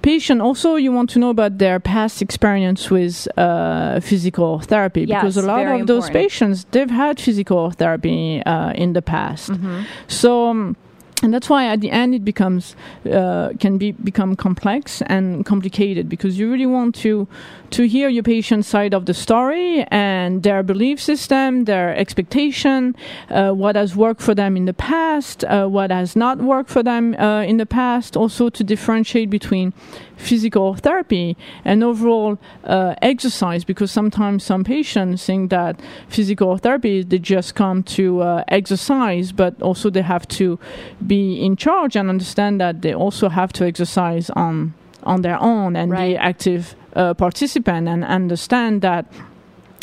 patient. 0.02 0.40
Also, 0.40 0.76
you 0.76 0.92
want 0.92 1.10
to 1.10 1.18
know 1.18 1.30
about 1.30 1.58
their 1.58 1.78
past 1.80 2.22
experience 2.22 2.90
with 2.90 3.28
uh, 3.38 4.00
physical 4.00 4.60
therapy, 4.60 5.06
because 5.06 5.36
a 5.36 5.42
lot 5.42 5.66
of 5.66 5.86
those 5.86 6.06
important. 6.06 6.14
patients 6.14 6.66
they've 6.70 6.90
had 6.90 7.20
physical 7.20 7.70
therapy 7.70 8.42
uh, 8.44 8.72
in 8.72 8.92
the 8.92 9.02
past. 9.02 9.50
Mm-hmm. 9.50 9.82
So. 10.08 10.48
Um, 10.48 10.76
and 11.22 11.32
that's 11.32 11.48
why 11.48 11.66
at 11.66 11.80
the 11.80 11.90
end 11.90 12.16
it 12.16 12.24
becomes 12.24 12.74
uh, 13.06 13.50
can 13.60 13.78
be 13.78 13.92
become 13.92 14.34
complex 14.34 15.02
and 15.02 15.46
complicated 15.46 16.08
because 16.08 16.36
you 16.36 16.50
really 16.50 16.66
want 16.66 16.96
to 16.96 17.28
to 17.72 17.88
hear 17.88 18.08
your 18.10 18.22
patient's 18.22 18.68
side 18.68 18.92
of 18.92 19.06
the 19.06 19.14
story 19.14 19.82
and 19.90 20.42
their 20.42 20.62
belief 20.62 21.00
system, 21.00 21.64
their 21.64 21.96
expectation, 21.96 22.94
uh, 23.30 23.50
what 23.50 23.76
has 23.76 23.96
worked 23.96 24.20
for 24.20 24.34
them 24.34 24.58
in 24.58 24.66
the 24.66 24.74
past, 24.74 25.42
uh, 25.44 25.66
what 25.66 25.90
has 25.90 26.14
not 26.14 26.38
worked 26.38 26.68
for 26.68 26.82
them 26.82 27.14
uh, 27.14 27.42
in 27.42 27.56
the 27.56 27.64
past. 27.64 28.14
Also 28.14 28.50
to 28.50 28.62
differentiate 28.62 29.30
between 29.30 29.72
physical 30.16 30.74
therapy 30.74 31.34
and 31.64 31.82
overall 31.82 32.38
uh, 32.64 32.94
exercise 33.00 33.64
because 33.64 33.90
sometimes 33.90 34.44
some 34.44 34.62
patients 34.64 35.24
think 35.24 35.50
that 35.50 35.80
physical 36.08 36.58
therapy 36.58 37.02
they 37.02 37.18
just 37.18 37.54
come 37.54 37.82
to 37.82 38.20
uh, 38.20 38.44
exercise 38.48 39.32
but 39.32 39.60
also 39.62 39.90
they 39.90 40.02
have 40.02 40.28
to 40.28 40.58
be 41.04 41.42
in 41.44 41.56
charge 41.56 41.96
and 41.96 42.08
understand 42.08 42.60
that 42.60 42.82
they 42.82 42.94
also 42.94 43.28
have 43.28 43.52
to 43.52 43.64
exercise 43.64 44.30
on 44.30 44.74
on 45.04 45.22
their 45.22 45.40
own 45.40 45.76
and 45.76 45.90
be 45.90 46.16
active 46.16 46.74
uh, 46.94 47.14
participant 47.14 47.88
and 47.88 48.04
understand 48.04 48.82
that 48.82 49.06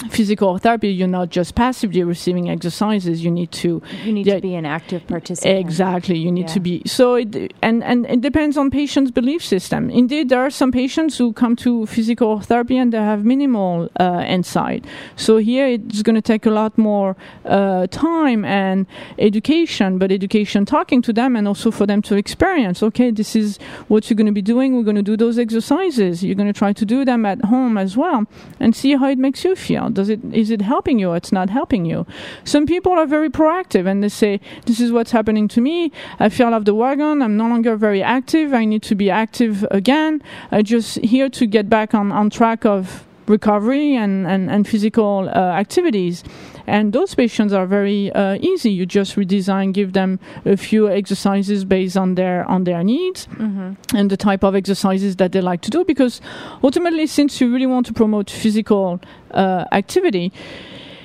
physical 0.09 0.57
therapy 0.57 0.89
you're 0.89 1.07
not 1.07 1.29
just 1.29 1.55
passively 1.55 2.03
receiving 2.03 2.49
exercises 2.49 3.23
you 3.23 3.31
need 3.31 3.51
to 3.51 3.81
You 4.03 4.13
need 4.13 4.25
to 4.25 4.41
be 4.41 4.55
an 4.55 4.65
active 4.65 5.05
participant. 5.07 5.59
Exactly, 5.59 6.17
you 6.17 6.31
need 6.31 6.47
to 6.49 6.59
be 6.59 6.81
so. 6.85 7.15
It, 7.15 7.53
and 7.61 7.83
and 7.83 8.05
it 8.05 8.21
depends 8.21 8.57
on 8.57 8.71
patient's 8.71 9.11
belief 9.11 9.43
system. 9.43 9.89
Indeed, 9.89 10.29
there 10.29 10.39
are 10.39 10.49
some 10.49 10.71
patients 10.71 11.17
who 11.17 11.33
come 11.33 11.55
to 11.57 11.85
physical 11.85 12.39
therapy 12.39 12.77
and 12.77 12.93
they 12.93 12.97
have 12.97 13.25
minimal 13.25 13.89
uh, 13.99 14.23
insight. 14.27 14.85
So 15.15 15.37
here 15.37 15.67
it's 15.67 16.01
going 16.01 16.15
to 16.15 16.21
take 16.21 16.45
a 16.45 16.51
lot 16.51 16.77
more 16.77 17.15
uh, 17.45 17.87
time 17.87 18.45
and 18.45 18.85
education, 19.17 19.97
but 19.97 20.11
education 20.11 20.65
talking 20.65 21.01
to 21.03 21.13
them 21.13 21.35
and 21.35 21.47
also 21.47 21.71
for 21.71 21.85
them 21.85 22.01
to 22.03 22.15
experience. 22.15 22.81
Okay, 22.83 23.11
this 23.11 23.35
is 23.35 23.57
what 23.87 24.09
you're 24.09 24.15
going 24.15 24.27
to 24.27 24.31
be 24.31 24.41
doing. 24.41 24.75
We're 24.75 24.83
going 24.83 24.95
to 24.95 25.03
do 25.03 25.17
those 25.17 25.37
exercises. 25.37 26.23
You're 26.23 26.35
going 26.35 26.53
to 26.53 26.57
try 26.57 26.73
to 26.73 26.85
do 26.85 27.05
them 27.05 27.25
at 27.25 27.43
home 27.45 27.77
as 27.77 27.97
well 27.97 28.25
and 28.59 28.75
see 28.75 28.95
how 28.95 29.07
it 29.09 29.17
makes 29.17 29.43
you 29.43 29.55
feel. 29.55 29.88
Does 29.89 30.09
it 30.09 30.19
is 30.31 30.51
it 30.51 30.61
helping 30.61 30.99
you? 30.99 31.09
Or 31.09 31.17
it's 31.17 31.31
not 31.31 31.49
helping 31.49 31.85
you. 31.85 32.05
Some 32.43 32.65
people 32.65 32.93
are 32.93 33.05
very 33.05 33.29
proactive 33.29 33.85
and 33.87 34.03
they 34.03 34.09
say, 34.09 34.39
"This 34.65 34.79
is 34.79 34.91
what's 34.91 35.11
happening 35.11 35.47
to 35.49 35.61
me. 35.61 35.91
I 36.19 36.29
fell 36.29 36.53
off 36.53 36.65
the 36.65 36.75
wagon. 36.75 37.21
I'm 37.21 37.37
no 37.37 37.47
longer 37.47 37.75
very 37.75 38.03
active. 38.03 38.53
I 38.53 38.65
need 38.65 38.83
to 38.83 38.95
be 38.95 39.09
active 39.09 39.65
again. 39.71 40.21
I 40.51 40.61
just 40.61 40.99
here 40.99 41.29
to 41.29 41.45
get 41.45 41.69
back 41.69 41.93
on 41.93 42.11
on 42.11 42.29
track 42.29 42.65
of." 42.65 43.08
Recovery 43.29 43.95
and, 43.95 44.27
and, 44.27 44.49
and 44.49 44.67
physical 44.67 45.29
uh, 45.29 45.31
activities. 45.63 46.23
And 46.67 46.93
those 46.93 47.15
patients 47.15 47.53
are 47.53 47.65
very 47.65 48.11
uh, 48.11 48.35
easy. 48.41 48.69
You 48.71 48.85
just 48.85 49.15
redesign, 49.15 49.73
give 49.73 49.93
them 49.93 50.19
a 50.45 50.57
few 50.57 50.89
exercises 50.89 51.63
based 51.65 51.97
on 51.97 52.15
their 52.15 52.43
on 52.49 52.63
their 52.65 52.83
needs 52.83 53.27
Mhm. 53.37 53.75
and 53.95 54.09
the 54.11 54.17
type 54.17 54.43
of 54.43 54.53
exercises 54.55 55.15
that 55.15 55.31
they 55.31 55.41
like 55.41 55.61
to 55.61 55.69
do. 55.71 55.83
Because 55.85 56.21
ultimately, 56.63 57.07
since 57.07 57.39
you 57.41 57.51
really 57.53 57.65
want 57.67 57.85
to 57.87 57.93
promote 57.93 58.29
physical 58.29 58.99
uh, 59.33 59.65
activity, 59.71 60.31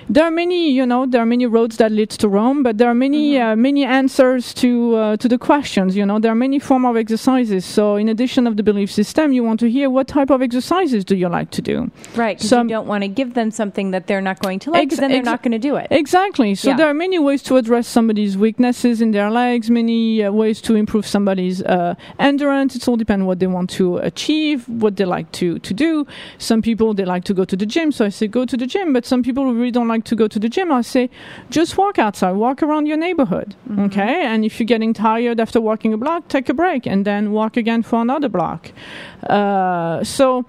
there 0.09 0.25
are 0.25 0.31
many, 0.31 0.71
you 0.71 0.85
know, 0.87 1.07
there 1.07 1.21
are 1.23 1.27
many 1.27 1.47
roads 1.47 1.77
that 1.79 1.93
leads 1.93 2.17
to 2.19 2.29
Rome, 2.29 2.63
but 2.63 2.79
there 2.79 2.89
are 2.89 2.95
many, 2.95 3.39
uh, 3.39 3.57
many 3.57 3.85
answers 3.85 4.53
to 4.55 4.97
uh, 4.97 5.17
to 5.17 5.29
the 5.29 5.39
questions. 5.39 5.97
You 5.97 6.05
know, 6.07 6.19
there 6.19 6.33
are 6.33 6.35
many 6.47 6.59
form 6.59 6.85
of 6.85 6.97
exercises. 6.97 7.65
So, 7.65 7.97
in 7.97 8.09
addition 8.09 8.47
of 8.47 8.57
the 8.57 8.63
belief 8.63 8.91
system, 8.91 9.33
you 9.33 9.43
want 9.45 9.61
to 9.61 9.71
hear 9.71 9.89
what 9.91 10.09
type 10.09 10.31
of 10.31 10.43
exercises 10.43 11.05
do 11.05 11.17
you 11.17 11.29
like 11.29 11.51
to 11.53 11.63
do. 11.63 11.91
Right, 12.17 12.37
because 12.37 12.49
Some- 12.51 12.69
you 12.69 12.75
don't 12.75 12.87
want 12.87 13.03
to 13.03 13.09
give 13.09 13.35
them 13.35 13.51
something 13.51 13.91
that 13.93 14.07
they're 14.07 14.21
not 14.21 14.41
going 14.41 14.59
to 14.61 14.71
like, 14.71 14.89
'cause 14.91 14.99
Ex- 14.99 15.01
then 15.01 15.11
they're 15.11 15.19
ex- 15.21 15.27
not 15.27 15.43
going 15.43 15.53
to 15.53 15.59
do 15.59 15.77
it. 15.77 15.87
Exactly. 15.91 16.55
So 16.55 16.71
Yeah. 16.71 16.77
there 16.77 16.89
are 16.89 16.95
many 16.95 17.19
ways 17.19 17.43
to 17.45 17.57
address 17.57 17.87
somebody's 17.87 18.37
weaknesses 18.37 19.01
in 19.01 19.13
their 19.13 19.31
legs, 19.31 19.71
many 19.71 20.23
uh, 20.25 20.31
ways 20.33 20.61
to 20.63 20.75
improve 20.75 21.07
somebody's 21.07 21.63
uh, 21.63 21.95
endurance. 22.19 22.75
It's 22.77 22.89
all 22.89 22.97
depend 22.97 23.27
what 23.27 23.39
they 23.39 23.47
want 23.47 23.71
to 23.71 23.99
achieve, 23.99 24.69
what 24.69 24.97
they 24.97 25.05
like 25.05 25.31
to, 25.33 25.59
to 25.61 25.73
do. 25.75 26.07
Some 26.39 26.61
people 26.63 26.95
they 26.95 27.05
like 27.05 27.25
to 27.25 27.35
go 27.35 27.45
to 27.45 27.57
the 27.57 27.67
gym, 27.67 27.93
so 27.93 28.05
I 28.05 28.09
say 28.11 28.27
go 28.27 28.45
to 28.45 28.57
the 28.57 28.67
gym. 28.67 28.93
But 28.93 29.07
some 29.07 29.23
people 29.23 29.45
really 29.55 29.71
don't 29.71 29.89
like 29.89 29.94
to 30.01 30.17
go 30.17 30.29
to 30.29 30.39
the 30.39 30.49
gym, 30.49 30.73
I 30.73 30.83
say 30.83 31.11
just 31.51 31.77
walk 31.77 31.99
outside, 31.99 32.33
walk 32.33 32.63
around 32.63 32.87
your 32.87 32.97
neighborhood. 32.97 33.55
Okay, 33.79 34.23
and 34.25 34.45
if 34.45 34.59
you're 34.59 34.67
getting 34.67 34.93
tired 34.93 35.41
after 35.41 35.61
walking 35.61 35.93
a 35.93 35.97
block, 35.97 36.29
take 36.29 36.49
a 36.49 36.55
break 36.55 36.87
and 36.87 37.05
then 37.05 37.33
walk 37.33 37.57
again 37.57 37.83
for 37.83 38.01
another 38.01 38.29
block. 38.29 38.73
Uh, 39.29 40.03
so 40.05 40.45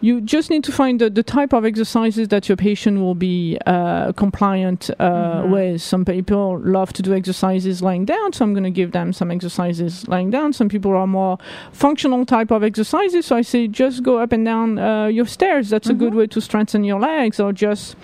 you 0.00 0.20
just 0.20 0.50
need 0.50 0.62
to 0.64 0.72
find 0.72 1.00
the, 1.00 1.08
the 1.08 1.22
type 1.22 1.52
of 1.52 1.64
exercises 1.64 2.28
that 2.28 2.48
your 2.48 2.56
patient 2.56 3.00
will 3.00 3.14
be 3.14 3.58
uh, 3.66 4.12
compliant 4.12 4.90
uh, 5.00 5.44
with. 5.46 5.80
Some 5.80 6.04
people 6.04 6.58
love 6.60 6.92
to 6.94 7.02
do 7.02 7.14
exercises 7.14 7.82
lying 7.82 8.04
down, 8.04 8.32
so 8.32 8.44
I'm 8.44 8.52
going 8.52 8.64
to 8.64 8.70
give 8.70 8.92
them 8.92 9.12
some 9.12 9.30
exercises 9.30 10.06
lying 10.06 10.30
down. 10.30 10.52
Some 10.52 10.68
people 10.68 10.92
are 10.92 11.06
more 11.06 11.38
functional 11.72 12.26
type 12.26 12.50
of 12.50 12.62
exercises, 12.62 13.26
so 13.26 13.36
I 13.36 13.42
say 13.42 13.68
just 13.68 14.02
go 14.02 14.18
up 14.18 14.32
and 14.32 14.44
down 14.44 14.78
uh, 14.78 15.06
your 15.06 15.26
stairs. 15.26 15.70
That's 15.70 15.88
a 15.88 15.94
good 15.94 16.14
way 16.14 16.26
to 16.26 16.40
strengthen 16.40 16.84
your 16.84 17.00
legs, 17.00 17.40
or 17.40 17.52
just 17.52 17.96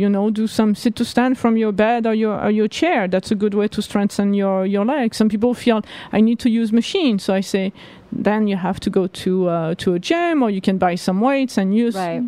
you 0.00 0.08
know 0.08 0.30
do 0.30 0.46
some 0.46 0.74
sit 0.74 0.96
to 0.96 1.04
stand 1.04 1.38
from 1.38 1.56
your 1.56 1.72
bed 1.72 2.06
or 2.06 2.14
your 2.14 2.36
or 2.44 2.50
your 2.50 2.68
chair. 2.68 3.06
That's 3.06 3.30
a 3.30 3.34
good 3.34 3.54
way 3.54 3.68
to 3.68 3.82
strengthen 3.82 4.34
your 4.34 4.66
your 4.66 4.84
legs. 4.84 5.16
Some 5.16 5.28
people 5.28 5.54
feel 5.54 5.82
I 6.12 6.20
need 6.20 6.38
to 6.40 6.48
use 6.48 6.72
machines, 6.72 7.24
so 7.24 7.34
I 7.34 7.42
say 7.42 7.72
then 8.12 8.48
you 8.48 8.56
have 8.56 8.80
to 8.80 8.90
go 8.90 9.06
to 9.06 9.48
uh, 9.48 9.74
to 9.76 9.94
a 9.94 9.98
gym 9.98 10.42
or 10.42 10.50
you 10.50 10.60
can 10.60 10.78
buy 10.78 10.94
some 10.96 11.20
weights 11.20 11.58
and 11.58 11.74
use. 11.74 11.94
Right. 11.94 12.22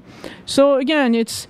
So 0.46 0.76
again, 0.76 1.14
it's 1.14 1.48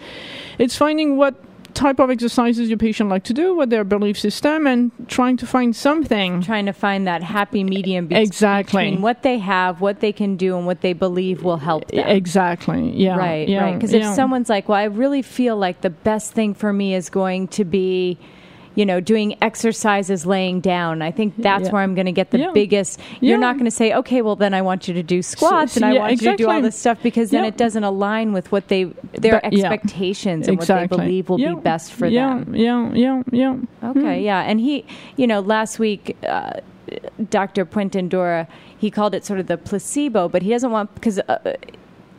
it's 0.58 0.76
finding 0.76 1.16
what 1.16 1.34
type 1.74 1.98
of 1.98 2.10
exercises 2.10 2.68
your 2.68 2.78
patient 2.78 3.10
like 3.10 3.24
to 3.24 3.32
do, 3.32 3.54
what 3.54 3.70
their 3.70 3.84
belief 3.84 4.18
system, 4.18 4.66
and 4.66 4.90
trying 5.08 5.36
to 5.38 5.46
find 5.46 5.74
something. 5.74 6.42
Trying 6.42 6.66
to 6.66 6.72
find 6.72 7.06
that 7.06 7.22
happy 7.22 7.64
medium 7.64 8.06
be- 8.06 8.16
Exactly. 8.16 8.84
between 8.84 9.02
what 9.02 9.22
they 9.22 9.38
have, 9.38 9.80
what 9.80 10.00
they 10.00 10.12
can 10.12 10.36
do, 10.36 10.56
and 10.56 10.66
what 10.66 10.80
they 10.80 10.92
believe 10.92 11.42
will 11.42 11.56
help 11.56 11.88
them. 11.88 12.06
Exactly. 12.08 12.90
Yeah. 12.90 13.16
Right, 13.16 13.48
yeah, 13.48 13.64
right. 13.64 13.74
Because 13.74 13.92
yeah. 13.92 14.08
if 14.10 14.14
someone's 14.14 14.48
like, 14.48 14.68
well, 14.68 14.78
I 14.78 14.84
really 14.84 15.22
feel 15.22 15.56
like 15.56 15.80
the 15.80 15.90
best 15.90 16.32
thing 16.32 16.54
for 16.54 16.72
me 16.72 16.94
is 16.94 17.10
going 17.10 17.48
to 17.48 17.64
be, 17.64 18.18
you 18.74 18.86
know, 18.86 19.00
doing 19.00 19.36
exercises 19.42 20.24
laying 20.26 20.60
down. 20.60 21.02
I 21.02 21.10
think 21.10 21.34
that's 21.38 21.64
Yeah. 21.66 21.70
where 21.72 21.82
I'm 21.82 21.94
going 21.94 22.06
to 22.06 22.12
get 22.12 22.30
the 22.30 22.38
Yeah. 22.38 22.50
biggest. 22.54 22.98
Yeah. 23.20 23.30
You're 23.30 23.38
not 23.38 23.54
going 23.56 23.66
to 23.66 23.70
say, 23.70 23.92
okay, 23.94 24.22
well, 24.22 24.36
then 24.36 24.54
I 24.54 24.62
want 24.62 24.88
you 24.88 24.94
to 24.94 25.02
do 25.02 25.22
squats 25.22 25.72
So- 25.74 25.78
and 25.78 25.84
I 25.84 25.98
want 25.98 26.12
you 26.22 26.30
to 26.30 26.36
do 26.36 26.48
all 26.48 26.60
this 26.62 26.76
stuff 26.78 26.98
because 27.02 27.30
then 27.30 27.44
it 27.44 27.56
doesn't 27.56 27.84
align 27.84 28.32
with 28.32 28.50
what 28.52 28.68
they, 28.68 28.84
their 29.12 29.40
But- 29.42 29.52
expectations 29.52 30.48
and 30.48 30.56
what 30.56 30.64
Exactly. 30.64 30.96
they 30.96 31.02
believe 31.04 31.28
will 31.28 31.38
be 31.38 31.54
best 31.54 31.92
for 31.92 32.08
them. 32.10 32.54
Yeah, 32.54 32.90
yeah, 32.94 33.22
yeah. 33.30 33.56
Okay, 33.84 34.18
Hmm. 34.18 34.24
yeah, 34.24 34.40
and 34.42 34.60
he, 34.60 34.84
you 35.16 35.26
know, 35.26 35.40
last 35.40 35.78
week, 35.78 36.16
uh, 36.26 36.52
Dr. 37.30 37.64
Puentedura, 37.64 38.46
he 38.76 38.90
called 38.90 39.14
it 39.14 39.24
sort 39.24 39.38
of 39.40 39.46
the 39.46 39.56
placebo, 39.56 40.28
but 40.28 40.42
he 40.42 40.50
doesn't 40.50 40.70
want 40.70 40.94
because 40.94 41.18
uh, 41.20 41.38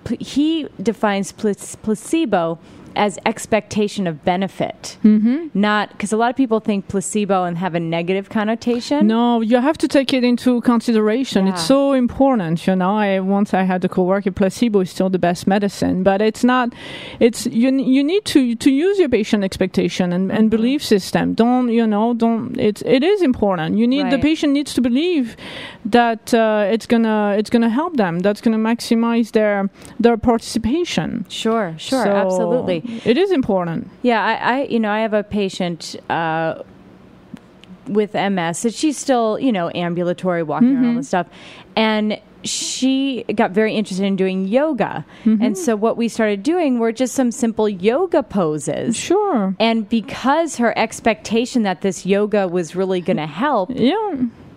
p- 0.03 0.17
he 0.23 0.67
defines 0.81 1.31
pla- 1.31 1.53
placebo 1.83 2.57
as 2.95 3.17
expectation 3.25 4.07
of 4.07 4.23
benefit, 4.25 4.97
Mhm. 5.03 5.49
not 5.53 5.89
because 5.91 6.11
a 6.13 6.17
lot 6.17 6.29
of 6.29 6.35
people 6.35 6.59
think 6.59 6.87
placebo 6.87 7.43
and 7.43 7.57
have 7.57 7.75
a 7.75 7.79
negative 7.79 8.29
connotation. 8.29 9.07
No, 9.07 9.41
you 9.41 9.57
have 9.57 9.77
to 9.79 9.87
take 9.87 10.13
it 10.13 10.23
into 10.23 10.61
consideration. 10.61 11.47
It's 11.47 11.63
so 11.65 11.93
important, 11.93 12.67
you 12.67 12.75
know. 12.75 12.95
I 12.97 13.19
once 13.19 13.53
I 13.53 13.63
had 13.63 13.83
a 13.85 13.89
coworker 13.89 14.31
placebo 14.31 14.81
is 14.81 14.89
still 14.89 15.09
the 15.09 15.19
best 15.19 15.47
medicine, 15.47 16.03
but 16.03 16.21
it's 16.21 16.43
not. 16.43 16.73
It's 17.19 17.45
you. 17.47 17.69
You 17.71 18.03
need 18.03 18.25
to 18.25 18.55
to 18.55 18.69
use 18.71 18.99
your 18.99 19.09
patient 19.09 19.43
expectation 19.43 20.13
and, 20.13 20.23
Mm-hmm. 20.29 20.37
and 20.37 20.49
belief 20.49 20.83
system. 20.83 21.33
Don't 21.33 21.69
you 21.69 21.85
know? 21.87 22.13
Don't. 22.13 22.57
It's 22.59 22.81
it 22.85 23.03
is 23.03 23.21
important. 23.21 23.77
You 23.77 23.87
need 23.87 24.09
the 24.11 24.19
patient 24.19 24.53
needs 24.53 24.73
to 24.75 24.81
believe 24.81 25.35
that 25.85 26.33
uh, 26.33 26.65
it's 26.73 26.85
gonna 26.85 27.35
it's 27.39 27.49
gonna 27.49 27.69
help 27.69 27.97
them. 27.97 28.19
That's 28.19 28.41
gonna 28.41 28.57
maximize 28.71 29.31
their 29.31 29.69
their 29.99 30.17
participation. 30.17 31.25
Sure, 31.29 31.73
sure, 31.77 32.03
So, 32.03 32.09
absolutely. 32.11 32.82
It 33.05 33.17
is 33.17 33.31
important. 33.31 33.89
Yeah, 34.01 34.23
I, 34.23 34.33
I 34.33 34.63
you 34.63 34.79
know, 34.79 34.91
I 34.91 34.99
have 34.99 35.13
a 35.13 35.23
patient 35.23 35.95
uh, 36.09 36.61
with 37.87 38.13
MS. 38.13 38.65
And 38.65 38.73
she's 38.73 38.97
still, 38.97 39.39
you 39.39 39.51
know, 39.51 39.69
ambulatory, 39.75 40.43
walking 40.43 40.75
around 40.75 40.85
all 40.85 40.91
Mhm. 40.93 40.97
this 40.97 41.07
stuff, 41.09 41.27
and 41.75 42.19
she 42.45 43.23
got 43.35 43.51
very 43.51 43.73
interested 43.73 44.05
in 44.05 44.15
doing 44.17 44.47
yoga. 44.47 45.05
Mm-hmm. 45.23 45.41
And 45.43 45.57
so 45.57 45.75
what 45.77 45.95
we 45.95 46.09
started 46.09 46.43
doing 46.43 46.77
were 46.77 46.91
just 46.91 47.15
some 47.15 47.31
simple 47.31 47.69
yoga 47.69 48.21
poses. 48.21 48.97
Sure. 48.97 49.55
And 49.61 49.87
because 49.87 50.57
her 50.57 50.77
expectation 50.77 51.63
that 51.63 51.81
this 51.81 52.05
yoga 52.05 52.47
was 52.49 52.75
really 52.75 52.99
going 52.99 53.15
to 53.17 53.27
help, 53.27 53.69
yeah. 53.73 54.15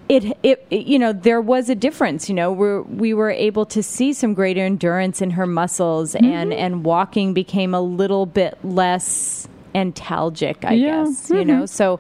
It, 0.09 0.39
it, 0.45 0.65
you 0.71 0.99
know, 1.01 1.13
there 1.13 1.41
was 1.41 1.69
a 1.69 1.75
difference. 1.75 2.29
You 2.29 2.35
know, 2.37 2.53
we 2.53 2.81
we 2.81 3.15
were 3.15 3.31
able 3.31 3.67
to 3.67 3.83
see 3.83 4.13
some 4.13 4.35
greater 4.35 4.61
endurance 4.65 5.21
in 5.21 5.31
her 5.33 5.47
muscles, 5.47 6.15
Mm-hmm. 6.15 6.25
and 6.25 6.53
and 6.55 6.85
walking 6.85 7.35
became 7.35 7.75
a 7.75 7.81
little 7.81 8.25
bit 8.27 8.57
less 8.65 9.49
antalgic, 9.75 10.65
I 10.65 10.75
Yeah. 10.75 11.05
guess. 11.05 11.29
You 11.31 11.37
Mhm. 11.39 11.47
know, 11.47 11.67
so 11.67 11.99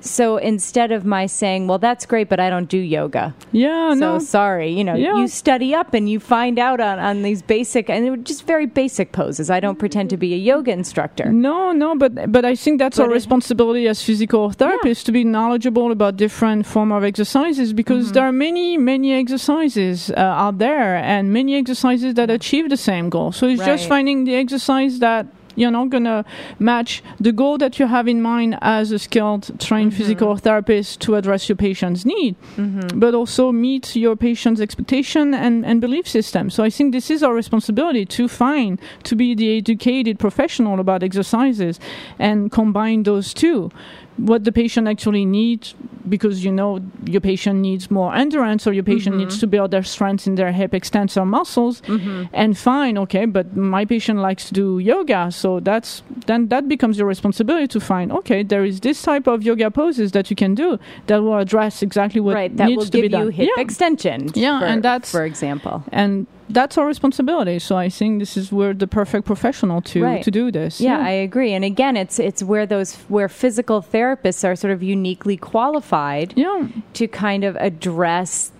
so 0.00 0.36
instead 0.36 0.90
of 0.92 1.04
my 1.04 1.26
saying, 1.26 1.66
"Well, 1.68 1.78
that's 1.78 2.06
great, 2.06 2.28
but 2.28 2.40
I 2.40 2.50
don't 2.50 2.68
do 2.68 2.78
yoga," 2.78 3.34
Yeah, 3.52 3.90
so 3.94 3.98
no. 3.98 4.18
sorry. 4.18 4.70
You 4.72 4.84
know, 4.84 4.94
Yeah. 4.94 5.16
you 5.18 5.28
study 5.28 5.74
up 5.74 5.94
and 5.94 6.08
you 6.08 6.18
find 6.20 6.58
out 6.58 6.80
on, 6.80 6.98
on 6.98 7.22
these 7.22 7.42
basic 7.42 7.88
and 7.90 8.04
they 8.04 8.10
were 8.10 8.16
just 8.16 8.46
very 8.46 8.66
basic 8.66 9.12
poses. 9.12 9.50
I 9.50 9.60
don't 9.60 9.78
pretend 9.78 10.10
to 10.10 10.16
be 10.16 10.34
a 10.34 10.36
yoga 10.36 10.72
instructor. 10.72 11.30
No, 11.32 11.72
no, 11.72 11.94
but 11.96 12.30
but 12.32 12.44
I 12.44 12.54
think 12.54 12.78
that's 12.78 12.96
But 12.98 13.04
our 13.04 13.10
it- 13.10 13.14
responsibility 13.14 13.86
as 13.88 14.02
physical 14.02 14.50
therapists 14.50 15.04
to 15.04 15.12
be 15.12 15.24
knowledgeable 15.24 15.90
about 15.92 16.16
different 16.16 16.66
form 16.66 16.90
of 16.92 17.04
exercises 17.04 17.72
because 17.72 18.04
Mm-hmm. 18.06 18.14
there 18.14 18.24
are 18.24 18.32
many 18.32 18.78
many 18.78 19.12
exercises 19.12 20.10
uh, 20.16 20.20
out 20.44 20.58
there 20.58 20.96
and 20.96 21.32
many 21.32 21.54
exercises 21.56 22.14
that 22.14 22.30
achieve 22.30 22.68
the 22.70 22.76
same 22.76 23.08
goal. 23.10 23.32
So 23.32 23.46
it's 23.46 23.64
just 23.64 23.88
finding 23.88 24.24
the 24.24 24.34
exercise 24.34 24.98
that 25.00 25.26
you're 25.56 25.70
not 25.70 25.90
gonna 25.90 26.24
match 26.58 27.02
the 27.20 27.32
goal 27.32 27.58
that 27.58 27.78
you 27.78 27.86
have 27.86 28.08
in 28.08 28.20
mind 28.22 28.56
as 28.62 28.92
a 28.92 28.98
skilled 28.98 29.50
trained 29.60 29.94
physical 29.94 30.36
therapist 30.36 31.00
to 31.00 31.14
address 31.14 31.48
your 31.48 31.56
patient's 31.56 32.04
need 32.04 32.36
Mm-hmm. 32.56 32.98
but 32.98 33.14
also 33.14 33.50
meet 33.52 33.96
your 33.96 34.16
patient's 34.16 34.60
expectation 34.60 35.34
and, 35.34 35.64
and 35.64 35.80
belief 35.80 36.06
system. 36.08 36.50
So 36.50 36.62
I 36.64 36.70
think 36.70 36.92
this 36.92 37.10
is 37.10 37.22
our 37.22 37.34
responsibility 37.34 38.04
to 38.06 38.28
find, 38.28 38.78
to 39.04 39.16
be 39.16 39.34
the 39.34 39.56
educated 39.56 40.18
professional 40.18 40.80
about 40.80 41.02
exercises 41.02 41.80
and 42.18 42.50
combine 42.52 43.02
those 43.04 43.34
two. 43.34 43.70
What 44.16 44.44
the 44.44 44.52
patient 44.52 44.88
actually 44.88 45.24
needs, 45.24 45.74
because 46.08 46.44
you 46.44 46.52
know 46.52 46.80
your 47.06 47.20
patient 47.20 47.60
needs 47.60 47.90
more 47.90 48.14
endurance 48.14 48.66
or 48.66 48.72
your 48.72 48.84
patient 48.84 49.14
mm-hmm. 49.14 49.24
needs 49.24 49.38
to 49.40 49.46
build 49.46 49.70
their 49.70 49.82
strength 49.82 50.26
in 50.26 50.34
their 50.34 50.52
hip 50.52 50.74
extensor 50.74 51.24
muscles, 51.24 51.80
mm-hmm. 51.82 52.24
and 52.32 52.56
fine, 52.56 52.98
okay, 52.98 53.24
but 53.24 53.56
my 53.56 53.84
patient 53.84 54.18
likes 54.20 54.46
to 54.48 54.54
do 54.54 54.78
yoga, 54.78 55.30
so 55.30 55.60
that's 55.60 56.02
then 56.26 56.48
that 56.48 56.68
becomes 56.68 56.98
your 56.98 57.06
responsibility 57.08 57.66
to 57.68 57.80
find, 57.80 58.12
okay, 58.12 58.42
there 58.42 58.64
is 58.64 58.80
this 58.80 59.00
type 59.00 59.26
of 59.26 59.42
yoga 59.42 59.70
poses 59.70 60.12
that 60.12 60.28
you 60.28 60.36
can 60.36 60.54
do 60.54 60.78
that 61.06 61.22
will 61.22 61.38
address 61.38 61.82
exactly 61.82 62.20
what 62.20 62.34
right, 62.34 62.56
that 62.56 62.66
needs 62.66 62.78
will 62.78 62.84
to 62.86 62.92
be 62.92 63.02
give 63.02 63.12
you 63.12 63.18
done. 63.18 63.30
hip 63.30 63.48
yeah. 63.56 63.62
extension. 63.62 64.28
Yeah, 64.34 64.60
for, 64.60 64.66
and 64.66 64.82
that's- 64.82 65.10
for 65.10 65.24
example. 65.24 65.84
and 65.90 66.26
that's 66.52 66.78
our 66.78 66.86
responsibility. 66.86 67.58
So 67.58 67.76
I 67.76 67.88
think 67.88 68.20
this 68.20 68.36
is 68.36 68.52
where 68.52 68.74
the 68.74 68.86
perfect 68.86 69.26
professional 69.26 69.80
to 69.82 70.02
Right. 70.02 70.22
to 70.22 70.30
do 70.30 70.50
this. 70.50 70.80
Yeah, 70.80 70.98
I 70.98 71.10
agree. 71.10 71.52
And 71.52 71.64
again, 71.64 71.96
it's 71.96 72.18
it's 72.18 72.42
where 72.42 72.66
those 72.66 72.94
where 73.08 73.28
physical 73.28 73.82
therapists 73.82 74.44
are 74.44 74.54
sort 74.56 74.72
of 74.72 74.82
uniquely 74.82 75.36
qualified 75.36 76.34
yeah. 76.36 76.68
to 76.94 77.08
kind 77.08 77.44
of 77.44 77.56
address 77.56 78.52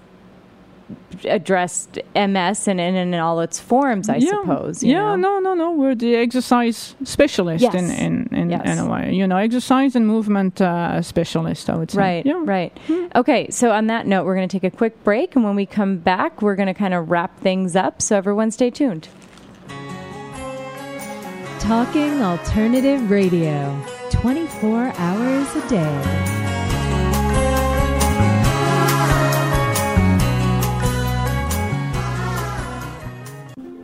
address 1.25 1.89
MS 2.15 2.69
and 2.69 2.81
in, 2.81 2.95
in 2.97 3.15
all 3.15 3.41
its 3.41 3.59
forms, 3.61 4.09
I 4.09 4.17
yeah. 4.17 4.31
suppose. 4.31 4.83
you 4.83 4.93
Yeah, 4.93 5.15
know? 5.17 5.17
no, 5.17 5.39
no, 5.41 5.55
no. 5.55 5.71
We're 5.73 5.95
the 5.95 6.17
exercise 6.17 6.95
specialist 7.05 7.63
Yes. 7.63 7.75
in 7.75 7.91
in 7.91 8.29
in, 8.35 8.51
Yes. 8.51 8.67
in 8.67 8.79
a 8.79 8.89
way. 8.91 9.13
You 9.15 9.27
know, 9.27 9.37
exercise 9.37 9.95
and 9.97 10.07
movement 10.07 10.61
uh, 10.61 11.01
specialist. 11.03 11.69
I 11.71 11.77
would 11.77 11.91
say. 11.91 11.99
Right, 11.99 12.27
Yeah. 12.27 12.41
right. 12.45 12.73
Okay, 13.15 13.49
so 13.51 13.71
on 13.73 13.87
that 13.89 14.07
note, 14.07 14.25
we're 14.27 14.35
going 14.37 14.49
to 14.49 14.59
take 14.61 14.65
a 14.73 14.77
quick 14.77 15.03
break, 15.05 15.37
and 15.37 15.45
when 15.45 15.55
we 15.57 15.67
come 15.67 15.97
back, 15.99 16.43
we're 16.43 16.57
going 16.57 16.69
to 16.69 16.75
kind 16.75 16.95
of 16.95 17.11
wrap 17.11 17.39
things 17.41 17.77
up. 17.77 18.01
So 18.03 18.17
everyone, 18.17 18.51
stay 18.51 18.71
tuned. 18.71 19.09
Talking 21.61 22.21
Alternative 22.23 23.09
Radio, 23.11 23.81
24 24.11 24.93
hours 24.99 25.57
a 25.57 25.69
day. 25.69 26.42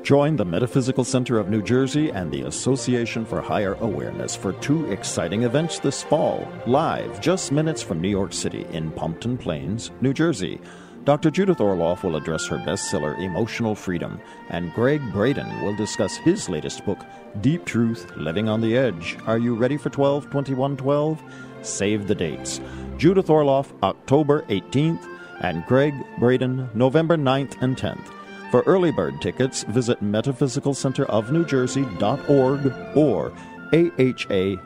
Join 0.09 0.36
the 0.36 0.44
Metaphysical 0.46 1.04
Center 1.04 1.38
of 1.38 1.50
New 1.50 1.61
Jersey 1.61 2.09
and 2.09 2.32
the 2.32 2.40
Association 2.44 3.26
for 3.26 3.42
Higher 3.42 3.74
Awareness 3.74 4.34
for 4.34 4.54
two 4.54 4.90
exciting 4.90 5.42
events 5.42 5.80
this 5.80 6.02
fall, 6.02 6.50
live 6.66 7.20
just 7.20 7.52
minutes 7.52 7.82
from 7.82 8.00
New 8.00 8.09
York 8.09 8.32
City 8.32 8.64
in 8.72 8.90
Pompton 8.90 9.36
Plains, 9.36 9.90
New 10.00 10.14
Jersey. 10.14 10.62
Dr. 11.04 11.30
Judith 11.30 11.59
Orloff 11.59 12.04
will 12.04 12.16
address 12.16 12.46
her 12.46 12.56
bestseller 12.56 13.18
Emotional 13.18 13.74
Freedom, 13.74 14.18
and 14.48 14.72
Gregg 14.72 15.02
Braden 15.12 15.62
will 15.62 15.76
discuss 15.76 16.16
his 16.16 16.48
latest 16.48 16.86
book, 16.86 17.04
Deep 17.42 17.66
Truth 17.66 18.11
Living 18.16 18.48
on 18.48 18.62
the 18.62 18.78
Edge. 18.78 19.18
Are 19.26 19.36
you 19.36 19.56
ready 19.56 19.76
for 19.76 19.90
12 19.90 20.30
21 20.30 20.78
12? 20.78 21.22
Save 21.61 22.09
the 22.09 22.14
dates. 22.14 22.62
Judith 22.96 23.26
Orloff, 23.26 23.74
October 23.82 24.40
18th, 24.48 25.06
and 25.42 25.66
Gregg 25.66 25.92
Braden, 26.18 26.70
November 26.72 27.18
9th 27.18 27.61
and 27.61 27.76
10th. 27.76 28.18
For 28.51 28.62
early 28.62 28.90
bird 28.90 29.20
tickets, 29.20 29.64
visit 29.64 30.03
metaphysicalcenterofnewjersey.org 30.03 32.96
or 32.96 33.32
ahanj.net. 33.72 34.61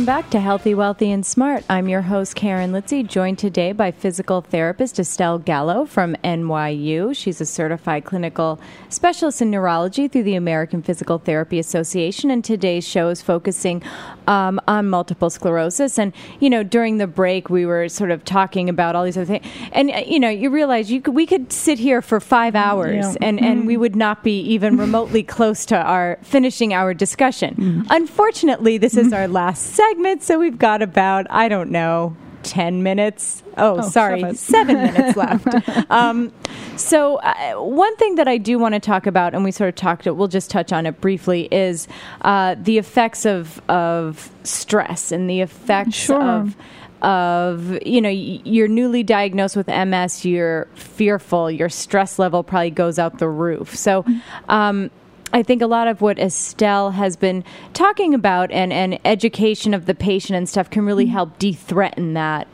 Welcome 0.00 0.22
back 0.22 0.30
to 0.30 0.40
Healthy, 0.40 0.74
Wealthy, 0.74 1.10
and 1.10 1.26
Smart. 1.26 1.62
I'm 1.68 1.86
your 1.86 2.00
host, 2.00 2.34
Karen 2.34 2.72
Litzy, 2.72 3.06
joined 3.06 3.38
today 3.38 3.72
by 3.72 3.90
physical 3.90 4.40
therapist 4.40 4.98
Estelle 4.98 5.38
Gallo 5.38 5.84
from 5.84 6.14
NYU. 6.24 7.14
She's 7.14 7.38
a 7.38 7.44
certified 7.44 8.06
clinical 8.06 8.58
specialist 8.88 9.42
in 9.42 9.50
neurology 9.50 10.08
through 10.08 10.22
the 10.22 10.36
American 10.36 10.80
Physical 10.80 11.18
Therapy 11.18 11.58
Association, 11.58 12.30
and 12.30 12.42
today's 12.42 12.88
show 12.88 13.10
is 13.10 13.20
focusing 13.20 13.82
um, 14.26 14.58
on 14.66 14.88
multiple 14.88 15.28
sclerosis. 15.28 15.98
And, 15.98 16.14
you 16.38 16.48
know, 16.48 16.62
during 16.62 16.96
the 16.96 17.06
break, 17.06 17.50
we 17.50 17.66
were 17.66 17.86
sort 17.90 18.10
of 18.10 18.24
talking 18.24 18.70
about 18.70 18.96
all 18.96 19.04
these 19.04 19.18
other 19.18 19.26
things. 19.26 19.46
And, 19.72 19.90
uh, 19.90 19.98
you 20.06 20.18
know, 20.18 20.30
you 20.30 20.48
realize 20.48 20.90
you 20.90 21.02
could, 21.02 21.14
we 21.14 21.26
could 21.26 21.52
sit 21.52 21.78
here 21.78 22.00
for 22.00 22.20
five 22.20 22.54
hours 22.56 23.04
Yeah. 23.04 23.14
and, 23.20 23.38
and 23.38 23.66
we 23.66 23.76
would 23.76 23.96
not 23.96 24.24
be 24.24 24.40
even 24.40 24.78
remotely 24.78 25.22
close 25.22 25.66
to 25.66 25.76
our 25.76 26.18
finishing 26.22 26.72
our 26.72 26.94
discussion. 26.94 27.84
Unfortunately, 27.90 28.78
this 28.78 28.96
is 28.96 29.12
our 29.12 29.28
last 29.28 29.74
segment, 29.90 30.22
so 30.22 30.38
we've 30.38 30.58
got 30.58 30.82
about, 30.82 31.26
I 31.30 31.48
don't 31.48 31.70
know, 31.70 32.16
10 32.42 32.82
minutes. 32.82 33.42
Oh, 33.58 33.78
Oh, 33.78 33.88
sorry, 33.90 34.20
seven. 34.20 34.34
seven 34.36 34.74
minutes 34.94 35.16
left. 35.16 35.90
Um, 35.90 36.32
so, 36.76 37.16
uh, 37.16 37.54
one 37.56 37.94
thing 37.96 38.14
that 38.14 38.26
I 38.28 38.38
do 38.38 38.58
want 38.58 38.74
to 38.74 38.80
talk 38.80 39.06
about, 39.06 39.34
and 39.34 39.44
we 39.44 39.50
sort 39.50 39.68
of 39.68 39.74
talked, 39.74 40.06
we'll 40.06 40.28
just 40.28 40.50
touch 40.50 40.72
on 40.72 40.86
it 40.86 41.00
briefly, 41.00 41.48
is 41.52 41.86
uh, 42.22 42.54
the 42.58 42.78
effects 42.78 43.26
of, 43.26 43.60
of 43.68 44.30
stress 44.44 45.12
and 45.12 45.28
the 45.28 45.40
effects 45.42 45.94
Sure. 45.96 46.20
of 46.22 46.56
of 47.02 47.78
you 47.86 47.98
know 47.98 48.10
you're 48.10 48.68
newly 48.68 49.02
diagnosed 49.02 49.56
with 49.56 49.68
MS, 49.68 50.22
you're 50.26 50.66
fearful, 50.74 51.50
your 51.50 51.70
stress 51.70 52.18
level 52.18 52.42
probably 52.42 52.68
goes 52.70 52.98
out 52.98 53.18
the 53.18 53.28
roof. 53.28 53.74
So. 53.74 54.04
Um, 54.50 54.90
I 55.32 55.42
think 55.42 55.62
a 55.62 55.66
lot 55.66 55.88
of 55.88 56.00
what 56.00 56.18
Estelle 56.18 56.90
has 56.92 57.16
been 57.16 57.44
talking 57.72 58.14
about 58.14 58.50
and, 58.50 58.72
and 58.72 58.98
education 59.04 59.74
of 59.74 59.86
the 59.86 59.94
patient 59.94 60.36
and 60.36 60.48
stuff 60.48 60.70
can 60.70 60.84
really 60.84 61.04
mm-hmm. 61.04 61.12
help 61.12 61.38
de-threaten 61.38 62.14
that 62.14 62.46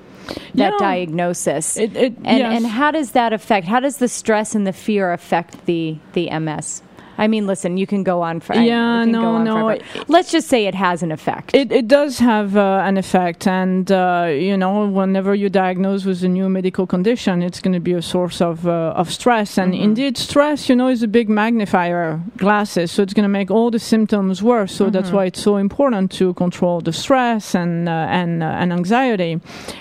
that 0.55 0.72
Yeah. 0.72 0.79
diagnosis. 0.79 1.77
It- 1.77 1.97
it- 1.97 2.16
and 2.24 2.39
yes. 2.39 2.57
and 2.57 2.66
how 2.66 2.91
does 2.91 3.12
that 3.12 3.33
affect? 3.33 3.68
How 3.68 3.79
does 3.79 3.99
the 3.99 4.09
stress 4.09 4.55
and 4.57 4.66
the 4.66 4.72
fear 4.72 5.12
affect 5.12 5.66
the 5.66 5.99
the 6.14 6.29
MS? 6.31 6.83
I 7.18 7.26
mean, 7.28 7.46
listen, 7.46 7.76
you 7.76 7.86
can 7.86 8.02
go 8.02 8.22
on 8.22 8.40
for 8.40 8.54
Yeah, 8.54 9.04
no, 9.04 9.20
go 9.20 9.28
on 9.28 9.44
no, 9.44 9.68
forever. 9.68 10.04
Let's 10.08 10.30
just 10.30 10.48
say 10.48 10.66
it 10.66 10.74
has 10.74 11.02
an 11.02 11.12
effect. 11.12 11.54
It, 11.54 11.72
it 11.72 11.88
does 11.88 12.18
have 12.18 12.56
uh, 12.56 12.82
an 12.84 12.96
effect, 12.96 13.46
and 13.46 13.90
uh, 13.90 14.28
you 14.30 14.56
know, 14.56 14.86
whenever 14.86 15.34
you're 15.34 15.48
diagnosed 15.50 16.04
with 16.06 16.22
a 16.22 16.28
new 16.28 16.48
medical 16.48 16.86
condition, 16.86 17.42
it's 17.42 17.60
going 17.60 17.74
to 17.74 17.80
be 17.80 17.92
a 17.92 18.02
source 18.02 18.40
of 18.40 18.66
uh, 18.66 18.92
of 18.96 19.10
stress. 19.12 19.58
And 19.58 19.74
indeed, 19.74 20.18
stress, 20.18 20.68
you 20.68 20.76
know, 20.76 20.88
is 20.88 21.02
a 21.02 21.08
big 21.08 21.28
magnifier 21.28 22.20
glasses, 22.36 22.90
so 22.92 23.02
it's 23.02 23.14
going 23.14 23.24
to 23.24 23.28
make 23.28 23.50
all 23.50 23.70
the 23.70 23.78
symptoms 23.78 24.42
worse. 24.42 24.72
So 24.74 24.90
that's 24.90 25.10
Mhm. 25.10 25.14
why 25.14 25.24
it's 25.26 25.42
so 25.42 25.56
important 25.56 26.10
to 26.18 26.34
control 26.34 26.80
the 26.80 26.92
stress 26.92 27.54
and 27.54 27.88
uh, 27.88 27.92
and 28.10 28.42
uh, 28.42 28.46
and 28.60 28.72
anxiety. 28.72 29.40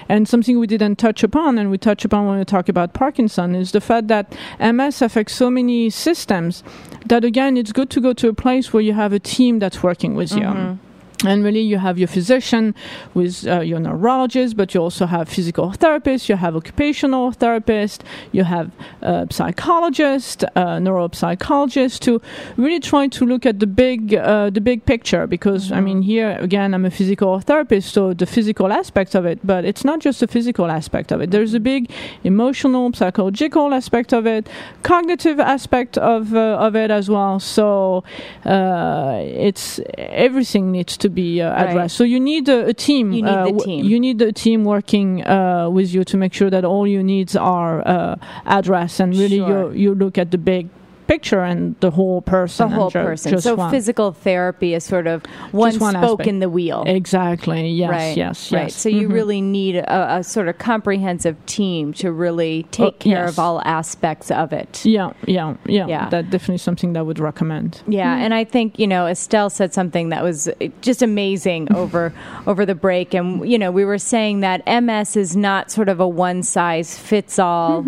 And 0.09 0.27
something 0.27 0.59
we 0.59 0.67
didn't 0.67 0.95
touch 0.97 1.23
upon, 1.23 1.57
and 1.57 1.69
we 1.69 1.77
touch 1.77 2.05
upon 2.05 2.27
when 2.27 2.37
we 2.39 2.45
talk 2.45 2.69
about 2.69 2.93
Parkinson, 2.93 3.55
is 3.55 3.71
the 3.71 3.81
fact 3.81 4.07
that 4.07 4.25
MS 4.59 5.01
affects 5.01 5.33
so 5.35 5.49
many 5.49 5.89
systems 5.89 6.63
that 7.07 7.23
again, 7.25 7.57
it's 7.57 7.71
good 7.71 7.89
to 7.91 7.99
go 8.01 8.13
to 8.13 8.29
a 8.29 8.33
place 8.33 8.71
where 8.73 8.81
you 8.81 8.93
have 8.93 9.11
a 9.13 9.19
team 9.19 9.59
that's 9.59 9.83
working 9.83 10.15
with 10.15 10.31
you. 10.31 10.41
Mhm. 10.43 10.77
And 11.23 11.43
really, 11.43 11.61
you 11.61 11.77
have 11.77 11.97
your 11.97 12.09
physician 12.09 12.75
with 13.13 13.47
uh, 13.47 13.61
your 13.61 13.79
neurologist, 13.79 14.57
but 14.57 14.73
you 14.73 14.81
also 14.81 15.05
have 15.05 15.29
physical 15.29 15.71
therapists, 15.71 16.27
you 16.27 16.35
have 16.35 16.55
occupational 16.55 17.31
therapist, 17.31 18.03
you 18.33 18.43
have 18.43 18.71
uh, 19.01 19.25
psychologist, 19.29 20.43
uh, 20.43 20.77
neuropsychologist 20.77 21.99
to 22.01 22.21
really 22.57 22.81
try 22.81 23.07
to 23.07 23.25
look 23.25 23.45
at 23.45 23.59
the 23.59 23.67
big, 23.67 24.13
uh, 24.13 24.49
the 24.49 24.59
big 24.59 24.85
picture. 24.85 25.25
Because 25.25 25.71
I 25.71 25.79
mean, 25.79 26.01
here 26.01 26.37
again, 26.41 26.73
I'm 26.73 26.85
a 26.85 26.91
physical 26.91 27.39
therapist, 27.39 27.93
so 27.93 28.13
the 28.13 28.25
physical 28.25 28.73
aspect 28.73 29.15
of 29.15 29.25
it, 29.25 29.39
but 29.43 29.63
it's 29.63 29.85
not 29.85 29.99
just 29.99 30.19
the 30.19 30.27
physical 30.27 30.69
aspect 30.69 31.13
of 31.13 31.21
it. 31.21 31.31
There's 31.31 31.53
a 31.53 31.61
big 31.61 31.89
emotional, 32.25 32.91
psychological 32.93 33.73
aspect 33.73 34.13
of 34.13 34.27
it, 34.27 34.47
cognitive 34.83 35.39
aspect 35.39 35.97
of 35.97 36.35
uh, 36.35 36.57
of 36.59 36.75
it 36.75 36.91
as 36.91 37.09
well. 37.09 37.39
So 37.39 38.03
uh, 38.43 39.21
it's 39.23 39.79
everything 39.97 40.71
needs 40.71 40.97
to 40.97 41.04
be 41.09 41.41
uh, 41.41 41.51
Right. 41.51 41.69
addressed. 41.69 41.95
So 41.97 42.03
you 42.03 42.19
need 42.19 42.47
a, 42.49 42.67
a 42.67 42.73
team. 42.73 43.11
You 43.11 43.21
need 43.23 43.29
uh, 43.31 43.45
the 43.51 43.59
team. 43.59 43.85
You 43.85 43.99
need 43.99 44.19
the 44.19 44.31
team 44.33 44.63
working 44.65 45.25
uh, 45.25 45.69
with 45.69 45.93
you 45.93 46.03
to 46.05 46.17
make 46.17 46.33
sure 46.33 46.49
that 46.49 46.63
all 46.65 46.85
your 46.87 47.03
needs 47.03 47.35
are 47.35 47.81
uh, 47.87 48.15
addressed, 48.45 48.99
and 48.99 49.13
really 49.17 49.37
Sure. 49.37 49.71
you 49.73 49.89
you 49.89 49.95
look 49.95 50.17
at 50.17 50.31
the 50.31 50.37
big 50.37 50.69
picture 51.07 51.41
and 51.41 51.75
the 51.79 51.91
whole 51.91 52.21
person. 52.21 52.69
the 52.69 52.75
whole 52.75 52.89
ju- 52.89 52.99
person. 53.03 53.39
So 53.41 53.55
one. 53.55 53.71
physical 53.71 54.11
therapy 54.11 54.73
is 54.73 54.83
sort 54.83 55.07
of 55.07 55.25
one, 55.51 55.77
one 55.79 55.91
spoke 55.93 56.19
aspect. 56.21 56.27
in 56.27 56.39
the 56.39 56.49
wheel. 56.49 56.83
Exactly. 56.87 57.69
Yes. 57.69 57.89
right. 57.89 58.17
Yes. 58.17 58.51
Right. 58.51 58.61
Yes. 58.63 58.75
So 58.75 58.89
you 58.89 59.07
Mhm. 59.09 59.13
really 59.13 59.41
need 59.41 59.75
a, 59.75 60.15
a 60.17 60.23
sort 60.23 60.47
of 60.47 60.57
comprehensive 60.57 61.35
team 61.45 61.93
to 61.93 62.11
really 62.11 62.63
take 62.71 62.85
Oh, 62.95 62.97
care 62.99 63.23
yes. 63.25 63.29
of 63.33 63.39
all 63.39 63.61
aspects 63.65 64.31
of 64.31 64.53
it. 64.53 64.83
Yeah, 64.85 65.11
yeah, 65.25 65.55
yeah, 65.65 65.87
Yeah. 65.87 66.09
That 66.09 66.29
definitely 66.29 66.57
something 66.59 66.93
that 66.93 66.99
I 66.99 67.03
would 67.03 67.19
recommend. 67.19 67.81
Yeah, 67.87 68.15
Mhm. 68.17 68.21
and 68.21 68.33
I 68.33 68.43
think 68.43 68.79
you 68.79 68.87
know 68.87 69.05
Estelle 69.07 69.49
said 69.49 69.73
something 69.73 70.09
that 70.09 70.23
was 70.23 70.49
just 70.81 71.01
amazing 71.01 71.67
over 71.75 72.13
over 72.47 72.65
the 72.65 72.75
break, 72.75 73.13
and 73.13 73.47
you 73.49 73.57
know 73.57 73.71
we 73.71 73.85
were 73.85 73.97
saying 73.99 74.39
that 74.41 74.61
MS 74.67 75.15
is 75.15 75.35
not 75.35 75.71
sort 75.71 75.89
of 75.89 75.99
a 75.99 76.07
one 76.07 76.43
size 76.43 76.97
fits 76.97 77.39
all. 77.39 77.85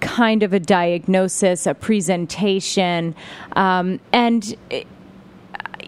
Kind 0.00 0.42
of 0.42 0.52
a 0.52 0.60
diagnosis, 0.60 1.66
a 1.66 1.74
presentation, 1.74 3.14
um, 3.56 4.00
and 4.12 4.56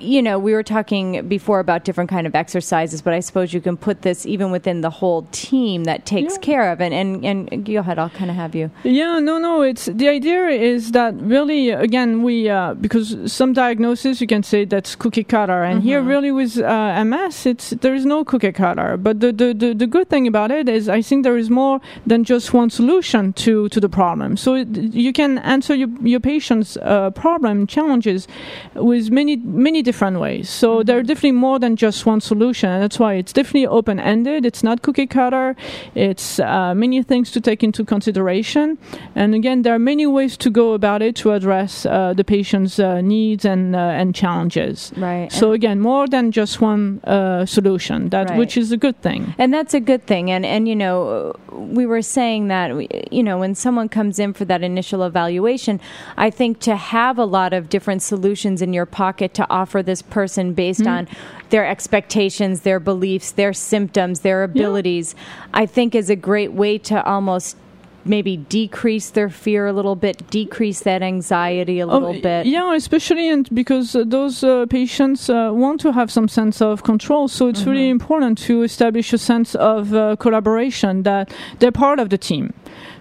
you 0.01 0.23
know 0.23 0.39
we 0.39 0.53
were 0.53 0.63
talking 0.63 1.29
before 1.29 1.61
about 1.61 1.85
different 1.85 2.11
kind 2.11 2.27
of 2.27 2.35
exercises, 2.35 3.03
but 3.03 3.13
I 3.15 3.21
suppose 3.21 3.53
you 3.53 3.61
can 3.61 3.77
put 3.77 4.03
this 4.03 4.27
even 4.27 4.51
within 4.51 4.81
the 4.81 4.91
whole 4.91 5.27
team 5.31 5.85
that 5.85 6.07
takes 6.07 6.39
care 6.39 6.71
of 6.73 6.81
it. 6.81 6.93
And 6.93 7.25
and 7.25 7.65
go 7.65 7.79
ahead, 7.79 7.99
I'll 7.99 8.11
kind 8.11 8.31
of 8.31 8.37
have 8.37 8.55
you. 8.55 8.71
Yeah, 8.85 9.19
no, 9.19 9.39
no. 9.39 9.63
It's 9.63 9.87
the 9.87 10.09
idea 10.09 10.49
is 10.49 10.93
that 10.93 11.15
really, 11.15 11.71
again, 11.71 12.23
we 12.23 12.49
uh, 12.49 12.75
because 12.75 13.33
some 13.33 13.53
diagnosis 13.53 14.21
you 14.21 14.27
can 14.27 14.43
say 14.43 14.65
that's 14.65 14.97
cookie 14.97 15.25
cutter, 15.25 15.63
and 15.63 15.83
here 15.83 16.03
really 16.03 16.33
with 16.33 16.59
uh, 16.59 17.05
MS, 17.05 17.47
it's 17.47 17.71
there 17.71 17.95
is 17.95 18.05
no 18.05 18.25
cookie 18.25 18.53
cutter. 18.53 18.97
But 18.97 19.21
the, 19.21 19.33
the 19.33 19.55
the 19.55 19.75
the 19.75 19.87
good 19.87 20.09
thing 20.09 20.27
about 20.27 20.51
it 20.51 20.69
is 20.69 20.89
I 20.89 21.03
think 21.03 21.25
there 21.25 21.37
is 21.37 21.51
more 21.51 21.81
than 22.07 22.25
just 22.25 22.53
one 22.53 22.71
solution 22.71 23.33
to 23.35 23.69
to 23.69 23.81
the 23.81 23.89
problem. 23.89 24.37
So 24.37 24.55
it, 24.55 24.69
you 24.69 25.13
can 25.13 25.39
answer 25.39 25.75
your 25.75 25.89
your 26.03 26.21
patient's 26.21 26.77
uh, 26.79 27.11
problem 27.11 27.67
challenges 27.67 28.27
with 28.75 29.11
many 29.11 29.37
many 29.37 29.83
different 29.91 30.19
ways. 30.27 30.47
So 30.63 30.69
there 30.87 30.97
are 30.99 31.07
definitely 31.11 31.39
more 31.49 31.59
than 31.65 31.73
just 31.87 31.99
one 32.13 32.21
solution, 32.33 32.67
and 32.73 32.81
that's 32.85 32.99
why 33.03 33.13
it's 33.21 33.33
definitely 33.39 33.67
open 33.79 33.97
ended. 34.13 34.41
It's 34.51 34.63
not 34.69 34.77
cookie 34.87 35.07
cutter. 35.19 35.49
It's 35.95 36.27
uh, 36.39 36.75
many 36.85 37.03
things 37.11 37.27
to 37.35 37.41
take 37.41 37.61
into 37.69 37.85
consideration, 37.85 38.67
and 39.21 39.35
again, 39.41 39.59
there 39.65 39.75
are 39.75 39.85
many 39.93 40.07
ways 40.07 40.37
to 40.45 40.49
go 40.51 40.67
about 40.81 41.01
it 41.03 41.13
to 41.23 41.27
address 41.39 41.73
uh, 41.87 42.13
the 42.21 42.25
patient's 42.25 42.79
uh, 42.79 43.01
needs 43.15 43.45
and 43.45 43.63
uh, 43.75 44.01
and 44.01 44.15
challenges. 44.15 44.93
Right. 44.97 45.29
So 45.41 45.53
again, 45.59 45.79
more 45.81 46.07
than 46.15 46.25
just 46.41 46.61
one 46.61 46.83
uh, 47.05 47.47
solution. 47.47 48.09
That 48.11 48.21
Right. 48.31 48.39
which 48.39 48.57
is 48.63 48.69
a 48.73 48.77
good 48.87 48.99
thing. 49.07 49.21
And 49.39 49.49
that's 49.55 49.75
a 49.75 49.81
good 49.91 50.03
thing. 50.07 50.25
And 50.31 50.45
and 50.55 50.63
you 50.71 50.77
know, 50.83 51.35
we 51.77 51.85
were 51.93 52.03
saying 52.19 52.49
that 52.49 52.69
you 53.19 53.23
know 53.23 53.37
when 53.43 53.55
someone 53.55 53.89
comes 53.89 54.19
in 54.25 54.31
for 54.39 54.45
that 54.53 54.63
initial 54.63 55.01
evaluation, 55.03 55.81
I 56.27 56.29
think 56.39 56.61
to 56.69 56.75
have 56.77 57.17
a 57.19 57.25
lot 57.39 57.53
of 57.59 57.63
different 57.75 58.03
solutions 58.03 58.61
in 58.63 58.71
your 58.79 58.87
pocket 58.87 59.35
to 59.41 59.45
offer 59.61 59.80
this 59.83 60.03
person 60.03 60.53
based 60.53 60.83
Mhm. 60.83 60.91
on 60.99 61.09
their 61.51 61.67
expectations, 61.67 62.61
their 62.61 62.81
beliefs, 62.81 63.33
their 63.33 63.53
symptoms, 63.53 64.21
their 64.21 64.43
abilities, 64.45 65.15
I 65.55 65.67
think 65.67 65.95
is 65.95 66.11
a 66.11 66.17
great 66.17 66.53
way 66.53 66.79
to 66.79 67.05
almost 67.05 67.57
maybe 68.03 68.39
decrease 68.49 69.11
their 69.11 69.29
fear 69.29 69.67
a 69.67 69.73
little 69.75 69.95
bit, 69.95 70.23
decrease 70.31 70.81
that 70.81 71.03
anxiety 71.03 71.81
a 71.81 71.87
little 71.87 72.17
Oh, 72.17 72.21
bit. 72.23 72.47
Yeah, 72.47 72.75
especially 72.75 73.29
and 73.29 73.47
because 73.55 73.95
uh, 73.95 74.05
those 74.07 74.43
uh, 74.43 74.65
patients 74.71 75.29
uh, 75.29 75.51
want 75.53 75.81
to 75.83 75.93
have 75.93 76.11
some 76.11 76.27
sense 76.27 76.63
of 76.63 76.83
control. 76.83 77.29
So 77.29 77.49
it's 77.49 77.67
really 77.67 77.81
Mm-hmm. 77.83 78.01
important 78.01 78.39
to 78.49 78.63
establish 78.63 79.13
a 79.13 79.19
sense 79.19 79.55
of 79.55 79.93
uh, 79.93 80.17
collaboration 80.17 81.03
that 81.03 81.31
they're 81.59 81.73
part 81.73 81.99
of 82.01 82.09
the 82.09 82.17
team. 82.17 82.55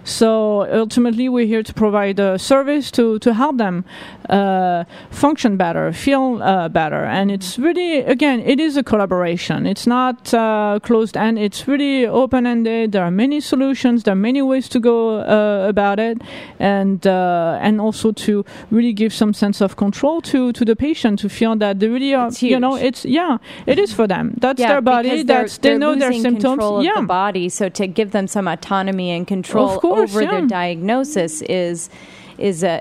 So 0.04 0.66
ultimately, 0.72 1.28
we're 1.28 1.46
here 1.46 1.62
to 1.62 1.74
provide 1.74 2.18
a 2.18 2.38
service 2.38 2.90
to, 2.92 3.18
to 3.20 3.34
help 3.34 3.58
them 3.58 3.84
uh, 4.28 4.84
function 5.10 5.56
better, 5.56 5.92
feel 5.92 6.42
uh, 6.42 6.68
better. 6.68 7.04
And 7.04 7.30
it's 7.30 7.58
really, 7.58 7.98
again, 7.98 8.40
it 8.40 8.58
is 8.60 8.76
a 8.76 8.82
collaboration. 8.82 9.66
It's 9.66 9.86
not 9.86 10.32
uh, 10.32 10.78
closed 10.82 11.16
end, 11.16 11.38
it's 11.38 11.68
really 11.68 12.06
open 12.06 12.46
ended. 12.46 12.92
There 12.92 13.02
are 13.04 13.10
many 13.10 13.40
solutions, 13.40 14.04
there 14.04 14.12
are 14.12 14.16
many 14.16 14.42
ways 14.42 14.68
to 14.70 14.80
go 14.80 15.20
uh, 15.20 15.66
about 15.68 15.98
it. 15.98 16.20
And, 16.58 17.06
uh, 17.06 17.58
and 17.60 17.80
also 17.80 18.12
to 18.12 18.44
really 18.70 18.92
give 18.92 19.12
some 19.12 19.32
sense 19.34 19.60
of 19.60 19.76
control 19.76 20.20
to, 20.22 20.52
to 20.52 20.64
the 20.64 20.76
patient 20.76 21.18
to 21.20 21.28
feel 21.28 21.56
that 21.56 21.80
they 21.80 21.88
really 21.88 22.14
are, 22.14 22.30
you 22.40 22.58
know, 22.60 22.76
it's, 22.76 23.04
yeah, 23.04 23.38
it 23.66 23.78
is 23.78 23.92
for 23.92 24.06
them. 24.06 24.34
That's 24.38 24.60
yeah, 24.60 24.68
their 24.72 24.80
body, 24.80 25.10
because 25.10 25.26
they're- 25.26 25.36
that's, 25.42 25.58
they 25.58 25.68
they're 25.70 25.78
know 25.78 25.94
their 25.94 26.12
symptoms. 26.12 26.84
Yeah. 26.84 27.00
the 27.00 27.06
body, 27.06 27.48
so 27.48 27.68
to 27.68 27.86
give 27.86 28.12
them 28.12 28.26
some 28.26 28.48
autonomy 28.48 29.10
and 29.10 29.26
control 29.26 29.68
course, 29.90 30.10
over 30.10 30.20
their 30.26 30.40
yeah. 30.40 30.46
diagnosis 30.60 31.42
is 31.42 31.90
is 32.38 32.62
a 32.64 32.80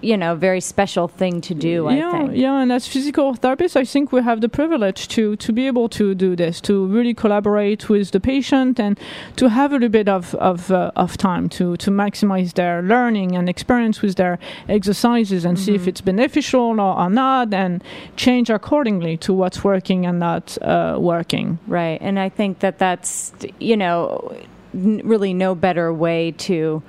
you 0.00 0.16
know 0.16 0.36
very 0.36 0.60
special 0.60 1.08
thing 1.08 1.40
to 1.40 1.54
do. 1.54 1.88
yeah, 1.90 2.08
I 2.08 2.12
think. 2.12 2.30
yeah, 2.36 2.62
and 2.62 2.70
as 2.70 2.86
physical 2.86 3.34
therapists, 3.34 3.74
I 3.74 3.84
think 3.84 4.12
we 4.12 4.22
have 4.22 4.40
the 4.40 4.48
privilege 4.48 5.08
to 5.16 5.34
to 5.36 5.52
be 5.52 5.66
able 5.66 5.88
to 5.88 6.14
do 6.14 6.36
this, 6.36 6.60
to 6.60 6.86
really 6.86 7.14
collaborate 7.14 7.88
with 7.88 8.10
the 8.12 8.20
patient, 8.20 8.78
and 8.78 8.96
to 9.36 9.48
have 9.48 9.72
a 9.72 9.74
little 9.74 9.88
bit 9.88 10.08
of 10.08 10.34
of, 10.36 10.70
uh, 10.70 10.92
of 10.94 11.16
time 11.16 11.48
to 11.58 11.76
to 11.78 11.90
maximize 11.90 12.52
their 12.54 12.80
learning 12.82 13.34
and 13.36 13.48
experience 13.48 14.00
with 14.02 14.14
their 14.16 14.38
exercises, 14.68 15.44
and 15.44 15.58
see 15.58 15.74
if 15.74 15.80
Mm-hmm. 15.80 15.88
it's 15.88 16.00
beneficial 16.00 16.80
or, 16.80 16.94
or 17.02 17.10
not, 17.10 17.52
and 17.52 17.82
change 18.16 18.50
accordingly 18.50 19.16
to 19.16 19.32
what's 19.34 19.64
working 19.64 20.06
and 20.06 20.18
not 20.20 20.56
uh, 20.62 20.96
working. 21.00 21.58
Right, 21.66 21.98
and 22.00 22.18
I 22.26 22.28
think 22.28 22.58
that 22.60 22.78
that's 22.78 23.32
you 23.58 23.76
know 23.76 24.32
n- 24.74 25.00
really 25.04 25.34
no 25.34 25.54
better 25.54 25.92
way 25.92 26.32
to 26.38 26.82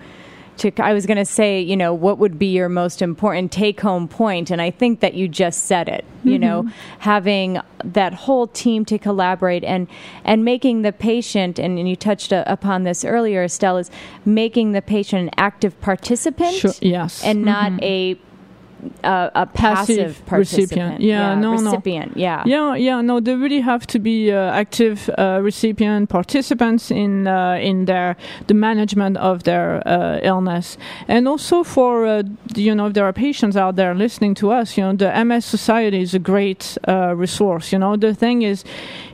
to 0.57 0.71
I 0.83 0.91
was 0.91 1.05
going 1.05 1.15
to 1.17 1.23
say, 1.23 1.61
you 1.61 1.77
know, 1.77 1.93
what 1.93 2.17
would 2.17 2.37
be 2.37 2.47
your 2.47 2.67
most 2.67 3.01
important 3.01 3.49
take 3.49 3.79
home 3.79 4.09
point 4.09 4.51
and 4.51 4.61
I 4.61 4.71
think 4.71 4.99
that 4.99 5.13
you 5.13 5.29
just 5.29 5.67
said 5.67 5.87
it. 5.87 6.03
You 6.25 6.37
know, 6.37 6.63
Mhm. 6.63 6.71
having 6.99 7.59
that 7.85 8.13
whole 8.13 8.45
team 8.47 8.83
to 8.85 8.97
collaborate 8.97 9.63
and 9.63 9.87
and 10.25 10.43
making 10.43 10.81
the 10.81 10.91
patient 10.91 11.59
and, 11.59 11.79
and 11.79 11.87
you 11.87 11.95
touched 11.95 12.33
uh, 12.33 12.43
upon 12.45 12.83
this 12.83 13.05
earlier 13.05 13.41
Estelle 13.45 13.77
is 13.77 13.89
making 14.25 14.73
the 14.73 14.81
patient 14.81 15.21
an 15.23 15.29
active 15.37 15.79
participant 15.79 16.53
Sure, 16.55 16.73
yes. 16.81 17.23
and 17.23 17.43
not 17.45 17.71
Mhm. 17.71 17.81
a 17.81 18.17
a, 19.03 19.31
a 19.35 19.45
passive, 19.45 20.23
participant. 20.25 20.69
recipient. 20.69 21.01
Yeah, 21.01 21.35
no, 21.35 21.55
no. 21.55 21.71
recipient. 21.71 22.17
Yeah. 22.17 22.43
Yeah, 22.45 22.75
yeah, 22.75 23.01
no, 23.01 23.19
they 23.19 23.35
really 23.35 23.61
have 23.61 23.85
to 23.87 23.99
be 23.99 24.31
uh, 24.31 24.51
active 24.51 25.09
uh, 25.17 25.39
recipient 25.41 26.09
participants 26.09 26.91
in 26.91 27.27
uh, 27.27 27.57
in 27.61 27.85
their 27.85 28.15
the 28.47 28.53
management 28.53 29.17
of 29.17 29.43
their 29.43 29.87
uh, 29.87 30.19
illness, 30.23 30.77
and 31.07 31.27
also 31.27 31.63
for 31.63 32.05
uh, 32.05 32.23
you 32.55 32.73
know 32.75 32.87
if 32.87 32.93
there 32.93 33.05
are 33.05 33.13
patients 33.13 33.55
out 33.55 33.75
there 33.75 33.93
listening 33.95 34.35
to 34.35 34.51
us, 34.51 34.77
you 34.77 34.83
know 34.83 34.93
the 34.93 35.25
MS 35.25 35.45
Society 35.45 36.01
is 36.01 36.13
a 36.13 36.19
great 36.19 36.77
uh, 36.87 37.13
resource. 37.15 37.71
You 37.71 37.79
know 37.79 37.95
the 37.95 38.13
thing 38.13 38.41
is, 38.41 38.63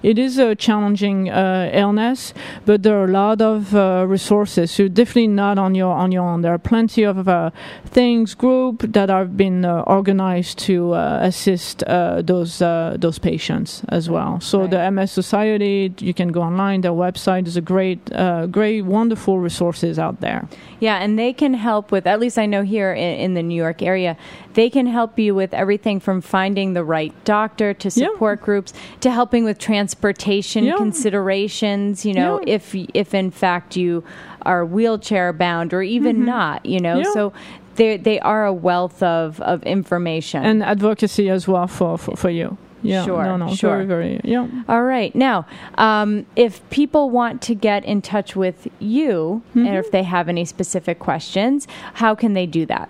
it 0.03 0.17
is 0.17 0.37
a 0.37 0.55
challenging 0.55 1.29
uh, 1.29 1.69
illness, 1.73 2.33
but 2.65 2.83
there 2.83 2.99
are 2.99 3.05
a 3.05 3.11
lot 3.11 3.41
of 3.41 3.75
uh, 3.75 4.05
resources. 4.07 4.71
So 4.71 4.87
definitely 4.87 5.27
not 5.27 5.57
on 5.57 5.75
your 5.75 5.93
on 5.93 6.11
your 6.11 6.23
own. 6.23 6.41
There 6.41 6.53
are 6.53 6.59
plenty 6.59 7.03
of 7.03 7.27
uh, 7.27 7.51
things 7.85 8.35
group 8.35 8.81
that 8.93 9.09
have 9.09 9.35
been 9.37 9.54
uh, 9.63 9.83
organized 9.87 10.57
to 10.67 10.93
uh, 10.93 11.19
assist 11.21 11.83
uh, 11.83 12.21
those 12.23 12.61
uh, 12.61 12.97
those 12.99 13.19
patients 13.19 13.83
as 13.89 14.09
well. 14.09 14.41
So 14.41 14.65
the 14.67 14.89
MS 14.91 15.11
Society, 15.11 15.93
you 15.99 16.13
can 16.13 16.29
go 16.29 16.41
online. 16.41 16.81
Their 16.81 16.91
website 16.91 17.45
is 17.47 17.55
a 17.55 17.61
great, 17.61 17.99
uh, 18.11 18.47
great, 18.47 18.81
wonderful 18.85 19.39
resources 19.39 19.99
out 19.99 20.19
there. 20.21 20.47
Yeah, 20.79 20.97
and 20.97 21.17
they 21.17 21.31
can 21.33 21.53
help 21.53 21.91
with, 21.91 22.05
at 22.07 22.19
least 22.19 22.37
I 22.37 22.45
know 22.47 22.63
here 22.63 22.91
in, 22.93 23.19
in 23.19 23.33
the 23.35 23.43
New 23.43 23.55
York 23.55 23.81
area, 23.81 24.17
they 24.55 24.69
can 24.69 24.87
help 24.87 25.19
you 25.19 25.35
with 25.35 25.53
everything 25.53 25.99
from 25.99 26.21
finding 26.21 26.73
the 26.73 26.83
right 26.83 27.13
doctor 27.23 27.73
to 27.75 27.89
support 27.91 28.41
groups 28.41 28.73
to 29.01 29.11
helping 29.11 29.43
with 29.45 29.57
transportation 29.59 30.63
Yeah. 30.65 30.75
considerations, 30.77 32.05
you 32.05 32.13
know, 32.13 32.41
if 32.45 32.73
if 32.93 33.13
in 33.13 33.31
fact 33.31 33.75
you 33.75 34.03
are 34.41 34.65
wheelchair 34.65 35.33
bound 35.33 35.73
or 35.73 35.81
even 35.81 36.17
Mhm. 36.17 36.25
not, 36.25 36.65
you 36.65 36.79
know. 36.79 36.97
Yeah. 36.97 37.13
So 37.13 37.33
they 37.75 37.97
they 37.97 38.19
are 38.19 38.45
a 38.45 38.53
wealth 38.53 39.01
of, 39.03 39.39
of 39.41 39.63
information. 39.63 40.43
And 40.45 40.63
advocacy 40.63 41.29
as 41.29 41.47
well 41.47 41.67
for, 41.67 41.97
for, 41.97 42.15
for 42.15 42.29
you. 42.29 42.57
Yeah, 42.81 43.03
Sure, 43.03 43.23
no, 43.23 43.37
no, 43.37 43.55
sure. 43.55 43.71
very, 43.77 43.85
very, 43.85 44.21
yeah. 44.23 44.47
All 44.69 44.83
right. 44.83 45.15
Now, 45.15 45.47
um, 45.79 46.27
if 46.35 46.61
people 46.69 47.09
want 47.09 47.41
to 47.47 47.55
get 47.55 47.83
in 47.83 47.99
touch 48.03 48.35
with 48.35 48.67
you, 48.79 49.41
Mm-hmm. 49.55 49.65
and 49.65 49.75
if 49.77 49.89
they 49.89 50.03
have 50.03 50.29
any 50.29 50.45
specific 50.45 50.99
questions, 50.99 51.67
how 51.95 52.13
can 52.13 52.33
they 52.33 52.45
do 52.45 52.63
that? 52.67 52.87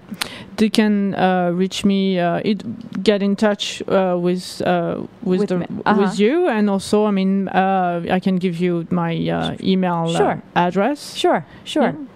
They 0.58 0.70
can 0.70 1.16
uh, 1.16 1.52
reach 1.54 1.86
me, 1.86 2.20
uh, 2.20 2.42
it, 2.44 3.04
get 3.04 3.22
in 3.22 3.38
touch 3.38 3.82
uh, 3.88 4.18
with 4.20 4.62
uh, 4.66 5.04
with, 5.24 5.40
With 5.40 5.50
the. 5.50 5.56
Uh-huh. 5.86 6.02
with 6.02 6.20
you, 6.20 6.50
and 6.50 6.70
also, 6.70 7.06
I 7.06 7.12
mean, 7.12 7.48
uh, 7.48 8.04
I 8.12 8.20
can 8.20 8.36
give 8.36 8.58
you 8.60 8.86
my 8.92 9.16
uh, 9.30 9.56
email 9.64 10.12
Sure. 10.14 10.42
address. 10.56 11.16
Sure, 11.16 11.46
sure. 11.64 11.84
Yeah. 11.96 12.15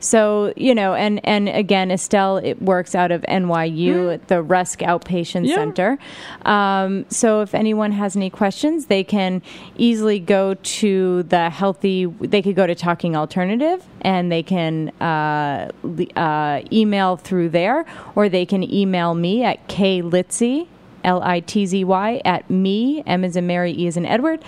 So, 0.00 0.52
you 0.56 0.74
know, 0.74 0.94
and, 0.94 1.20
and 1.26 1.48
again, 1.48 1.90
Estelle, 1.90 2.38
it 2.38 2.60
works 2.62 2.94
out 2.94 3.10
of 3.10 3.22
NYU 3.22 4.14
at 4.14 4.28
the 4.28 4.42
Rusk 4.42 4.80
Outpatient 4.80 5.46
Yeah. 5.46 5.54
Center. 5.56 5.98
Um, 6.42 7.06
so 7.08 7.40
if 7.42 7.54
anyone 7.54 7.92
has 7.92 8.16
any 8.16 8.30
questions, 8.30 8.86
they 8.86 9.04
can 9.04 9.42
easily 9.76 10.18
go 10.18 10.54
to 10.54 11.22
the 11.24 11.50
healthy, 11.50 12.06
they 12.06 12.42
could 12.42 12.56
go 12.56 12.66
to 12.66 12.74
Talking 12.74 13.16
Alternative 13.16 13.84
and 14.02 14.30
they 14.30 14.42
can 14.42 14.90
uh, 15.00 15.70
uh, 16.16 16.60
email 16.72 17.16
through 17.16 17.50
there 17.50 17.84
or 18.14 18.28
they 18.28 18.46
can 18.46 18.62
email 18.72 19.14
me 19.14 19.44
at 19.44 19.66
klitzy, 19.68 20.66
L 21.02 21.22
I 21.22 21.40
T 21.40 21.64
Z 21.66 21.84
Y, 21.84 22.20
at 22.24 22.50
me, 22.50 23.02
M 23.06 23.24
as 23.24 23.36
in 23.36 23.46
Mary, 23.46 23.72
E 23.72 23.86
as 23.86 23.96
in 23.96 24.04
Edward, 24.04 24.44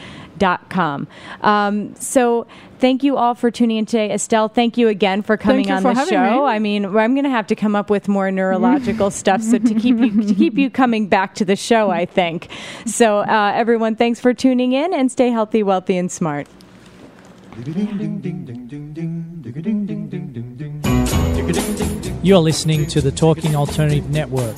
com. 0.71 1.07
Um, 1.43 1.95
so 1.95 2.47
thank 2.79 3.03
you 3.05 3.17
all 3.17 3.35
for 3.35 3.51
tuning 3.51 3.79
in 3.79 3.87
today. 3.87 4.13
Estelle, 4.13 4.49
thank 4.49 4.77
you 4.77 4.89
again 4.89 5.23
for 5.23 5.37
coming 5.37 5.69
you 5.69 5.75
on 5.75 5.83
for 5.83 5.95
the 5.95 6.05
show. 6.07 6.43
me. 6.43 6.53
I 6.53 6.59
mean, 6.59 6.85
I'm 6.85 7.15
going 7.15 7.25
to 7.25 7.31
have 7.31 7.47
to 7.47 7.55
come 7.55 7.77
up 7.77 7.91
with 7.91 8.09
more 8.09 8.31
neurological 8.31 9.11
stuff 9.11 9.43
so 9.43 9.59
to 9.59 9.75
keep 9.75 9.99
you 9.99 10.23
to 10.27 10.35
keep 10.35 10.59
you 10.59 10.69
coming 10.69 11.09
back 11.09 11.35
to 11.37 11.45
the 11.45 11.57
show. 11.57 11.91
I 11.91 12.07
think 12.07 12.49
so. 12.87 13.19
Uh, 13.19 13.53
everyone, 13.55 13.97
thanks 13.97 14.21
for 14.21 14.35
tuning 14.35 14.73
in 14.73 14.93
and 14.93 15.11
stay 15.13 15.31
healthy, 15.31 15.63
wealthy, 15.63 15.97
and 15.97 16.11
smart. 16.11 16.49
You're 22.25 22.39
listening 22.39 22.87
to 22.87 23.01
the 23.01 23.13
Talking 23.15 23.55
Alternative 23.55 24.09
Network. 24.09 24.57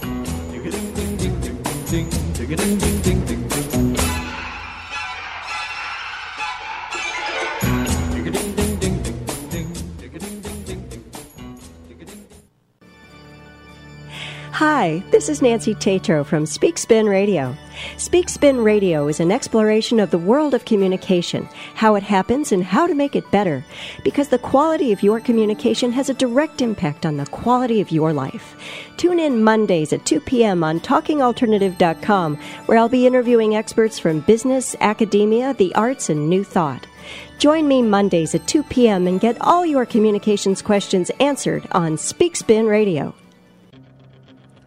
Hi, 14.67 15.05
this 15.11 15.29
is 15.29 15.43
Nancy 15.43 15.75
Tatro 15.75 16.25
from 16.25 16.47
Speak 16.47 16.79
Spin 16.79 17.07
Radio. 17.07 17.55
Speak 17.99 18.31
Spin 18.31 18.57
Radio 18.57 19.09
is 19.09 19.21
an 19.21 19.31
exploration 19.31 20.01
of 20.01 20.11
the 20.11 20.17
world 20.17 20.55
of 20.55 20.65
communication, 20.65 21.47
how 21.75 21.97
it 21.97 22.03
happens, 22.03 22.51
and 22.51 22.65
how 22.65 22.87
to 22.87 22.95
make 22.95 23.15
it 23.15 23.31
better. 23.31 23.62
Because 24.05 24.29
the 24.29 24.39
quality 24.39 24.91
of 24.91 25.03
your 25.03 25.21
communication 25.21 25.93
has 25.93 26.09
a 26.09 26.15
direct 26.15 26.62
impact 26.62 27.05
on 27.05 27.19
the 27.19 27.27
quality 27.27 27.83
of 27.83 27.93
your 27.93 28.15
life. 28.15 28.57
Tune 28.97 29.21
in 29.21 29.45
Mondays 29.45 29.93
at 29.93 30.07
2 30.07 30.21
p.m. 30.21 30.65
on 30.65 30.81
TalkingAlternative.com, 30.81 32.37
where 32.65 32.79
I'll 32.79 32.89
be 32.89 33.07
interviewing 33.07 33.55
experts 33.55 33.99
from 33.99 34.21
business, 34.21 34.75
academia, 34.81 35.53
the 35.53 35.75
arts, 35.75 36.09
and 36.09 36.31
new 36.31 36.43
thought. 36.43 36.87
Join 37.37 37.69
me 37.69 37.83
Mondays 37.83 38.35
at 38.35 38.49
2 38.49 38.62
p.m. 38.62 39.09
and 39.09 39.21
get 39.21 39.37
all 39.43 39.67
your 39.67 39.85
communications 39.85 40.62
questions 40.62 41.11
answered 41.21 41.69
on 41.73 41.99
Speak 41.99 42.35
Spin 42.35 42.65
Radio. 42.65 43.15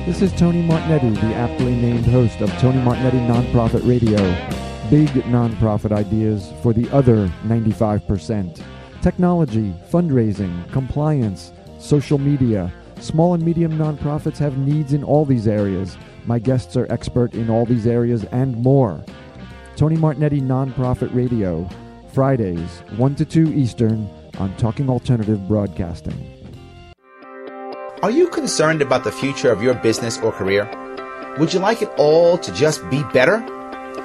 This 0.07 0.21
is 0.21 0.35
Tony 0.35 0.63
Martignetti, 0.63 1.15
the 1.15 1.35
aptly 1.35 1.75
named 1.75 2.05
host 2.05 2.43
of 2.43 2.51
Tony 2.59 2.77
Martignetti 2.81 3.27
Nonprofit 3.27 3.89
Radio. 3.89 4.19
Big 4.91 5.09
nonprofit 5.25 5.93
ideas 5.93 6.53
for 6.63 6.75
the 6.75 6.91
other 6.91 7.27
95%. 7.45 8.63
Technology, 9.01 9.75
fundraising, 9.91 10.71
compliance, 10.71 11.55
social 11.79 12.19
media. 12.19 12.71
Small 13.01 13.33
and 13.33 13.43
medium 13.43 13.79
nonprofits 13.79 14.37
have 14.37 14.59
needs 14.59 14.93
in 14.93 15.03
all 15.03 15.25
these 15.25 15.49
areas. 15.49 15.97
My 16.27 16.39
guests 16.39 16.77
are 16.77 16.93
expert 16.93 17.33
in 17.33 17.49
all 17.49 17.65
these 17.65 17.87
areas 17.87 18.25
and 18.25 18.55
more. 18.59 19.03
Tony 19.75 19.97
Martignetti 19.97 20.43
Nonprofit 20.43 21.15
Radio, 21.15 21.67
Fridays, 22.13 22.83
1 22.99 23.15
to 23.15 23.25
2 23.25 23.55
Eastern 23.55 24.07
on 24.37 24.55
Talking 24.59 24.91
Alternative 24.91 25.49
Broadcasting. 25.49 26.34
Are 28.05 28.11
you 28.11 28.29
concerned 28.29 28.83
about 28.83 29.03
the 29.03 29.11
future 29.11 29.51
of 29.51 29.63
your 29.63 29.73
business 29.73 30.19
or 30.19 30.31
career? 30.31 30.69
Would 31.39 31.55
you 31.55 31.59
like 31.59 31.81
it 31.81 31.91
all 31.97 32.37
to 32.37 32.53
just 32.53 32.87
be 32.91 33.03
better? 33.15 33.39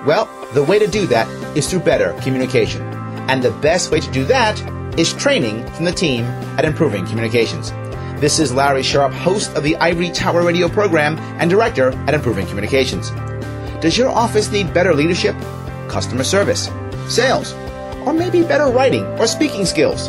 Well, 0.07 0.29
the 0.53 0.63
way 0.63 0.79
to 0.79 0.87
do 0.87 1.05
that 1.07 1.27
is 1.57 1.69
through 1.69 1.81
better 1.81 2.13
communication. 2.21 2.81
And 3.27 3.43
the 3.43 3.51
best 3.51 3.91
way 3.91 3.99
to 3.99 4.11
do 4.11 4.23
that 4.23 4.57
is 4.97 5.11
training 5.11 5.69
from 5.71 5.83
the 5.83 5.91
team 5.91 6.23
at 6.57 6.63
Improving 6.63 7.07
Communications. 7.07 7.71
This 8.21 8.39
is 8.39 8.53
Larry 8.53 8.83
Sharp, 8.83 9.11
host 9.11 9.53
of 9.57 9.63
the 9.63 9.75
Ivory 9.75 10.11
Tower 10.11 10.43
Radio 10.43 10.69
program 10.69 11.19
and 11.37 11.49
director 11.49 11.89
at 12.07 12.13
Improving 12.13 12.47
Communications. 12.47 13.09
Does 13.81 13.97
your 13.97 14.07
office 14.07 14.49
need 14.49 14.73
better 14.73 14.93
leadership, 14.93 15.35
customer 15.89 16.23
service, 16.23 16.69
sales, 17.09 17.51
or 18.05 18.13
maybe 18.13 18.43
better 18.43 18.71
writing 18.71 19.03
or 19.19 19.27
speaking 19.27 19.65
skills? 19.65 20.07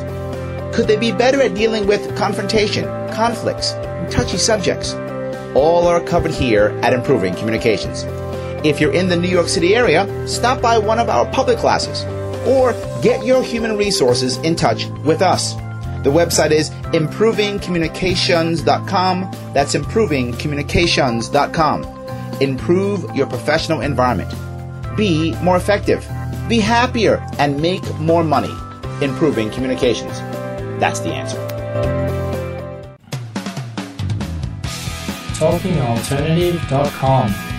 Could 0.72 0.86
they 0.86 0.96
be 0.96 1.12
better 1.12 1.42
at 1.42 1.54
dealing 1.54 1.86
with 1.86 2.16
confrontation, 2.16 2.84
conflicts, 3.12 3.72
and 3.72 4.10
touchy 4.10 4.38
subjects? 4.38 4.94
All 5.54 5.86
are 5.88 6.00
covered 6.00 6.30
here 6.30 6.68
at 6.82 6.92
Improving 6.92 7.34
Communications. 7.34 8.04
If 8.64 8.80
you're 8.80 8.92
in 8.92 9.08
the 9.08 9.16
New 9.16 9.28
York 9.28 9.48
City 9.48 9.74
area, 9.74 10.06
stop 10.28 10.62
by 10.62 10.78
one 10.78 11.00
of 11.00 11.08
our 11.08 11.26
public 11.32 11.58
classes 11.58 12.04
or 12.46 12.72
get 13.02 13.24
your 13.24 13.42
human 13.42 13.76
resources 13.76 14.36
in 14.38 14.54
touch 14.54 14.86
with 15.04 15.22
us. 15.22 15.54
The 16.04 16.10
website 16.10 16.52
is 16.52 16.70
improvingcommunications.com. 16.92 19.30
That's 19.52 19.74
improvingcommunications.com. 19.74 21.84
Improve 22.40 23.16
your 23.16 23.26
professional 23.26 23.80
environment. 23.80 24.32
Be 24.96 25.34
more 25.42 25.56
effective. 25.56 26.08
Be 26.48 26.60
happier 26.60 27.20
and 27.38 27.60
make 27.60 27.82
more 27.98 28.24
money. 28.24 28.54
Improving 29.02 29.50
communications. 29.50 30.20
That's 30.80 31.00
the 31.00 31.10
answer. 31.10 31.36
TalkingAlternative.com 35.38 37.49